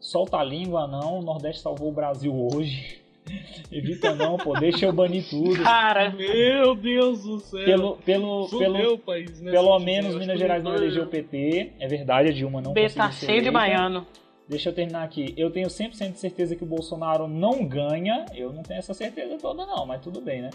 Solta 0.00 0.38
a 0.38 0.44
língua, 0.44 0.86
não. 0.86 1.18
O 1.18 1.22
Nordeste 1.22 1.62
salvou 1.62 1.90
o 1.90 1.92
Brasil 1.92 2.34
hoje. 2.34 3.00
Evita 3.70 4.14
não, 4.14 4.36
pô, 4.36 4.58
deixa 4.58 4.86
eu 4.86 4.92
banir 4.92 5.28
tudo. 5.28 5.62
Cara, 5.62 6.10
meu 6.10 6.74
Deus 6.74 7.22
do 7.22 7.38
céu. 7.38 7.64
Pelo, 7.64 7.96
pelo, 7.98 8.48
pelo, 8.48 8.98
país, 8.98 9.40
né, 9.40 9.50
pelo 9.50 9.78
menos 9.78 10.16
Minas 10.16 10.38
Gerais 10.38 10.64
não 10.64 10.74
elegeu 10.74 11.04
o 11.04 11.06
PT. 11.06 11.72
É 11.78 11.86
verdade, 11.86 12.30
a 12.30 12.32
Dilma 12.32 12.60
não 12.60 12.72
B 12.72 12.88
tá 12.88 13.10
cheio 13.10 13.42
de 13.42 13.50
baiano. 13.50 14.06
Deixa 14.48 14.70
eu 14.70 14.72
terminar 14.72 15.04
aqui. 15.04 15.32
Eu 15.36 15.50
tenho 15.50 15.68
100% 15.68 16.12
de 16.12 16.18
certeza 16.18 16.56
que 16.56 16.64
o 16.64 16.66
Bolsonaro 16.66 17.28
não 17.28 17.64
ganha. 17.64 18.26
Eu 18.34 18.52
não 18.52 18.64
tenho 18.64 18.78
essa 18.78 18.92
certeza 18.92 19.38
toda, 19.38 19.64
não, 19.64 19.86
mas 19.86 20.00
tudo 20.00 20.20
bem, 20.20 20.42
né? 20.42 20.50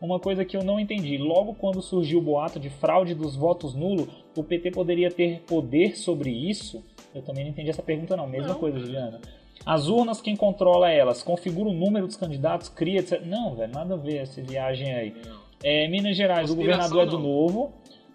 Uma 0.00 0.18
coisa 0.18 0.44
que 0.44 0.56
eu 0.56 0.64
não 0.64 0.80
entendi: 0.80 1.16
logo 1.16 1.54
quando 1.54 1.80
surgiu 1.80 2.18
o 2.18 2.22
boato 2.22 2.58
de 2.58 2.68
fraude 2.68 3.14
dos 3.14 3.36
votos 3.36 3.74
nulo, 3.74 4.08
o 4.36 4.42
PT 4.42 4.72
poderia 4.72 5.10
ter 5.10 5.42
poder 5.46 5.96
sobre 5.96 6.30
isso? 6.30 6.84
Eu 7.16 7.22
também 7.22 7.44
não 7.44 7.50
entendi 7.50 7.70
essa 7.70 7.82
pergunta, 7.82 8.16
não. 8.16 8.26
Mesma 8.26 8.48
não. 8.48 8.58
coisa, 8.58 8.78
Juliana. 8.78 9.20
As 9.64 9.88
urnas, 9.88 10.20
quem 10.20 10.36
controla 10.36 10.90
elas? 10.90 11.22
Configura 11.22 11.70
o 11.70 11.72
número 11.72 12.06
dos 12.06 12.16
candidatos, 12.16 12.68
cria, 12.68 13.00
etc. 13.00 13.22
Não, 13.24 13.54
velho, 13.54 13.72
nada 13.72 13.94
a 13.94 13.96
ver 13.96 14.18
essa 14.18 14.40
viagem 14.42 14.92
aí. 14.94 15.14
É, 15.62 15.88
Minas 15.88 16.16
Gerais, 16.16 16.50
o 16.50 16.56
governador 16.56 17.02
é 17.02 17.06
do 17.06 17.18
Novo. 17.18 17.72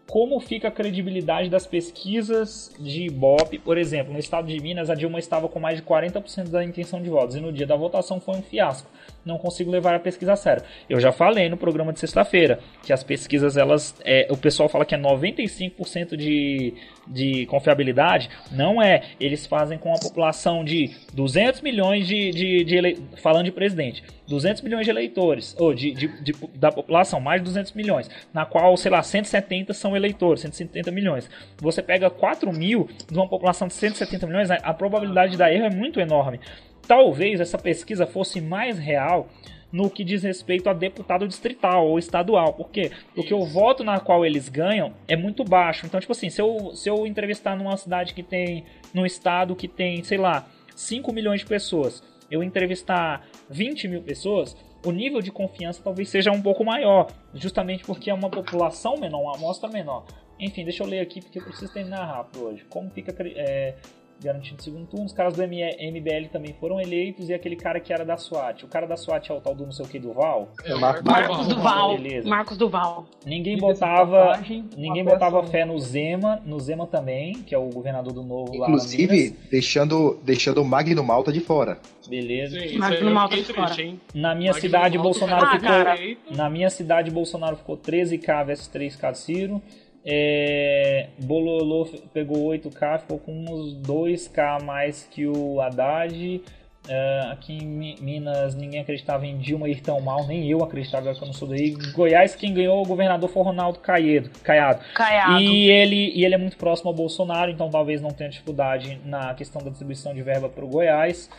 Como 0.07 0.39
fica 0.39 0.67
a 0.67 0.71
credibilidade 0.71 1.49
das 1.49 1.65
pesquisas 1.65 2.71
de 2.77 3.03
Ibope? 3.03 3.57
Por 3.57 3.77
exemplo, 3.77 4.11
no 4.11 4.19
estado 4.19 4.47
de 4.47 4.59
Minas, 4.59 4.89
a 4.89 4.95
Dilma 4.95 5.19
estava 5.19 5.47
com 5.47 5.59
mais 5.59 5.77
de 5.77 5.83
40% 5.83 6.49
da 6.49 6.63
intenção 6.63 7.01
de 7.01 7.09
votos 7.09 7.37
e 7.37 7.39
no 7.39 7.51
dia 7.51 7.65
da 7.65 7.75
votação 7.75 8.19
foi 8.19 8.35
um 8.35 8.41
fiasco 8.41 8.89
não 9.25 9.37
consigo 9.37 9.71
levar 9.71 9.95
a 9.95 9.99
pesquisa 9.99 10.33
a 10.33 10.35
sério. 10.35 10.63
Eu 10.89 10.99
já 10.99 11.11
falei 11.11 11.49
no 11.49 11.57
programa 11.57 11.93
de 11.93 11.99
sexta-feira 11.99 12.59
que 12.83 12.91
as 12.91 13.03
pesquisas, 13.03 13.57
elas, 13.57 13.95
é, 14.03 14.27
o 14.29 14.37
pessoal 14.37 14.67
fala 14.67 14.85
que 14.85 14.95
é 14.95 14.97
95% 14.97 16.15
de, 16.15 16.73
de 17.07 17.45
confiabilidade. 17.45 18.29
Não 18.51 18.81
é. 18.81 19.03
Eles 19.19 19.45
fazem 19.45 19.77
com 19.77 19.93
a 19.93 19.99
população 19.99 20.63
de 20.63 20.91
200 21.13 21.61
milhões 21.61 22.07
de, 22.07 22.31
de, 22.31 22.63
de 22.63 22.75
ele... 22.75 23.03
falando 23.17 23.45
de 23.45 23.51
presidente, 23.51 24.03
200 24.27 24.61
milhões 24.61 24.85
de 24.85 24.91
eleitores, 24.91 25.55
ou 25.59 25.73
de, 25.73 25.91
de, 25.91 26.07
de, 26.21 26.33
da 26.55 26.71
população, 26.71 27.19
mais 27.19 27.41
de 27.41 27.45
200 27.45 27.73
milhões, 27.73 28.09
na 28.33 28.45
qual, 28.45 28.75
sei 28.77 28.91
lá, 28.91 29.03
170 29.03 29.73
são 29.73 29.95
eleitores, 29.95 30.41
170 30.41 30.91
milhões. 30.91 31.29
Você 31.59 31.81
pega 31.81 32.09
4 32.09 32.51
mil 32.51 32.89
de 33.09 33.17
uma 33.17 33.27
população 33.27 33.67
de 33.67 33.73
170 33.73 34.25
milhões, 34.25 34.49
a 34.49 34.73
probabilidade 34.73 35.33
de 35.33 35.37
dar 35.37 35.53
erro 35.53 35.65
é 35.65 35.69
muito 35.69 35.99
enorme 35.99 36.39
talvez 36.87 37.39
essa 37.39 37.57
pesquisa 37.57 38.05
fosse 38.05 38.41
mais 38.41 38.77
real 38.77 39.29
no 39.71 39.89
que 39.89 40.03
diz 40.03 40.23
respeito 40.23 40.69
a 40.69 40.73
deputado 40.73 41.27
distrital 41.27 41.87
ou 41.87 41.97
estadual. 41.97 42.53
Por 42.53 42.69
quê? 42.69 42.91
Porque 43.15 43.33
o 43.33 43.45
voto 43.45 43.83
na 43.83 43.99
qual 43.99 44.25
eles 44.25 44.49
ganham 44.49 44.93
é 45.07 45.15
muito 45.15 45.43
baixo. 45.43 45.85
Então, 45.85 45.99
tipo 45.99 46.11
assim, 46.11 46.29
se 46.29 46.41
eu, 46.41 46.75
se 46.75 46.89
eu 46.89 47.07
entrevistar 47.07 47.55
numa 47.55 47.77
cidade 47.77 48.13
que 48.13 48.21
tem, 48.21 48.65
num 48.93 49.05
estado 49.05 49.55
que 49.55 49.67
tem, 49.67 50.03
sei 50.03 50.17
lá, 50.17 50.45
5 50.75 51.13
milhões 51.13 51.39
de 51.39 51.45
pessoas, 51.45 52.03
eu 52.29 52.43
entrevistar 52.43 53.25
20 53.49 53.87
mil 53.87 54.01
pessoas, 54.01 54.57
o 54.85 54.91
nível 54.91 55.21
de 55.21 55.31
confiança 55.31 55.81
talvez 55.83 56.09
seja 56.09 56.31
um 56.31 56.41
pouco 56.41 56.63
maior, 56.65 57.07
justamente 57.33 57.83
porque 57.83 58.09
é 58.09 58.13
uma 58.13 58.29
população 58.29 58.95
menor, 58.97 59.21
uma 59.21 59.35
amostra 59.35 59.69
menor. 59.69 60.05
Enfim, 60.39 60.63
deixa 60.63 60.83
eu 60.83 60.87
ler 60.87 61.01
aqui 61.01 61.21
porque 61.21 61.37
eu 61.37 61.43
preciso 61.43 61.71
terminar 61.71 62.03
rápido 62.03 62.45
hoje. 62.45 62.65
Como 62.67 62.89
fica 62.89 63.15
é, 63.35 63.75
garantindo 64.23 64.59
o 64.59 64.63
segundo 64.63 64.85
turno. 64.87 65.05
Os 65.05 65.13
caras 65.13 65.35
do 65.35 65.43
MBL 65.43 66.27
também 66.31 66.53
foram 66.59 66.79
eleitos 66.79 67.29
e 67.29 67.33
aquele 67.33 67.55
cara 67.55 67.79
que 67.79 67.91
era 67.93 68.05
da 68.05 68.17
SWAT. 68.17 68.63
O 68.65 68.67
cara 68.67 68.85
da 68.85 68.95
SWAT 68.97 69.29
é 69.29 69.33
o 69.33 69.41
tal 69.41 69.55
do 69.55 69.65
não 69.65 69.71
sei 69.71 69.85
o 69.85 69.89
que 69.89 69.99
Duval? 69.99 70.49
É, 70.63 70.73
o 70.75 70.79
Marcos 70.79 71.03
Marcos 71.03 71.47
Duval. 71.47 71.97
Beleza. 71.97 72.29
Marcos 72.29 72.57
Duval. 72.57 73.05
Ninguém 73.25 73.57
botava, 73.57 74.27
passagem, 74.27 74.69
ninguém 74.77 75.03
botava 75.03 75.43
fé 75.47 75.65
no 75.65 75.77
Zema, 75.79 76.41
no 76.45 76.59
Zema 76.59 76.87
também, 76.87 77.33
que 77.43 77.53
é 77.53 77.57
o 77.57 77.69
governador 77.69 78.13
do 78.13 78.23
Novo 78.23 78.53
lá 78.57 78.67
na 78.67 78.73
Inclusive, 78.75 79.35
deixando, 79.49 80.19
deixando 80.23 80.61
o 80.61 80.65
Magno 80.65 81.03
Malta 81.03 81.31
de 81.31 81.39
fora. 81.39 81.79
Beleza. 82.07 82.59
Sim, 82.59 82.77
Mas 82.77 82.95
isso 82.95 83.03
no 83.03 83.07
aí 83.07 83.11
eu 83.11 83.13
Malta 83.13 83.35
de 83.37 83.43
fora. 83.53 83.69
triste? 83.73 83.99
Na 84.13 84.35
minha 84.35 84.51
Magno 84.51 84.61
cidade, 84.61 84.97
Malta 84.97 85.03
Bolsonaro 85.03 85.45
Ah, 85.45 85.51
ficou. 85.51 85.67
cara. 85.69 85.99
Na 86.31 86.49
minha 86.49 86.69
cidade, 86.69 87.11
Bolsonaro 87.11 87.55
ficou 87.55 87.77
13k 87.77 88.45
versus 88.45 88.67
3k 88.67 89.11
de 89.11 89.17
Ciro. 89.19 89.61
É, 90.05 91.07
Bololô 91.19 91.85
pegou 92.13 92.47
8k, 92.49 92.99
ficou 93.01 93.19
com 93.19 93.31
uns 93.49 93.75
2k 93.75 94.57
a 94.57 94.63
mais 94.63 95.07
que 95.11 95.27
o 95.27 95.61
Haddad. 95.61 96.41
É, 96.89 97.19
aqui 97.31 97.53
em 97.59 97.65
Mi- 97.67 97.95
Minas 98.01 98.55
ninguém 98.55 98.79
acreditava 98.79 99.23
em 99.27 99.37
Dilma 99.37 99.69
ir 99.69 99.81
tão 99.81 100.01
mal, 100.01 100.25
nem 100.25 100.49
eu 100.49 100.63
acreditava 100.63 101.13
que 101.13 101.21
eu 101.21 101.27
não 101.27 101.33
sou 101.33 101.47
daí. 101.47 101.75
Goiás, 101.93 102.35
quem 102.35 102.51
ganhou 102.55 102.81
o 102.81 102.85
governador 102.87 103.29
foi 103.29 103.43
o 103.43 103.45
Ronaldo 103.45 103.77
Caiado. 103.79 104.31
Caiado. 104.43 104.81
Caiado. 104.95 105.39
E 105.39 105.69
ele, 105.69 106.11
e 106.15 106.25
ele 106.25 106.33
é 106.33 106.37
muito 106.39 106.57
próximo 106.57 106.89
ao 106.89 106.95
Bolsonaro, 106.95 107.51
então 107.51 107.69
talvez 107.69 108.01
não 108.01 108.09
tenha 108.09 108.31
dificuldade 108.31 108.99
na 109.05 109.31
questão 109.35 109.61
da 109.61 109.69
distribuição 109.69 110.11
de 110.15 110.23
verba 110.23 110.49
para 110.49 110.65
o 110.65 110.67
Goiás. 110.67 111.29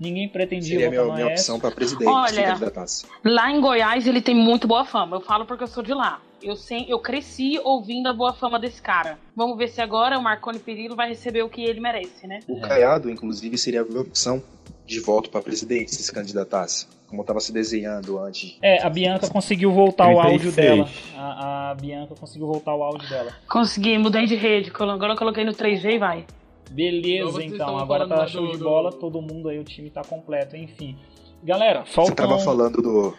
Ninguém 0.00 0.26
pretendia 0.28 0.80
Seria 0.80 0.86
a 0.86 0.90
votar 0.90 1.04
minha, 1.04 1.12
no 1.12 1.22
minha 1.24 1.34
opção 1.34 1.60
para 1.60 1.70
presidente. 1.70 2.08
Olha, 2.08 2.30
se 2.30 2.42
candidatasse. 2.42 3.06
Lá 3.22 3.52
em 3.52 3.60
Goiás 3.60 4.06
ele 4.06 4.22
tem 4.22 4.34
muito 4.34 4.66
boa 4.66 4.84
fama. 4.86 5.18
Eu 5.18 5.20
falo 5.20 5.44
porque 5.44 5.62
eu 5.62 5.68
sou 5.68 5.82
de 5.82 5.92
lá. 5.92 6.22
Eu, 6.42 6.56
sem, 6.56 6.88
eu 6.88 6.98
cresci 6.98 7.60
ouvindo 7.62 8.08
a 8.08 8.14
boa 8.14 8.32
fama 8.32 8.58
desse 8.58 8.80
cara. 8.80 9.18
Vamos 9.36 9.58
ver 9.58 9.68
se 9.68 9.82
agora 9.82 10.18
o 10.18 10.22
Marconi 10.22 10.58
Perillo 10.58 10.96
vai 10.96 11.10
receber 11.10 11.42
o 11.42 11.50
que 11.50 11.62
ele 11.62 11.80
merece, 11.80 12.26
né? 12.26 12.38
O 12.48 12.58
Caiado, 12.62 13.10
inclusive, 13.10 13.58
seria 13.58 13.82
a 13.82 13.84
minha 13.84 14.00
opção 14.00 14.42
de 14.86 15.00
voto 15.00 15.28
para 15.28 15.42
presidente 15.42 15.94
se 15.94 16.02
se 16.02 16.10
candidatasse. 16.10 16.86
Como 17.06 17.20
estava 17.20 17.40
se 17.40 17.52
desenhando 17.52 18.18
antes. 18.18 18.56
É, 18.62 18.82
a 18.82 18.88
Bianca 18.88 19.28
conseguiu 19.28 19.72
voltar 19.72 20.08
o 20.08 20.22
36. 20.22 20.32
áudio 20.32 20.52
dela. 20.52 20.88
A, 21.16 21.70
a 21.72 21.74
Bianca 21.74 22.14
conseguiu 22.14 22.46
voltar 22.46 22.74
o 22.74 22.82
áudio 22.82 23.08
dela. 23.08 23.32
Consegui, 23.48 23.98
mudei 23.98 24.26
de 24.26 24.36
rede. 24.36 24.72
Agora 24.72 25.12
eu 25.12 25.16
coloquei 25.16 25.44
no 25.44 25.52
3G 25.52 25.94
e 25.94 25.98
vai. 25.98 26.24
Então, 26.70 26.76
Beleza, 26.76 27.42
então. 27.42 27.78
Agora 27.78 28.06
tá 28.06 28.26
show 28.26 28.46
do- 28.46 28.52
de 28.52 28.58
bola, 28.58 28.92
todo 28.92 29.20
mundo 29.20 29.48
aí, 29.48 29.58
o 29.58 29.64
time 29.64 29.90
tá 29.90 30.02
completo, 30.02 30.56
enfim. 30.56 30.96
Galera, 31.42 31.84
Você 31.84 31.92
faltam... 31.92 32.12
estava 32.12 32.38
falando 32.38 32.80
do. 32.82 33.16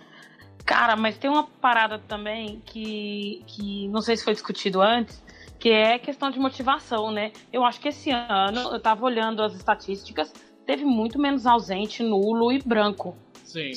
Cara, 0.66 0.96
mas 0.96 1.18
tem 1.18 1.30
uma 1.30 1.44
parada 1.44 2.00
também 2.08 2.62
que, 2.66 3.42
que 3.48 3.88
não 3.90 4.02
sei 4.02 4.16
se 4.16 4.24
foi 4.24 4.34
discutido 4.34 4.80
antes, 4.82 5.22
que 5.60 5.70
é 5.70 5.98
questão 6.00 6.30
de 6.30 6.40
motivação, 6.40 7.12
né? 7.12 7.32
Eu 7.52 7.64
acho 7.66 7.80
que 7.82 7.90
esse 7.90 8.10
ano, 8.12 8.60
eu 8.72 8.80
tava 8.80 9.04
olhando 9.06 9.42
as 9.44 9.54
estatísticas, 9.56 10.32
teve 10.66 10.86
muito 10.86 11.20
menos 11.20 11.46
ausente, 11.46 12.04
nulo 12.04 12.52
e 12.52 12.60
branco. 12.60 13.16
Sim. 13.44 13.72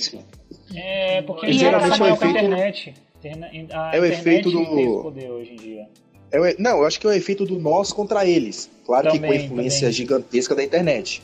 É, 0.75 1.23
porque 1.23 1.47
E 1.47 1.65
era- 1.65 1.81
maior 1.81 1.99
é 1.99 2.03
o 2.13 2.15
efeito- 2.15 2.27
internet. 2.39 2.95
A 3.73 3.97
É 3.97 4.01
o 4.01 4.05
efeito 4.05 4.51
do- 4.51 4.65
tem 4.67 4.85
esse 4.85 5.03
poder 5.03 5.31
hoje 5.31 5.53
em 5.53 5.57
dia. 5.57 5.89
É 6.35 6.41
o- 6.41 6.55
não, 6.59 6.79
eu 6.79 6.87
acho 6.87 6.99
que 6.99 7.07
é 7.07 7.11
o 7.11 7.13
efeito 7.13 7.45
do 7.45 7.61
nós 7.61 7.93
contra 7.93 8.27
eles. 8.27 8.69
Claro 8.85 9.11
que 9.13 9.19
com 9.21 9.25
a 9.25 9.29
Também, 9.29 9.45
influência 9.47 9.81
também. 9.83 9.93
gigantesca 9.93 10.53
da 10.55 10.65
internet. 10.65 11.23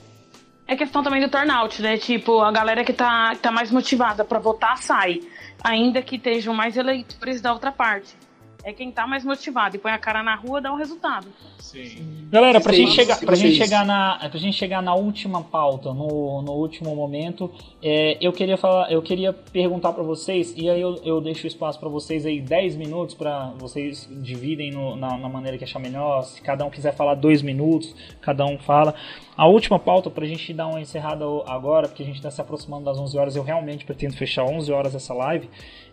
É 0.69 0.77
questão 0.77 1.03
também 1.03 1.21
do 1.21 1.29
turnout, 1.29 1.83
né? 1.83 1.99
Tipo, 1.99 2.39
a 2.41 2.53
galera 2.53 2.85
que 2.85 2.93
tá, 2.93 3.33
que 3.35 3.41
tá 3.41 3.51
mais 3.51 3.73
motivada 3.73 4.25
pra 4.25 4.39
votar 4.39 4.79
sai. 4.79 5.21
Ainda 5.65 6.01
que 6.01 6.15
estejam 6.15 6.55
mais 6.55 6.77
eleitores 6.77 7.41
da 7.41 7.53
outra 7.53 7.73
parte. 7.73 8.15
É 8.63 8.73
quem 8.73 8.91
tá 8.91 9.07
mais 9.07 9.25
motivado 9.25 9.75
e 9.77 9.79
põe 9.79 9.91
a 9.93 9.99
cara 9.99 10.23
na 10.23 10.35
rua 10.35 10.61
dá 10.61 10.73
um 10.73 10.77
resultado. 10.77 11.27
Sim. 11.59 12.29
Galera, 12.31 12.61
pra, 12.61 12.73
Vocês- 12.73 12.87
gente 12.89 12.95
chegar, 12.95 13.19
pra, 13.21 13.35
gente 13.35 13.57
chegar 13.57 13.85
na, 13.87 14.19
pra 14.29 14.39
gente 14.39 14.57
chegar 14.57 14.83
na 14.83 14.95
última 14.95 15.43
pauta, 15.43 15.95
no, 15.95 16.43
no 16.43 16.53
último 16.53 16.95
momento, 16.95 17.51
é, 17.83 18.19
eu 18.21 18.33
queria 18.33 18.57
falar, 18.59 18.91
eu 18.93 19.01
queria 19.03 19.33
perguntar 19.33 19.93
pra 19.93 20.03
vocês, 20.03 20.53
e 20.57 20.69
aí 20.69 20.81
eu, 20.81 21.01
eu 21.05 21.21
deixo 21.21 21.47
espaço 21.47 21.79
pra 21.81 21.89
vocês 21.89 22.27
aí 22.27 22.41
10 22.41 22.77
minutos 22.77 23.15
pra 23.15 23.53
vocês 23.57 24.09
dividem 24.11 24.71
no- 24.73 24.95
na, 24.97 25.17
na 25.17 25.29
maneira 25.29 25.57
que 25.57 25.65
achar 25.65 25.79
melhor. 25.79 26.23
Se 26.25 26.43
cada 26.43 26.65
um 26.65 26.71
quiser 26.71 26.95
falar 26.95 27.15
dois 27.15 27.41
minutos, 27.43 27.95
cada 28.21 28.45
um 28.45 28.59
fala. 28.59 28.95
A 29.37 29.47
última 29.47 29.79
pauta 29.79 30.11
pra 30.11 30.27
gente 30.27 30.53
dar 30.53 30.67
uma 30.67 30.81
encerrada 30.81 31.25
agora, 31.47 31.89
porque 31.89 32.03
a 32.03 32.07
gente 32.07 32.21
tá 32.21 32.31
se 32.31 32.41
aproximando 32.41 32.85
das 32.85 32.99
11 32.99 33.17
horas, 33.17 33.37
eu 33.37 33.43
realmente 33.43 33.85
pretendo 33.87 34.15
fechar 34.17 34.45
11 34.45 34.71
horas 34.71 34.95
essa 34.95 35.15
live. 35.15 35.49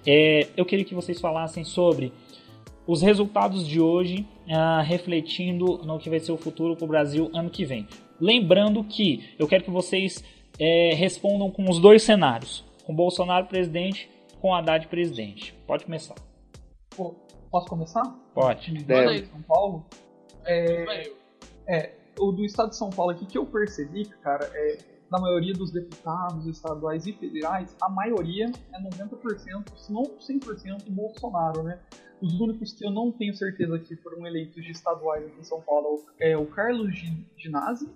É, 0.06 0.48
eu 0.58 0.66
queria 0.66 0.84
que 0.86 0.94
vocês 0.96 1.20
falassem 1.22 1.64
sobre 1.64 2.12
os 2.88 3.02
resultados 3.02 3.68
de 3.68 3.80
hoje, 3.82 4.28
ah, 4.50 4.82
refletindo 4.82 5.80
no 5.80 6.00
que 6.00 6.10
vai 6.10 6.20
ser 6.20 6.32
o 6.32 6.38
futuro 6.38 6.76
para 6.76 6.86
o 6.86 6.88
Brasil 6.88 7.30
ano 7.34 7.50
que 7.50 7.66
vem. 7.66 7.88
Lembrando 8.20 8.84
que 8.84 9.36
eu 9.38 9.48
quero 9.48 9.64
que 9.64 9.70
vocês 9.70 10.24
eh, 10.60 10.94
respondam 10.96 11.52
com 11.52 11.70
os 11.70 11.80
dois 11.80 12.02
cenários: 12.02 12.66
com 12.86 12.96
Bolsonaro 12.96 13.46
presidente, 13.46 14.10
com 14.42 14.56
Haddad 14.56 14.88
presidente. 14.88 15.54
Pode 15.68 15.86
começar. 15.86 16.16
Pô, 16.96 17.14
Posso 17.52 17.68
começar? 17.68 18.04
Pode. 18.34 18.86
Aí. 18.94 19.26
São 19.26 19.42
Paulo. 19.44 19.86
É, 20.46 21.12
É, 21.68 21.94
o 22.20 22.32
do 22.32 22.46
estado 22.46 22.70
de 22.70 22.78
São 22.78 22.90
Paulo 22.90 23.12
aqui 23.12 23.26
que 23.26 23.38
eu 23.38 23.46
percebi, 23.46 24.06
cara, 24.22 24.50
é 24.54 24.78
na 25.10 25.20
maioria 25.20 25.54
dos 25.54 25.72
deputados 25.72 26.46
estaduais 26.48 27.06
e 27.08 27.14
federais, 27.14 27.76
a 27.82 27.90
maioria 27.90 28.52
é 28.74 28.82
90%, 28.82 29.78
se 29.78 29.92
não 29.92 30.04
100% 30.04 30.90
Bolsonaro, 30.90 31.64
né? 31.64 31.80
Os 32.22 32.40
únicos 32.40 32.74
que 32.74 32.86
eu 32.86 32.90
não 32.92 33.12
tenho 33.12 33.34
certeza 33.36 33.78
que 33.80 33.96
foram 33.98 34.26
eleitos 34.26 34.64
de 34.64 34.72
estaduais 34.72 35.26
aqui 35.26 35.40
em 35.40 35.44
São 35.44 35.62
Paulo 35.62 36.04
é 36.20 36.36
o 36.36 36.46
Carlos 36.48 36.96
Gi- 36.96 37.26
Ginazzi 37.38 37.90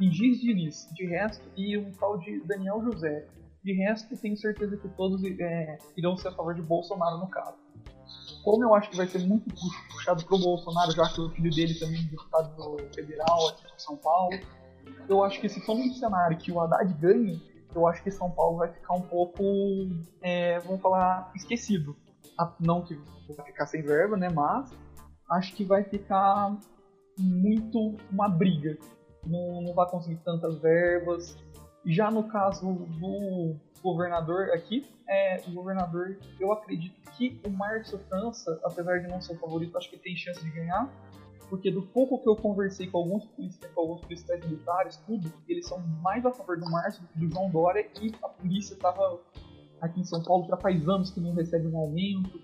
e 0.00 0.10
Giz 0.10 0.40
Diniz, 0.40 0.88
de 0.94 1.06
resto, 1.06 1.44
e 1.56 1.76
um 1.78 1.92
tal 1.92 2.18
de 2.18 2.40
Daniel 2.40 2.82
José. 2.82 3.26
De 3.62 3.72
resto, 3.72 4.16
tenho 4.16 4.36
certeza 4.36 4.76
que 4.76 4.88
todos 4.90 5.22
é, 5.24 5.78
irão 5.96 6.16
ser 6.16 6.28
a 6.28 6.32
favor 6.32 6.54
de 6.54 6.62
Bolsonaro 6.62 7.18
no 7.18 7.28
caso. 7.28 7.56
Como 8.42 8.64
eu 8.64 8.74
acho 8.74 8.90
que 8.90 8.96
vai 8.96 9.06
ser 9.06 9.18
muito 9.20 9.48
pu- 9.50 9.92
puxado 9.92 10.24
pro 10.24 10.38
Bolsonaro, 10.38 10.90
já 10.92 11.08
que 11.08 11.20
o 11.20 11.28
filho 11.30 11.50
dele 11.50 11.74
também 11.74 12.00
é 12.00 12.04
deputado 12.04 12.76
federal 12.94 13.48
aqui 13.48 13.64
de 13.76 13.82
São 13.82 13.96
Paulo, 13.96 14.38
eu 15.08 15.22
acho 15.22 15.40
que 15.40 15.48
se 15.48 15.60
for 15.60 15.76
um 15.76 15.92
cenário 15.92 16.36
que 16.38 16.50
o 16.50 16.60
Haddad 16.60 16.92
ganhe, 16.94 17.40
eu 17.74 17.86
acho 17.86 18.02
que 18.02 18.10
São 18.10 18.30
Paulo 18.30 18.58
vai 18.58 18.68
ficar 18.72 18.94
um 18.94 19.02
pouco, 19.02 19.42
é, 20.22 20.58
vamos 20.60 20.80
falar, 20.80 21.30
esquecido. 21.36 21.94
Não 22.60 22.82
que 22.82 22.94
vai 23.36 23.46
ficar 23.46 23.66
sem 23.66 23.82
verba, 23.82 24.16
né? 24.16 24.28
Mas 24.28 24.70
acho 25.30 25.54
que 25.54 25.64
vai 25.64 25.84
ficar 25.84 26.56
muito 27.18 27.96
uma 28.10 28.28
briga. 28.28 28.78
Não, 29.26 29.60
não 29.62 29.74
vai 29.74 29.88
conseguir 29.90 30.20
tantas 30.24 30.58
verbas. 30.58 31.36
Já 31.84 32.10
no 32.10 32.24
caso 32.28 32.74
do 33.00 33.56
governador 33.82 34.50
aqui, 34.50 34.86
é, 35.08 35.40
o 35.46 35.52
governador, 35.52 36.18
eu 36.38 36.52
acredito 36.52 37.00
que 37.12 37.40
o 37.46 37.50
Márcio 37.50 37.98
França, 38.08 38.60
apesar 38.62 38.98
de 38.98 39.08
não 39.08 39.20
ser 39.20 39.34
o 39.34 39.38
favorito, 39.38 39.76
acho 39.76 39.90
que 39.90 39.98
tem 39.98 40.16
chance 40.16 40.42
de 40.42 40.50
ganhar. 40.50 40.88
Porque 41.48 41.70
do 41.70 41.82
pouco 41.82 42.18
que 42.18 42.28
eu 42.28 42.36
conversei 42.36 42.88
com 42.88 42.98
alguns 42.98 43.24
policiais, 43.24 43.72
com 43.74 43.80
alguns 43.80 44.02
policiais 44.02 44.44
militares, 44.44 44.96
tudo, 45.06 45.32
eles 45.48 45.66
são 45.66 45.78
mais 46.02 46.26
a 46.26 46.30
favor 46.30 46.58
do 46.58 46.70
Márcio 46.70 47.02
do 47.02 47.08
que 47.08 47.18
do 47.18 47.30
João 47.30 47.50
Dória 47.50 47.88
e 48.02 48.14
a 48.22 48.28
polícia 48.28 48.74
estava 48.74 49.18
aqui 49.80 50.00
em 50.00 50.04
São 50.04 50.22
Paulo 50.22 50.46
já 50.46 50.56
faz 50.56 50.88
anos 50.88 51.10
que 51.10 51.20
não 51.20 51.34
recebe 51.34 51.66
um 51.66 51.76
aumento. 51.76 52.40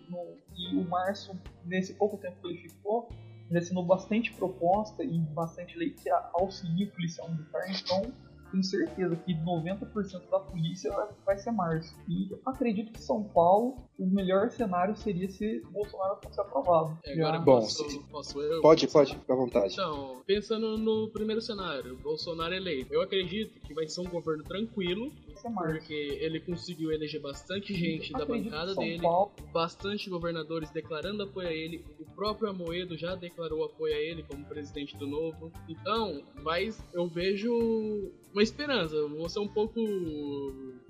e 0.57 0.76
o 0.76 0.89
Márcio, 0.89 1.39
nesse 1.64 1.95
pouco 1.95 2.16
tempo 2.18 2.41
que 2.41 2.49
ele 2.49 2.68
ficou, 2.68 3.09
ele 3.51 3.59
assinou 3.59 3.85
bastante 3.85 4.32
proposta 4.32 5.03
e 5.03 5.18
bastante 5.18 5.76
lei 5.78 5.91
que 5.91 6.09
auxilia 6.11 6.87
o 6.87 6.91
policial 6.91 7.30
militar. 7.30 7.64
Então, 7.68 8.12
tenho 8.55 8.62
certeza 8.62 9.16
que 9.16 9.34
90% 9.34 10.30
da 10.30 10.38
polícia 10.38 10.90
vai- 11.24 11.34
ser 11.38 11.50
Márcio. 11.50 11.96
E 12.09 12.30
eu 12.32 12.38
acredito 12.46 12.92
que 12.92 13.02
São 13.02 13.24
Paulo, 13.24 13.76
o 13.98 14.07
melhor 14.07 14.48
cenário 14.50 14.96
seria 14.96 15.28
se 15.28 15.61
Bolsonaro 15.72 16.16
fosse 16.22 16.40
aprovado. 16.40 16.96
É, 17.05 17.12
Agora 17.14 17.38
Já- 17.38 17.44
Bom, 17.44 17.61
posso, 17.61 17.90
se- 17.90 17.98
posso 18.11 18.40
eu? 18.40 18.62
Pode, 18.62 18.86
pode, 18.88 19.14
fica 19.16 19.32
à 19.32 19.36
vontade. 19.36 19.72
Então, 19.72 20.22
pensando 20.24 20.78
no 20.78 21.09
primeiro 21.11 21.40
cenário, 21.42 21.96
Bolsonaro 21.96 22.55
eleito, 22.55 22.94
eu 22.94 23.00
acredito 23.02 23.59
que 23.61 23.74
vai 23.74 23.88
ser 23.88 24.00
um 24.00 24.05
governo 24.05 24.44
tranquilo, 24.44 25.11
vai 25.26 25.36
ser 25.36 25.48
Márcio. 25.48 25.78
porque 25.78 25.92
ele 26.20 26.38
conseguiu 26.40 26.92
eleger 26.92 27.20
bastante 27.20 27.74
gente 27.74 28.12
da 28.12 28.24
bancada 28.24 28.74
dele, 28.76 29.02
Paulo, 29.02 29.32
bastante 29.52 30.09
governadores 30.09 30.70
declarando 30.70 31.24
apoio 31.24 31.48
a 31.48 31.52
ele, 31.52 31.84
o 31.98 32.05
próprio 32.14 32.48
Amoedo 32.48 32.96
já 32.96 33.16
declarou 33.16 33.64
apoio 33.64 33.92
a 33.94 33.98
ele 33.98 34.22
como 34.22 34.44
presidente 34.44 34.96
do 34.96 35.07
novo. 35.07 35.50
Então, 35.68 36.22
mas 36.42 36.80
eu 36.92 37.09
vejo 37.09 38.12
uma 38.35 38.43
esperança. 38.43 38.95
Vou 39.09 39.28
ser 39.28 39.39
um 39.39 39.49
pouco 39.49 39.80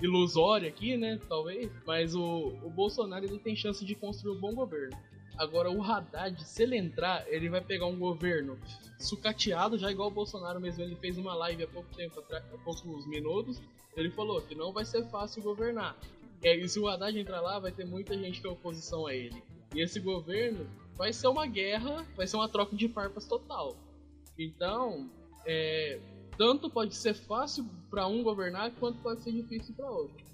ilusório 0.02 0.68
aqui, 0.68 0.96
né? 0.96 1.20
Talvez, 1.28 1.70
mas 1.86 2.14
o, 2.14 2.48
o 2.62 2.70
Bolsonaro 2.70 3.24
ele 3.24 3.38
tem 3.38 3.54
chance 3.54 3.84
de 3.84 3.94
construir 3.94 4.36
um 4.36 4.40
bom 4.40 4.54
governo. 4.54 4.96
Agora, 5.36 5.70
o 5.70 5.82
Haddad, 5.82 6.44
se 6.44 6.62
ele 6.62 6.76
entrar, 6.76 7.24
ele 7.28 7.48
vai 7.48 7.60
pegar 7.60 7.86
um 7.86 7.98
governo 7.98 8.56
sucateado, 8.98 9.76
já 9.76 9.90
igual 9.90 10.08
o 10.08 10.12
Bolsonaro 10.12 10.60
mesmo. 10.60 10.82
Ele 10.82 10.94
fez 10.96 11.18
uma 11.18 11.34
live 11.34 11.64
há 11.64 11.66
pouco 11.68 11.92
tempo, 11.94 12.20
atrás- 12.20 12.44
há 12.52 12.58
poucos 12.58 13.06
minutos. 13.06 13.60
Ele 13.96 14.10
falou 14.10 14.40
que 14.42 14.54
não 14.54 14.72
vai 14.72 14.84
ser 14.84 15.04
fácil 15.10 15.42
governar. 15.42 15.96
É, 16.42 16.56
E 16.56 16.68
se 16.68 16.78
o 16.78 16.88
Haddad 16.88 17.18
entrar 17.18 17.40
lá, 17.40 17.58
vai 17.58 17.72
ter 17.72 17.84
muita 17.84 18.16
gente 18.16 18.40
que 18.40 18.46
é 18.46 18.50
oposição 18.50 19.06
a 19.06 19.14
ele. 19.14 19.42
E 19.74 19.80
esse 19.80 19.98
governo 19.98 20.66
vai 20.96 21.12
ser 21.12 21.26
uma 21.26 21.46
guerra, 21.46 22.06
vai 22.16 22.26
ser 22.26 22.36
uma 22.36 22.48
troca 22.48 22.76
de 22.76 22.88
farpas 22.88 23.26
total. 23.26 23.76
Então, 24.38 25.10
é, 25.46 25.98
tanto 26.36 26.70
pode 26.70 26.94
ser 26.94 27.14
fácil 27.14 27.64
para 27.90 28.06
um 28.06 28.22
governar 28.22 28.70
quanto 28.72 28.98
pode 29.00 29.22
ser 29.22 29.32
difícil 29.32 29.74
para 29.74 29.90
outro. 29.90 30.24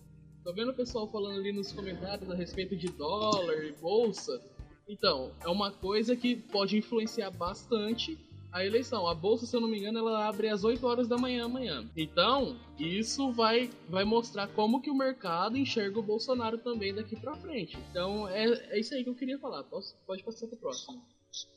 Tô 0.42 0.52
vendo 0.52 0.70
o 0.70 0.74
pessoal 0.74 1.06
falando 1.06 1.38
ali 1.38 1.52
nos 1.52 1.70
comentários 1.72 2.30
a 2.30 2.34
respeito 2.34 2.74
de 2.74 2.88
dólar 2.88 3.64
e 3.64 3.72
bolsa. 3.72 4.40
Então, 4.88 5.30
é 5.44 5.48
uma 5.48 5.70
coisa 5.70 6.16
que 6.16 6.34
pode 6.34 6.76
influenciar 6.76 7.30
bastante 7.30 8.18
a 8.50 8.64
eleição. 8.64 9.06
A 9.06 9.14
bolsa, 9.14 9.46
se 9.46 9.54
eu 9.54 9.60
não 9.60 9.68
me 9.68 9.78
engano, 9.78 9.98
ela 9.98 10.26
abre 10.26 10.48
às 10.48 10.64
8 10.64 10.84
horas 10.86 11.06
da 11.06 11.16
manhã 11.16 11.44
amanhã. 11.44 11.88
Então, 11.96 12.56
isso 12.78 13.30
vai, 13.32 13.70
vai 13.88 14.04
mostrar 14.04 14.48
como 14.48 14.80
que 14.80 14.90
o 14.90 14.94
mercado 14.94 15.56
enxerga 15.56 15.98
o 15.98 16.02
Bolsonaro 16.02 16.58
também 16.58 16.94
daqui 16.94 17.14
para 17.14 17.36
frente. 17.36 17.78
Então, 17.90 18.28
é, 18.28 18.46
é 18.70 18.80
isso 18.80 18.94
aí 18.94 19.04
que 19.04 19.10
eu 19.10 19.14
queria 19.14 19.38
falar. 19.38 19.62
Posso, 19.64 19.94
pode 20.06 20.22
passar 20.22 20.46
para 20.46 20.56
o 20.56 20.58
próximo. 20.58 21.02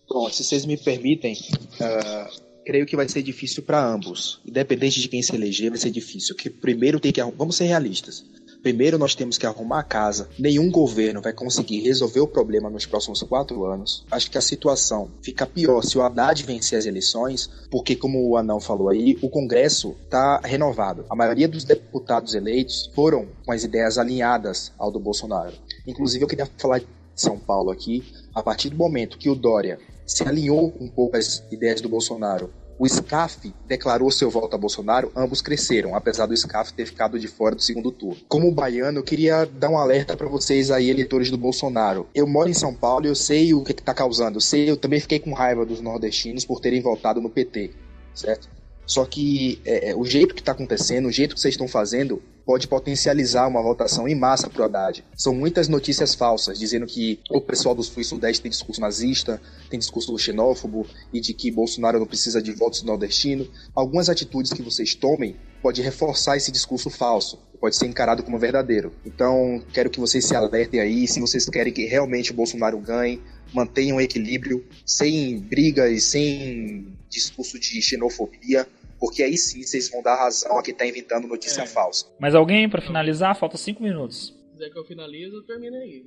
Bom, 0.08 0.30
se 0.30 0.44
vocês 0.44 0.66
me 0.66 0.78
permitem, 0.78 1.34
uh, 1.34 2.53
creio 2.64 2.86
que 2.86 2.96
vai 2.96 3.08
ser 3.08 3.22
difícil 3.22 3.64
para 3.64 3.86
ambos. 3.86 4.40
Independente 4.46 5.02
de 5.02 5.08
quem 5.08 5.22
se 5.22 5.36
eleger, 5.36 5.70
vai 5.70 5.80
ser 5.80 5.92
difícil. 5.92 6.36
Que 6.36 6.50
primeiro 6.50 7.00
tem 7.00 7.12
que 7.12 7.24
vamos 7.24 7.56
ser 7.56 7.66
realistas. 7.66 8.26
Primeiro 8.64 8.98
nós 8.98 9.14
temos 9.14 9.38
que 9.38 9.46
arrumar 9.46 9.80
a 9.80 9.84
casa. 9.84 10.30
Nenhum 10.40 10.72
governo 10.72 11.22
vai 11.22 11.34
conseguir 11.34 11.82
resolver 11.82 12.22
o 12.22 12.28
problema 12.28 12.70
nos 12.70 12.86
próximos 12.86 13.22
quatro 13.22 13.66
anos. 13.66 14.06
Acho 14.10 14.32
que 14.32 14.38
a 14.38 14.42
situação 14.42 15.12
fica 15.22 15.46
pior 15.46 15.84
se 15.84 15.98
o 15.98 16.02
Haddad 16.02 16.42
vencer 16.44 16.80
as 16.80 16.86
eleições, 16.86 17.50
porque 17.70 17.94
como 17.94 18.26
o 18.26 18.38
Anão 18.38 18.62
falou 18.62 18.88
aí, 18.88 19.18
o 19.22 19.30
Congresso 19.30 19.98
está 20.06 20.40
renovado. 20.40 21.06
A 21.10 21.16
maioria 21.16 21.48
dos 21.48 21.66
deputados 21.66 22.36
eleitos 22.36 22.90
foram 22.96 23.28
com 23.46 23.52
as 23.52 23.66
ideias 23.66 23.98
alinhadas 23.98 24.72
ao 24.78 24.90
do 24.90 25.00
Bolsonaro. 25.00 25.54
Inclusive 25.86 26.24
eu 26.24 26.30
queria 26.30 26.50
falar 26.58 26.80
de 26.80 26.88
São 27.18 27.38
Paulo 27.38 27.70
aqui. 27.70 28.02
A 28.34 28.42
partir 28.42 28.70
do 28.70 28.78
momento 28.78 29.18
que 29.18 29.30
o 29.30 29.36
Dória 29.36 29.78
se 30.06 30.24
alinhou 30.24 30.74
um 30.80 30.88
pouco 30.88 31.18
às 31.18 31.44
ideias 31.52 31.82
do 31.82 31.90
Bolsonaro 31.90 32.52
o 32.78 32.88
SCAF 32.88 33.54
declarou 33.68 34.10
seu 34.12 34.30
voto 34.30 34.56
a 34.56 34.58
Bolsonaro, 34.58 35.12
ambos 35.16 35.42
cresceram, 35.42 35.96
apesar 35.96 36.26
do 36.26 36.36
SCAF 36.36 36.74
ter 36.74 36.86
ficado 36.86 37.20
de 37.20 37.28
fora 37.28 37.56
do 37.56 37.62
segundo 37.62 37.92
turno. 37.92 38.20
Como 38.28 38.52
baiano, 38.52 39.00
eu 39.00 39.04
queria 39.04 39.46
dar 39.46 39.70
um 39.70 39.78
alerta 39.78 40.18
para 40.18 40.28
vocês 40.28 40.72
aí, 40.72 40.90
eleitores 40.90 41.30
do 41.30 41.38
Bolsonaro. 41.38 42.08
Eu 42.14 42.28
moro 42.28 42.50
em 42.50 42.54
São 42.54 42.74
Paulo 42.74 43.06
e 43.06 43.10
eu 43.10 43.16
sei 43.16 43.54
o 43.54 43.64
que 43.64 43.72
está 43.72 43.94
causando. 43.94 44.38
Eu 44.38 44.42
sei, 44.42 44.70
eu 44.70 44.78
também 44.78 45.00
fiquei 45.00 45.20
com 45.20 45.34
raiva 45.34 45.66
dos 45.66 45.82
nordestinos 45.82 46.46
por 46.46 46.60
terem 46.60 46.82
votado 46.82 47.22
no 47.22 47.30
PT, 47.30 47.72
certo? 48.14 48.50
Só 48.86 49.06
que 49.06 49.62
é, 49.64 49.92
é 49.92 49.96
o 49.96 50.04
jeito 50.04 50.34
que 50.34 50.42
está 50.42 50.52
acontecendo, 50.52 51.08
o 51.08 51.12
jeito 51.12 51.36
que 51.36 51.42
vocês 51.42 51.54
estão 51.54 51.68
fazendo, 51.68 52.22
pode 52.46 52.68
potencializar 52.68 53.48
uma 53.48 53.62
votação 53.62 54.08
em 54.08 54.16
massa 54.16 54.50
para 54.50 54.62
o 54.62 54.66
Haddad. 54.66 55.04
São 55.16 55.34
muitas 55.34 55.68
notícias 55.68 56.14
falsas, 56.14 56.60
dizendo 56.60 56.86
que 56.86 57.20
o 57.30 57.40
pessoal 57.40 57.74
do 57.74 57.84
Sul 57.84 58.02
e 58.02 58.06
Sudeste 58.06 58.42
tem 58.42 58.52
discurso 58.52 58.82
nazista, 58.82 59.42
tem 59.70 59.80
discurso 59.80 60.18
xenófobo 60.18 60.86
e 61.12 61.20
de 61.20 61.34
que 61.34 61.52
Bolsonaro 61.52 62.00
não 62.00 62.08
precisa 62.08 62.42
de 62.42 62.52
votos 62.52 62.84
nordestino. 62.84 63.48
Algumas 63.74 64.10
atitudes 64.10 64.52
que 64.52 64.62
vocês 64.62 64.94
tomem 64.96 65.36
pode 65.62 65.82
reforçar 65.82 66.36
esse 66.36 66.52
discurso 66.52 66.90
falso, 66.90 67.40
pode 67.60 67.78
ser 67.78 67.86
encarado 67.86 68.22
como 68.24 68.38
verdadeiro. 68.38 68.92
Então, 69.06 69.64
quero 69.72 69.90
que 69.90 70.00
vocês 70.00 70.26
se 70.26 70.36
alertem 70.36 70.82
aí, 70.82 71.08
se 71.08 71.22
vocês 71.22 71.46
querem 71.48 71.72
que 71.72 71.86
realmente 71.86 72.32
o 72.32 72.34
Bolsonaro 72.34 72.78
ganhe, 72.78 73.22
mantenham 73.54 74.02
equilíbrio, 74.02 74.66
sem 74.86 75.40
brigas, 75.40 76.04
sem 76.04 76.88
discurso 77.10 77.58
de 77.58 77.82
xenofobia, 77.82 78.68
porque 79.04 79.22
aí 79.22 79.36
sim 79.38 79.62
vocês 79.62 79.90
vão 79.90 80.02
dar 80.02 80.16
razão 80.16 80.58
a 80.58 80.64
quem 80.64 80.72
está 80.72 80.88
inventando 80.88 81.28
notícia 81.28 81.64
é. 81.64 81.66
falsa. 81.66 82.06
Mas 82.18 82.34
alguém 82.34 82.70
para 82.70 82.82
finalizar? 82.82 83.38
Falta 83.38 83.58
cinco 83.58 83.84
minutos. 83.84 84.28
Se 84.28 84.52
quiser 84.54 84.70
que 84.70 84.80
eu 84.80 84.86
finalize, 84.86 85.36
eu 85.36 85.44
termino 85.44 85.76
aí. 85.76 86.06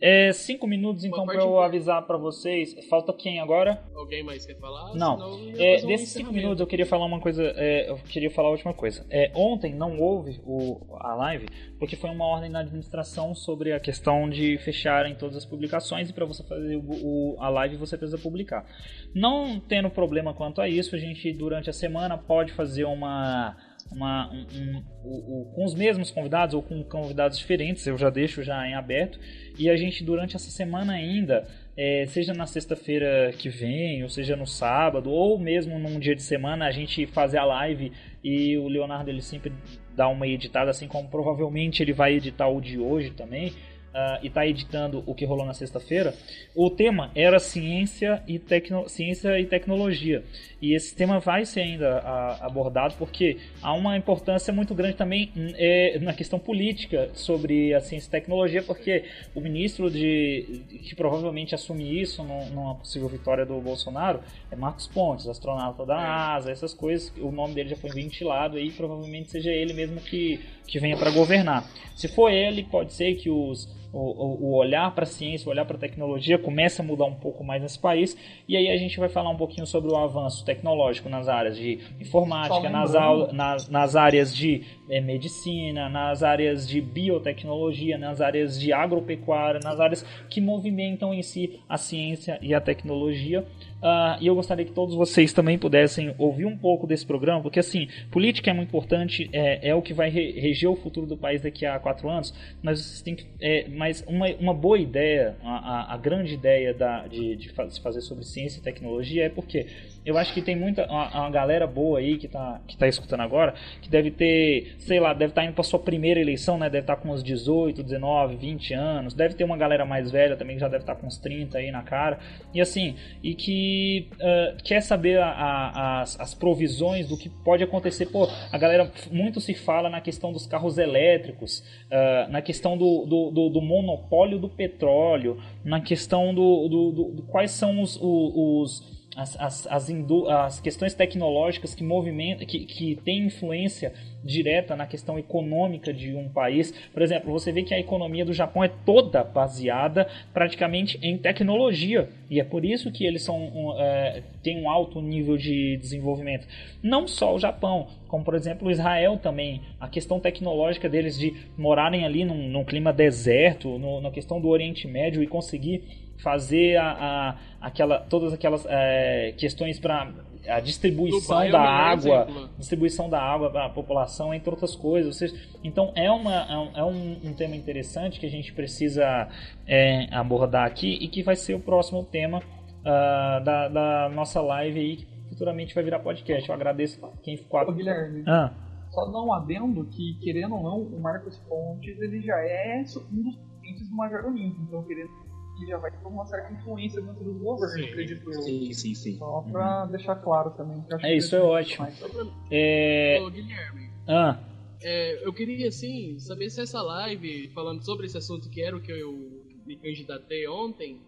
É, 0.00 0.32
cinco 0.32 0.66
minutos 0.66 1.04
então 1.04 1.24
para 1.24 1.36
eu 1.36 1.60
avisar 1.60 2.02
para 2.06 2.16
vocês. 2.16 2.74
Falta 2.88 3.12
quem 3.12 3.40
agora? 3.40 3.82
Alguém 3.94 4.22
mais 4.22 4.44
quer 4.44 4.58
falar? 4.58 4.94
Não. 4.94 5.40
É, 5.56 5.82
desses 5.82 6.10
cinco 6.10 6.32
minutos 6.32 6.60
eu 6.60 6.66
queria 6.66 6.86
falar 6.86 7.06
uma 7.06 7.20
coisa. 7.20 7.42
É, 7.56 7.88
eu 7.90 7.96
queria 7.96 8.30
falar 8.30 8.48
a 8.48 8.50
última 8.52 8.74
coisa. 8.74 9.06
É, 9.10 9.30
ontem 9.34 9.74
não 9.74 9.98
houve 9.98 10.40
o, 10.44 10.80
a 11.00 11.14
live 11.14 11.46
porque 11.78 11.96
foi 11.96 12.10
uma 12.10 12.24
ordem 12.24 12.50
da 12.50 12.60
administração 12.60 13.34
sobre 13.34 13.72
a 13.72 13.80
questão 13.80 14.28
de 14.28 14.58
fecharem 14.58 15.14
todas 15.14 15.36
as 15.36 15.44
publicações 15.44 16.10
e 16.10 16.12
para 16.12 16.24
você 16.24 16.42
fazer 16.42 16.76
o, 16.76 16.80
o, 16.80 17.36
a 17.38 17.48
live 17.48 17.76
você 17.76 17.96
precisa 17.96 18.18
publicar. 18.18 18.66
Não 19.14 19.58
tendo 19.60 19.90
problema 19.90 20.34
quanto 20.34 20.60
a 20.60 20.68
isso, 20.68 20.94
a 20.94 20.98
gente 20.98 21.32
durante 21.32 21.70
a 21.70 21.72
semana 21.72 22.18
pode 22.18 22.52
fazer 22.52 22.84
uma 22.84 23.56
uma, 23.90 24.30
um, 24.32 24.82
um, 25.04 25.16
um, 25.40 25.52
com 25.54 25.64
os 25.64 25.74
mesmos 25.74 26.10
convidados 26.10 26.54
ou 26.54 26.62
com 26.62 26.82
convidados 26.84 27.38
diferentes, 27.38 27.86
eu 27.86 27.96
já 27.96 28.10
deixo 28.10 28.42
já 28.42 28.66
em 28.66 28.74
aberto. 28.74 29.18
E 29.58 29.70
a 29.70 29.76
gente, 29.76 30.04
durante 30.04 30.36
essa 30.36 30.50
semana 30.50 30.94
ainda, 30.94 31.46
é, 31.76 32.06
seja 32.06 32.32
na 32.34 32.46
sexta-feira 32.46 33.32
que 33.38 33.48
vem, 33.48 34.02
ou 34.02 34.08
seja 34.08 34.36
no 34.36 34.46
sábado, 34.46 35.10
ou 35.10 35.38
mesmo 35.38 35.78
num 35.78 35.98
dia 35.98 36.14
de 36.14 36.22
semana, 36.22 36.66
a 36.66 36.70
gente 36.70 37.06
fazer 37.06 37.38
a 37.38 37.44
live 37.44 37.92
e 38.22 38.56
o 38.58 38.68
Leonardo 38.68 39.10
ele 39.10 39.22
sempre 39.22 39.52
dá 39.94 40.08
uma 40.08 40.26
editada, 40.26 40.70
assim 40.70 40.88
como 40.88 41.08
provavelmente 41.08 41.82
ele 41.82 41.92
vai 41.92 42.14
editar 42.14 42.48
o 42.48 42.60
de 42.60 42.78
hoje 42.78 43.10
também 43.10 43.52
uh, 43.96 44.18
e 44.22 44.26
está 44.26 44.46
editando 44.46 45.02
o 45.06 45.14
que 45.14 45.24
rolou 45.24 45.46
na 45.46 45.54
sexta-feira, 45.54 46.14
o 46.54 46.68
tema 46.68 47.10
era 47.14 47.38
ciência 47.38 48.22
e, 48.28 48.38
tecno, 48.38 48.88
ciência 48.88 49.40
e 49.40 49.46
tecnologia. 49.46 50.22
E 50.60 50.74
esse 50.74 50.94
tema 50.94 51.18
vai 51.18 51.44
ser 51.44 51.60
ainda 51.60 51.98
uh, 51.98 52.44
abordado 52.44 52.94
porque 52.98 53.38
há 53.62 53.72
uma 53.72 53.96
importância 53.96 54.52
muito 54.52 54.74
grande 54.74 54.96
também 54.96 55.32
é, 55.56 55.98
na 56.00 56.12
questão 56.12 56.38
política 56.38 57.10
sobre 57.14 57.74
a 57.74 57.80
ciência 57.80 58.08
e 58.08 58.10
tecnologia, 58.10 58.62
porque 58.62 59.04
o 59.34 59.40
ministro 59.40 59.90
de 59.90 60.62
que 60.82 60.94
provavelmente 60.94 61.54
assume 61.54 62.00
isso 62.00 62.22
numa 62.22 62.74
possível 62.74 63.08
vitória 63.08 63.46
do 63.46 63.60
Bolsonaro 63.60 64.20
é 64.50 64.56
Marcos 64.56 64.86
Pontes, 64.86 65.26
astronauta 65.26 65.86
da 65.86 65.96
NASA, 65.96 66.50
essas 66.50 66.74
coisas. 66.74 67.12
O 67.18 67.30
nome 67.30 67.54
dele 67.54 67.70
já 67.70 67.76
foi 67.76 67.90
ventilado 67.90 68.58
e 68.58 68.70
provavelmente 68.70 69.30
seja 69.30 69.50
ele 69.50 69.72
mesmo 69.72 70.00
que, 70.00 70.40
que 70.66 70.78
venha 70.78 70.96
para 70.96 71.10
governar. 71.10 71.64
Se 71.94 72.08
for 72.08 72.30
ele, 72.30 72.64
pode 72.64 72.92
ser 72.92 73.14
que 73.14 73.30
os 73.30 73.68
o, 73.98 74.46
o 74.46 74.54
olhar 74.54 74.94
para 74.94 75.04
a 75.04 75.06
ciência, 75.06 75.48
o 75.48 75.50
olhar 75.50 75.64
para 75.64 75.76
a 75.76 75.80
tecnologia 75.80 76.38
começa 76.38 76.82
a 76.82 76.84
mudar 76.84 77.06
um 77.06 77.14
pouco 77.14 77.42
mais 77.42 77.62
nesse 77.62 77.78
país. 77.78 78.16
E 78.48 78.56
aí 78.56 78.68
a 78.68 78.76
gente 78.76 78.98
vai 78.98 79.08
falar 79.08 79.30
um 79.30 79.36
pouquinho 79.36 79.66
sobre 79.66 79.90
o 79.90 79.96
avanço 79.96 80.44
tecnológico 80.44 81.08
nas 81.08 81.28
áreas 81.28 81.56
de 81.56 81.78
informática, 82.00 82.68
nas, 82.68 82.92
nas, 83.32 83.68
nas 83.68 83.96
áreas 83.96 84.34
de 84.34 84.62
é, 84.90 85.00
medicina, 85.00 85.88
nas 85.88 86.22
áreas 86.22 86.68
de 86.68 86.80
biotecnologia, 86.80 87.96
nas 87.96 88.20
áreas 88.20 88.58
de 88.60 88.72
agropecuária, 88.72 89.60
nas 89.62 89.80
áreas 89.80 90.04
que 90.28 90.40
movimentam 90.40 91.14
em 91.14 91.22
si 91.22 91.60
a 91.68 91.76
ciência 91.76 92.38
e 92.42 92.54
a 92.54 92.60
tecnologia. 92.60 93.46
Uh, 93.76 94.16
e 94.20 94.26
eu 94.26 94.34
gostaria 94.34 94.64
que 94.64 94.72
todos 94.72 94.94
vocês 94.94 95.32
também 95.32 95.58
pudessem 95.58 96.14
ouvir 96.18 96.46
um 96.46 96.56
pouco 96.56 96.86
desse 96.86 97.06
programa, 97.06 97.42
porque 97.42 97.60
assim, 97.60 97.88
política 98.10 98.50
é 98.50 98.54
muito 98.54 98.68
importante, 98.68 99.28
é, 99.32 99.68
é 99.68 99.74
o 99.74 99.82
que 99.82 99.92
vai 99.92 100.08
re 100.08 100.32
reger 100.32 100.68
o 100.68 100.74
futuro 100.74 101.06
do 101.06 101.16
país 101.16 101.42
daqui 101.42 101.64
a 101.64 101.78
quatro 101.78 102.08
anos, 102.08 102.34
mas 102.62 102.80
vocês 102.80 103.02
têm 103.02 103.14
que. 103.14 103.26
É, 103.40 103.68
mas 103.68 103.85
uma, 104.06 104.26
uma 104.38 104.54
boa 104.54 104.78
ideia, 104.78 105.36
a, 105.42 105.92
a, 105.92 105.94
a 105.94 105.96
grande 105.96 106.34
ideia 106.34 106.72
da, 106.72 107.06
de, 107.06 107.36
de 107.36 107.52
se 107.70 107.80
fazer 107.80 108.00
sobre 108.00 108.24
ciência 108.24 108.58
e 108.58 108.62
tecnologia 108.62 109.24
é 109.24 109.28
porque 109.28 109.66
eu 110.06 110.16
acho 110.16 110.32
que 110.32 110.40
tem 110.40 110.54
muita 110.54 110.86
uma, 110.86 111.08
uma 111.08 111.30
galera 111.30 111.66
boa 111.66 111.98
aí 111.98 112.16
que 112.16 112.26
está 112.26 112.60
que 112.66 112.76
tá 112.76 112.86
escutando 112.86 113.22
agora, 113.22 113.54
que 113.82 113.90
deve 113.90 114.12
ter, 114.12 114.76
sei 114.78 115.00
lá, 115.00 115.12
deve 115.12 115.32
estar 115.32 115.42
tá 115.42 115.46
indo 115.46 115.54
para 115.54 115.64
sua 115.64 115.80
primeira 115.80 116.20
eleição, 116.20 116.56
né? 116.56 116.70
Deve 116.70 116.84
estar 116.84 116.94
tá 116.94 117.02
com 117.02 117.10
uns 117.10 117.24
18, 117.24 117.82
19, 117.82 118.36
20 118.36 118.72
anos. 118.72 119.14
Deve 119.14 119.34
ter 119.34 119.42
uma 119.42 119.56
galera 119.56 119.84
mais 119.84 120.08
velha 120.10 120.36
também 120.36 120.54
que 120.54 120.60
já 120.60 120.68
deve 120.68 120.84
estar 120.84 120.94
tá 120.94 121.00
com 121.00 121.08
uns 121.08 121.18
30 121.18 121.58
aí 121.58 121.72
na 121.72 121.82
cara. 121.82 122.20
E 122.54 122.60
assim, 122.60 122.94
e 123.20 123.34
que 123.34 124.08
uh, 124.14 124.62
quer 124.62 124.80
saber 124.80 125.18
a, 125.18 125.28
a, 125.28 126.02
as, 126.02 126.20
as 126.20 126.34
provisões 126.34 127.08
do 127.08 127.16
que 127.16 127.28
pode 127.28 127.64
acontecer. 127.64 128.06
Pô, 128.06 128.28
a 128.52 128.58
galera 128.58 128.88
muito 129.10 129.40
se 129.40 129.54
fala 129.54 129.90
na 129.90 130.00
questão 130.00 130.32
dos 130.32 130.46
carros 130.46 130.78
elétricos, 130.78 131.64
uh, 131.90 132.30
na 132.30 132.40
questão 132.40 132.78
do, 132.78 133.04
do, 133.06 133.30
do, 133.32 133.48
do, 133.48 133.60
monopólio 133.60 134.38
do 134.38 134.48
petróleo, 134.48 135.42
na 135.64 135.80
questão 135.80 136.32
do, 136.32 136.68
do, 136.68 136.92
do 136.92 137.22
quais 137.22 137.50
são 137.50 137.82
os, 137.82 137.98
os 138.00 138.95
as, 139.16 139.34
as, 139.40 139.66
as, 139.66 139.88
as, 140.28 140.60
questões 140.60 140.92
tecnológicas 140.92 141.74
que 141.74 141.82
movimentam, 141.82 142.46
que, 142.46 142.66
que 142.66 142.96
têm 142.96 143.26
influência 143.26 143.94
direta 144.22 144.76
na 144.76 144.86
questão 144.86 145.18
econômica 145.18 145.92
de 145.92 146.14
um 146.14 146.28
país. 146.28 146.72
Por 146.92 147.00
exemplo, 147.00 147.32
você 147.32 147.50
vê 147.50 147.62
que 147.62 147.72
a 147.72 147.80
economia 147.80 148.24
do 148.24 148.34
Japão 148.34 148.62
é 148.62 148.68
toda 148.68 149.24
baseada 149.24 150.06
praticamente 150.34 150.98
em 151.00 151.16
tecnologia. 151.16 152.10
E 152.28 152.40
é 152.40 152.44
por 152.44 152.64
isso 152.64 152.92
que 152.92 153.06
eles 153.06 153.22
são, 153.22 153.38
um, 153.38 153.80
é, 153.80 154.22
têm 154.42 154.60
um 154.60 154.68
alto 154.68 155.00
nível 155.00 155.38
de 155.38 155.78
desenvolvimento. 155.78 156.46
Não 156.82 157.08
só 157.08 157.34
o 157.34 157.38
Japão, 157.38 157.86
como 158.08 158.24
por 158.24 158.34
exemplo 158.34 158.70
Israel 158.70 159.16
também. 159.16 159.62
A 159.80 159.88
questão 159.88 160.20
tecnológica 160.20 160.88
deles 160.88 161.18
de 161.18 161.34
morarem 161.56 162.04
ali 162.04 162.24
num, 162.24 162.48
num 162.48 162.64
clima 162.64 162.92
deserto, 162.92 163.78
no, 163.78 164.00
na 164.00 164.10
questão 164.10 164.40
do 164.40 164.48
Oriente 164.48 164.86
Médio 164.86 165.22
e 165.22 165.26
conseguir 165.26 166.05
fazer 166.18 166.76
a, 166.76 166.90
a 166.90 167.36
aquela, 167.60 167.98
todas 167.98 168.32
aquelas 168.32 168.64
é, 168.68 169.34
questões 169.36 169.78
para 169.78 170.12
a 170.48 170.60
distribuição 170.60 171.20
Dubai 171.20 171.50
da 171.50 171.58
é 171.58 171.66
água, 171.66 172.26
exemplo. 172.28 172.50
distribuição 172.58 173.10
da 173.10 173.20
água 173.20 173.50
para 173.50 173.66
a 173.66 173.68
população, 173.68 174.32
entre 174.32 174.48
outras 174.48 174.76
coisas. 174.76 175.16
Seja, 175.16 175.34
então 175.62 175.92
é, 175.94 176.10
uma, 176.10 176.34
é, 176.34 176.58
um, 176.58 176.76
é 176.76 176.84
um, 176.84 177.30
um, 177.30 177.32
tema 177.34 177.56
interessante 177.56 178.20
que 178.20 178.26
a 178.26 178.30
gente 178.30 178.52
precisa 178.52 179.28
é, 179.66 180.06
abordar 180.14 180.66
aqui 180.66 180.98
e 181.00 181.08
que 181.08 181.22
vai 181.22 181.36
ser 181.36 181.54
o 181.54 181.60
próximo 181.60 182.04
tema 182.04 182.38
uh, 182.38 183.44
da, 183.44 183.68
da, 183.68 184.08
nossa 184.08 184.40
live 184.40 184.78
aí. 184.78 185.08
futuramente 185.28 185.74
vai 185.74 185.84
virar 185.84 185.98
podcast. 185.98 186.48
Eu 186.48 186.54
agradeço 186.54 187.00
quem 187.22 187.36
ficou. 187.36 187.60
Ô, 187.60 187.72
Guilherme, 187.72 188.22
Ah, 188.26 188.52
só 188.90 189.04
um 189.04 189.32
adendo 189.32 189.84
que, 189.86 190.14
querendo 190.22 190.54
ou 190.54 190.62
não, 190.62 190.80
o 190.80 191.00
Marcos 191.00 191.36
Pontes 191.40 192.00
ele 192.00 192.22
já 192.22 192.38
é 192.38 192.84
um 193.12 193.22
dos 193.22 193.36
clientes 193.60 193.88
do 193.88 193.96
Major 193.96 194.24
Olímpico, 194.24 194.62
então 194.62 194.82
querendo 194.84 195.25
ele 195.58 195.66
já 195.70 195.78
vai 195.78 195.90
ter 195.90 196.06
uma 196.06 196.24
certa 196.26 196.52
influência 196.52 197.00
dentro 197.00 197.24
do 197.24 197.32
governo, 197.34 197.74
Sim. 197.74 197.84
acredito 197.84 198.30
eu. 198.32 198.42
Sim, 198.42 198.72
sim, 198.72 198.94
sim. 198.94 199.18
Só 199.18 199.40
pra 199.50 199.86
deixar 199.86 200.16
claro 200.16 200.50
também. 200.50 200.82
que 200.82 200.94
É, 200.94 200.98
que 200.98 201.16
isso 201.16 201.34
é 201.36 201.40
ótimo. 201.40 201.82
mais. 201.84 201.98
Só 201.98 202.08
pra... 202.08 202.26
é. 202.50 203.18
Ô, 203.20 203.30
Guilherme, 203.30 203.90
Ah, 204.08 204.38
é, 204.82 205.26
eu 205.26 205.32
queria, 205.32 205.68
assim, 205.68 206.18
saber 206.18 206.50
se 206.50 206.60
essa 206.60 206.80
live, 206.82 207.48
falando 207.54 207.82
sobre 207.84 208.06
esse 208.06 208.16
assunto 208.18 208.48
que 208.50 208.60
era 208.62 208.76
o 208.76 208.80
que 208.80 208.92
eu 208.92 209.42
me 209.66 209.76
candidatei 209.76 210.46
ontem, 210.46 211.00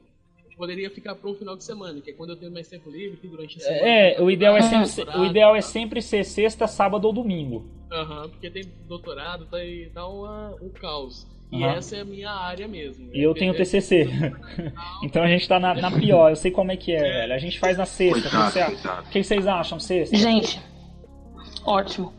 poderia 0.56 0.90
ficar 0.90 1.14
para 1.14 1.30
um 1.30 1.34
final 1.36 1.56
de 1.56 1.62
semana, 1.62 2.00
que 2.00 2.10
é 2.10 2.12
quando 2.14 2.30
eu 2.30 2.36
tenho 2.36 2.50
mais 2.52 2.66
tempo 2.68 2.90
livre, 2.90 3.16
que 3.18 3.28
durante 3.28 3.58
a 3.58 3.60
semana... 3.60 3.86
é, 3.86 4.20
o 4.20 4.28
ideal 4.28 4.56
é, 4.56 4.62
sempre, 4.62 4.86
ser- 4.88 5.08
o 5.16 5.24
ideal 5.26 5.54
é 5.54 5.60
sempre 5.60 6.02
ser 6.02 6.24
sexta, 6.24 6.66
sábado 6.66 7.04
ou 7.06 7.12
domingo. 7.12 7.64
Aham, 7.92 8.28
porque 8.30 8.50
tem 8.50 8.64
doutorado, 8.88 9.46
tá, 9.46 9.58
aí- 9.58 9.88
tá 9.94 10.08
uma- 10.08 10.56
um 10.60 10.68
caos. 10.70 11.24
E 11.50 11.64
Aham. 11.64 11.76
essa 11.76 11.96
é 11.96 12.00
a 12.02 12.04
minha 12.04 12.30
área 12.30 12.68
mesmo. 12.68 13.08
E 13.14 13.22
eu 13.22 13.32
tenho 13.34 13.54
É- 13.54 13.56
TCC. 13.56 14.06
então 15.02 15.22
a 15.22 15.28
gente 15.28 15.48
tá 15.48 15.58
na, 15.58 15.74
na 15.74 15.90
pior. 15.90 16.30
Eu 16.30 16.36
sei 16.36 16.50
como 16.50 16.70
é 16.72 16.76
que 16.76 16.92
é, 16.92 17.00
velho. 17.00 17.32
A 17.34 17.38
gente 17.38 17.58
faz 17.58 17.78
na 17.78 17.86
sexta. 17.86 18.18
O 18.18 18.22
que, 18.22 18.28
Coitado, 18.30 18.52
você- 18.52 18.64
coitado. 18.64 19.06
o 19.06 19.10
que 19.10 19.22
vocês 19.24 19.46
acham? 19.46 19.80
Sexta? 19.80 20.16
Gente, 20.16 20.60
ótimo. 21.64 22.12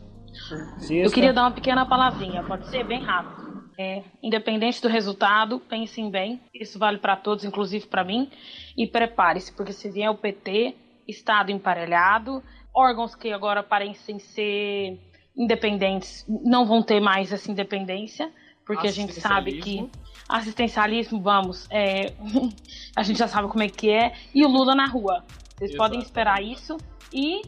Sexta? 0.78 0.94
Eu 0.94 1.10
queria 1.12 1.32
dar 1.32 1.42
uma 1.42 1.52
pequena 1.52 1.86
palavrinha, 1.86 2.42
pode 2.42 2.66
ser 2.68 2.84
bem 2.84 3.00
rápido. 3.02 3.50
É, 3.78 4.02
independente 4.22 4.82
do 4.82 4.88
resultado, 4.88 5.58
pensem 5.60 6.10
bem. 6.10 6.40
Isso 6.52 6.78
vale 6.78 6.98
para 6.98 7.16
todos, 7.16 7.44
inclusive 7.44 7.86
para 7.86 8.04
mim. 8.04 8.28
E 8.76 8.86
prepare-se, 8.86 9.52
porque 9.56 9.72
se 9.72 9.90
vier 9.90 10.10
o 10.10 10.14
PT, 10.16 10.74
Estado 11.08 11.50
emparelhado, 11.50 12.42
órgãos 12.74 13.14
que 13.14 13.32
agora 13.32 13.62
parecem 13.62 14.18
ser 14.18 14.98
independentes 15.36 16.26
não 16.44 16.66
vão 16.66 16.82
ter 16.82 17.00
mais 17.00 17.32
essa 17.32 17.50
independência, 17.50 18.30
porque 18.74 18.86
a 18.86 18.92
gente 18.92 19.20
sabe 19.20 19.60
que 19.60 19.90
assistencialismo, 20.28 21.20
vamos, 21.20 21.66
é, 21.70 22.12
a 22.94 23.02
gente 23.02 23.18
já 23.18 23.26
sabe 23.26 23.48
como 23.48 23.64
é 23.64 23.68
que 23.68 23.90
é. 23.90 24.12
E 24.32 24.44
o 24.44 24.48
Lula 24.48 24.76
na 24.76 24.86
rua. 24.86 25.24
Vocês 25.56 25.76
podem 25.76 25.98
Exatamente. 25.98 26.04
esperar 26.04 26.42
isso. 26.42 26.76
E 27.12 27.42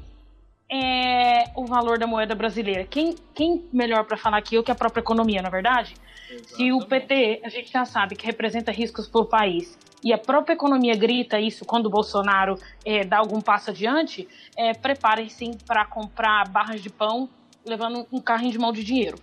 é, 0.69 1.45
o 1.55 1.65
valor 1.65 1.97
da 1.97 2.09
moeda 2.09 2.35
brasileira. 2.35 2.85
Quem, 2.85 3.15
quem 3.33 3.65
melhor 3.73 4.05
para 4.05 4.17
falar 4.17 4.43
que 4.43 4.57
eu 4.57 4.65
que 4.65 4.73
a 4.73 4.75
própria 4.75 5.01
economia, 5.01 5.41
na 5.41 5.49
é 5.49 5.51
verdade? 5.53 5.95
Se 6.45 6.73
o 6.73 6.79
Exatamente. 6.79 7.07
PT, 7.07 7.41
a 7.45 7.49
gente 7.49 7.71
já 7.71 7.85
sabe 7.85 8.17
que 8.17 8.27
representa 8.27 8.73
riscos 8.73 9.07
para 9.07 9.21
o 9.21 9.27
país, 9.27 9.79
e 10.03 10.13
a 10.13 10.19
própria 10.19 10.55
economia 10.55 10.97
grita 10.97 11.39
isso 11.39 11.65
quando 11.65 11.87
o 11.87 11.91
Bolsonaro 11.91 12.59
é, 12.85 13.05
dá 13.05 13.19
algum 13.19 13.41
passo 13.41 13.71
adiante, 13.71 14.27
é, 14.57 14.75
preparem-se 14.75 15.57
para 15.65 15.85
comprar 15.85 16.49
barras 16.49 16.83
de 16.83 16.91
pão 16.91 17.29
levando 17.65 18.07
um 18.11 18.21
carrinho 18.21 18.51
de 18.51 18.59
mão 18.59 18.73
de 18.73 18.83
dinheiro. 18.83 19.17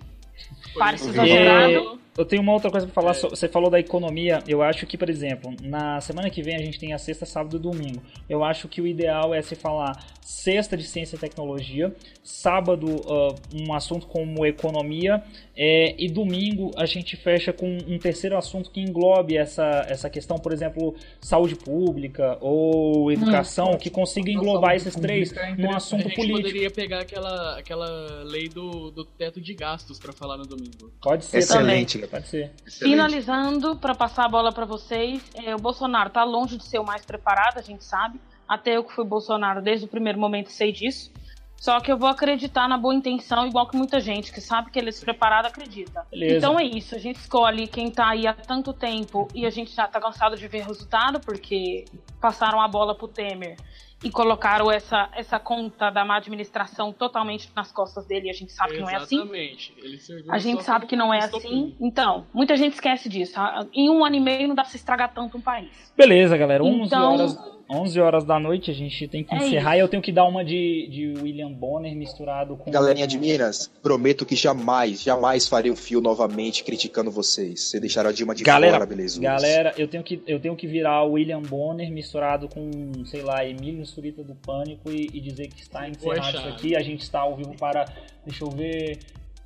Parece 0.77 1.09
exagerado. 1.09 1.99
Eu 2.17 2.25
tenho 2.25 2.41
uma 2.41 2.53
outra 2.53 2.69
coisa 2.69 2.85
pra 2.85 2.93
falar. 2.93 3.11
É. 3.11 3.29
Você 3.29 3.47
falou 3.47 3.69
da 3.69 3.79
economia. 3.79 4.43
Eu 4.47 4.61
acho 4.61 4.85
que, 4.85 4.97
por 4.97 5.09
exemplo, 5.09 5.53
na 5.61 6.01
semana 6.01 6.29
que 6.29 6.41
vem 6.41 6.55
a 6.55 6.59
gente 6.59 6.79
tem 6.79 6.93
a 6.93 6.97
sexta, 6.97 7.25
sábado 7.25 7.57
e 7.57 7.59
domingo. 7.59 8.01
Eu 8.29 8.43
acho 8.43 8.67
que 8.67 8.81
o 8.81 8.87
ideal 8.87 9.33
é 9.33 9.41
se 9.41 9.55
falar 9.55 9.93
sexta 10.21 10.77
de 10.77 10.83
ciência 10.83 11.15
e 11.15 11.19
tecnologia, 11.19 11.93
sábado 12.23 13.01
ah, 13.09 13.35
um 13.53 13.73
assunto 13.73 14.05
como 14.05 14.45
economia 14.45 15.23
é, 15.61 15.93
e 15.97 16.07
domingo 16.07 16.71
a 16.77 16.85
gente 16.85 17.17
fecha 17.17 17.51
com 17.51 17.79
um 17.85 17.97
terceiro 17.97 18.37
assunto 18.37 18.71
que 18.71 18.79
englobe 18.79 19.35
essa, 19.35 19.85
essa 19.89 20.09
questão, 20.09 20.37
por 20.37 20.53
exemplo, 20.53 20.95
saúde 21.19 21.55
pública 21.55 22.37
ou 22.39 23.11
educação, 23.11 23.75
que 23.77 23.89
consiga 23.89 24.31
englobar 24.31 24.75
esses 24.75 24.95
três 24.95 25.35
é 25.35 25.55
num 25.55 25.73
A 25.73 25.77
assunto 25.77 26.03
gente 26.03 26.15
político. 26.15 26.43
poderia 26.43 26.71
pegar 26.71 27.01
aquela, 27.01 27.57
aquela 27.57 28.23
lei 28.23 28.47
do, 28.47 28.91
do 28.91 29.03
teto 29.03 29.41
de 29.41 29.53
gastos 29.53 29.99
pra 29.99 30.13
falar 30.13 30.37
no 30.37 30.45
domingo. 30.45 30.91
Pode 31.01 31.25
ser 31.25 31.39
Excelente, 31.39 31.98
Pode 32.07 32.27
ser. 32.27 32.51
Excelente. 32.65 32.91
Finalizando, 32.91 33.75
para 33.75 33.95
passar 33.95 34.25
a 34.25 34.29
bola 34.29 34.51
para 34.51 34.65
vocês, 34.65 35.23
é, 35.35 35.55
o 35.55 35.59
Bolsonaro 35.59 36.07
está 36.07 36.23
longe 36.23 36.57
de 36.57 36.63
ser 36.63 36.79
o 36.79 36.85
mais 36.85 37.05
preparado, 37.05 37.57
a 37.57 37.61
gente 37.61 37.83
sabe. 37.83 38.19
Até 38.47 38.77
eu 38.77 38.83
que 38.83 38.93
fui 38.93 39.05
Bolsonaro 39.05 39.61
desde 39.61 39.85
o 39.85 39.87
primeiro 39.87 40.19
momento 40.19 40.51
sei 40.51 40.71
disso. 40.71 41.11
Só 41.55 41.79
que 41.81 41.91
eu 41.91 41.97
vou 41.97 42.07
acreditar 42.07 42.69
na 42.69 42.77
boa 42.77 42.95
intenção, 42.95 43.45
igual 43.45 43.67
que 43.67 43.75
muita 43.75 43.99
gente 43.99 44.31
que 44.31 44.39
sabe 44.39 44.71
que 44.71 44.79
ele 44.79 44.87
é 44.87 44.91
despreparado 44.91 45.47
acredita. 45.47 46.05
Beleza. 46.09 46.37
Então 46.37 46.57
é 46.57 46.63
isso, 46.63 46.95
a 46.95 46.97
gente 46.97 47.17
escolhe 47.17 47.67
quem 47.67 47.91
tá 47.91 48.09
aí 48.09 48.25
há 48.25 48.33
tanto 48.33 48.71
tempo 48.71 49.27
e 49.35 49.45
a 49.45 49.49
gente 49.49 49.75
já 49.75 49.85
tá 49.85 49.99
cansado 49.99 50.37
de 50.37 50.47
ver 50.47 50.63
resultado, 50.63 51.19
porque 51.19 51.83
passaram 52.21 52.61
a 52.61 52.67
bola 52.67 52.95
pro 52.95 53.09
Temer 53.09 53.57
e 54.03 54.09
colocaram 54.09 54.71
essa, 54.71 55.09
essa 55.13 55.37
conta 55.39 55.89
da 55.89 56.05
má 56.05 56.17
administração 56.17 56.93
totalmente 56.93 57.49
nas 57.55 57.71
costas 57.71 58.05
dele 58.05 58.27
e 58.27 58.29
a 58.29 58.33
gente 58.33 58.51
sabe 58.51 58.75
que 58.75 58.79
não 58.81 58.89
é 58.89 58.95
assim. 58.95 59.15
Exatamente. 59.17 59.73
Ele 59.77 59.97
serviu 59.97 60.31
A 60.31 60.37
gente 60.39 60.63
sabe 60.63 60.85
que 60.85 60.95
não 60.95 61.13
é 61.13 61.19
assim. 61.19 61.75
Então, 61.81 62.25
muita 62.33 62.55
gente 62.55 62.73
esquece 62.73 63.09
disso. 63.09 63.37
Em 63.73 63.89
um 63.89 64.05
ano 64.05 64.15
e 64.15 64.19
meio 64.19 64.47
não 64.47 64.55
dá 64.55 64.63
pra 64.63 64.71
se 64.71 64.77
estragar 64.77 65.13
tanto 65.13 65.37
um 65.37 65.41
país. 65.41 65.91
Beleza, 65.97 66.37
galera. 66.37 66.63
11 66.63 66.85
Então- 66.87 67.13
horas, 67.13 67.37
11 67.69 67.99
horas 67.99 68.23
da 68.25 68.39
noite 68.39 68.71
a 68.71 68.73
gente 68.73 69.07
tem 69.07 69.23
que 69.23 69.33
É 69.33 69.37
encerrar. 69.37 69.71
isso. 69.75 69.77
E 69.77 69.81
eu 69.81 69.87
tenho 69.87 70.01
que 70.01 70.11
dar 70.11 70.25
uma 70.25 70.43
de, 70.43 70.87
de 70.89 71.13
William 71.21 71.51
Bonner 71.51 71.95
misturado 71.95 72.57
com. 72.57 72.71
Galerinha 72.71 73.05
de 73.05 73.17
Minas, 73.17 73.71
prometo 73.81 74.25
que 74.25 74.35
jamais, 74.35 75.01
jamais 75.01 75.47
farei 75.47 75.71
o 75.71 75.75
fio 75.75 76.01
novamente 76.01 76.63
criticando 76.63 77.11
vocês. 77.11 77.61
Você 77.69 77.79
deixaram 77.79 78.09
a 78.09 78.13
Dilma 78.13 78.33
de 78.33 78.43
Galera, 78.43 78.73
fora, 78.73 78.85
beleza? 78.85 79.21
Galera, 79.21 79.73
eu 79.77 79.87
tenho, 79.87 80.03
que, 80.03 80.21
eu 80.25 80.39
tenho 80.39 80.55
que 80.55 80.65
virar 80.65 81.03
o 81.03 81.11
William 81.13 81.41
Bonner 81.41 81.91
misturado 81.91 82.49
com, 82.49 83.05
sei 83.05 83.21
lá, 83.21 83.45
Emílio 83.45 83.85
Surita 83.85 84.23
do 84.23 84.33
Pânico 84.35 84.91
e, 84.91 85.07
e 85.13 85.19
dizer 85.21 85.47
que 85.47 85.61
está 85.61 85.87
encerrado 85.87 86.17
Poxa. 86.17 86.37
isso 86.37 86.47
aqui. 86.47 86.75
A 86.75 86.81
gente 86.81 87.01
está 87.01 87.19
ao 87.19 87.35
vivo 87.35 87.55
para, 87.57 87.85
deixa 88.25 88.43
eu 88.43 88.49
ver, 88.49 88.97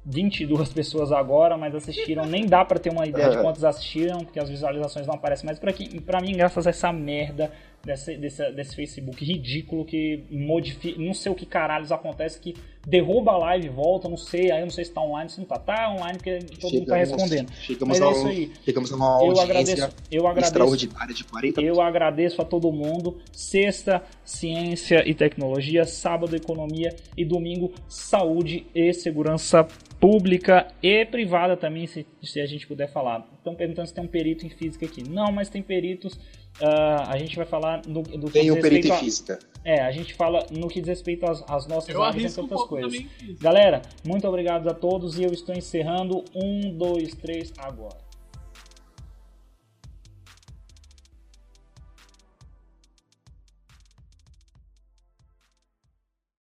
22 0.05 0.69
pessoas 0.69 1.11
agora, 1.11 1.57
mas 1.57 1.73
assistiram. 1.75 2.25
Nem 2.25 2.45
dá 2.45 2.63
pra 2.65 2.79
ter 2.79 2.89
uma 2.89 3.05
ideia 3.05 3.29
de 3.29 3.37
quantos 3.43 3.63
assistiram, 3.63 4.19
porque 4.19 4.39
as 4.39 4.49
visualizações 4.49 5.07
não 5.07 5.15
aparecem. 5.15 5.49
Quem, 5.75 5.89
pra 6.01 6.21
mim, 6.21 6.33
graças 6.33 6.67
a 6.67 6.69
essa 6.69 6.91
merda 6.91 7.51
desse, 7.85 8.15
desse, 8.17 8.51
desse 8.51 8.75
Facebook 8.75 9.23
ridículo 9.23 9.83
que 9.83 10.23
modifica. 10.31 10.99
Não 10.99 11.13
sei 11.13 11.31
o 11.31 11.35
que 11.35 11.45
caralhos 11.45 11.91
acontece, 11.91 12.39
que 12.39 12.55
derruba 12.85 13.31
a 13.31 13.37
live 13.37 13.67
e 13.67 13.69
volta, 13.69 14.07
não 14.07 14.17
sei. 14.17 14.51
Aí 14.51 14.59
eu 14.59 14.65
não 14.65 14.71
sei 14.71 14.85
se 14.85 14.91
tá 14.91 15.01
online, 15.01 15.29
se 15.29 15.39
não 15.39 15.45
tá. 15.45 15.59
Tá 15.59 15.89
online, 15.91 16.17
porque 16.17 16.39
todo 16.59 16.73
mundo 16.73 16.85
tá 16.85 16.95
respondendo. 16.95 17.51
Chegamos, 17.53 17.99
Mas 17.99 18.01
é 18.01 18.09
a, 18.09 18.11
isso 18.17 18.27
aí. 18.27 18.51
chegamos 18.63 18.91
a 18.91 18.95
uma 18.95 19.05
Eu 19.05 19.11
audiência 19.11 19.43
agradeço, 19.43 19.89
eu 20.11 20.27
agradeço 20.27 20.47
extraordinária 20.53 21.13
de 21.13 21.23
40 21.25 21.61
eu 21.61 21.81
agradeço 21.81 22.41
a 22.41 22.45
todo 22.45 22.71
mundo. 22.71 23.17
Sexta, 23.31 24.01
ciência 24.23 25.07
e 25.07 25.13
tecnologia. 25.13 25.85
Sábado, 25.85 26.35
economia. 26.35 26.95
E 27.17 27.25
domingo, 27.25 27.73
saúde 27.87 28.65
e 28.73 28.93
segurança 28.93 29.67
pública 29.99 30.67
e 30.81 31.05
privada 31.05 31.55
também, 31.55 31.87
se, 31.87 32.05
se 32.21 32.41
a 32.41 32.45
gente 32.45 32.67
puder 32.67 32.91
falar. 32.91 33.25
Estão 33.37 33.55
perguntando 33.55 33.87
se 33.87 33.93
tem 33.93 34.03
um 34.03 34.07
perito 34.07 34.45
em 34.45 34.49
física 34.49 34.85
aqui. 34.85 35.01
Não, 35.07 35.31
mas 35.31 35.49
tem 35.49 35.61
peritos. 35.61 36.19
Ah, 36.61 37.05
a 37.11 37.17
gente 37.17 37.35
vai 37.35 37.45
falar 37.45 37.81
no, 37.87 38.01
do 38.03 38.27
que 38.27 38.33
Tem 38.33 38.43
diz 38.43 38.51
o 38.51 38.61
perito 38.61 38.93
a- 38.93 38.97
física. 38.97 39.39
É, 39.65 39.81
a 39.81 39.91
gente 39.91 40.13
fala 40.13 40.45
no 40.51 40.67
que 40.67 40.81
diz 40.81 40.89
respeito 40.89 41.25
às, 41.25 41.41
às 41.49 41.65
nossas 41.67 41.87
Eu 41.95 42.03
áreas 42.03 42.35
e 42.35 42.39
um 42.39 42.43
outras 42.43 42.59
pouco 42.59 42.75
coisas. 42.75 42.91
também. 42.91 43.37
Galera, 43.39 43.81
muito 44.05 44.27
obrigado 44.27 44.67
a 44.69 44.73
todos 44.73 45.17
e 45.17 45.23
eu 45.23 45.31
estou 45.31 45.55
encerrando. 45.55 46.23
Um, 46.35 46.69
dois, 46.77 47.13
três, 47.15 47.53
agora. 47.57 47.95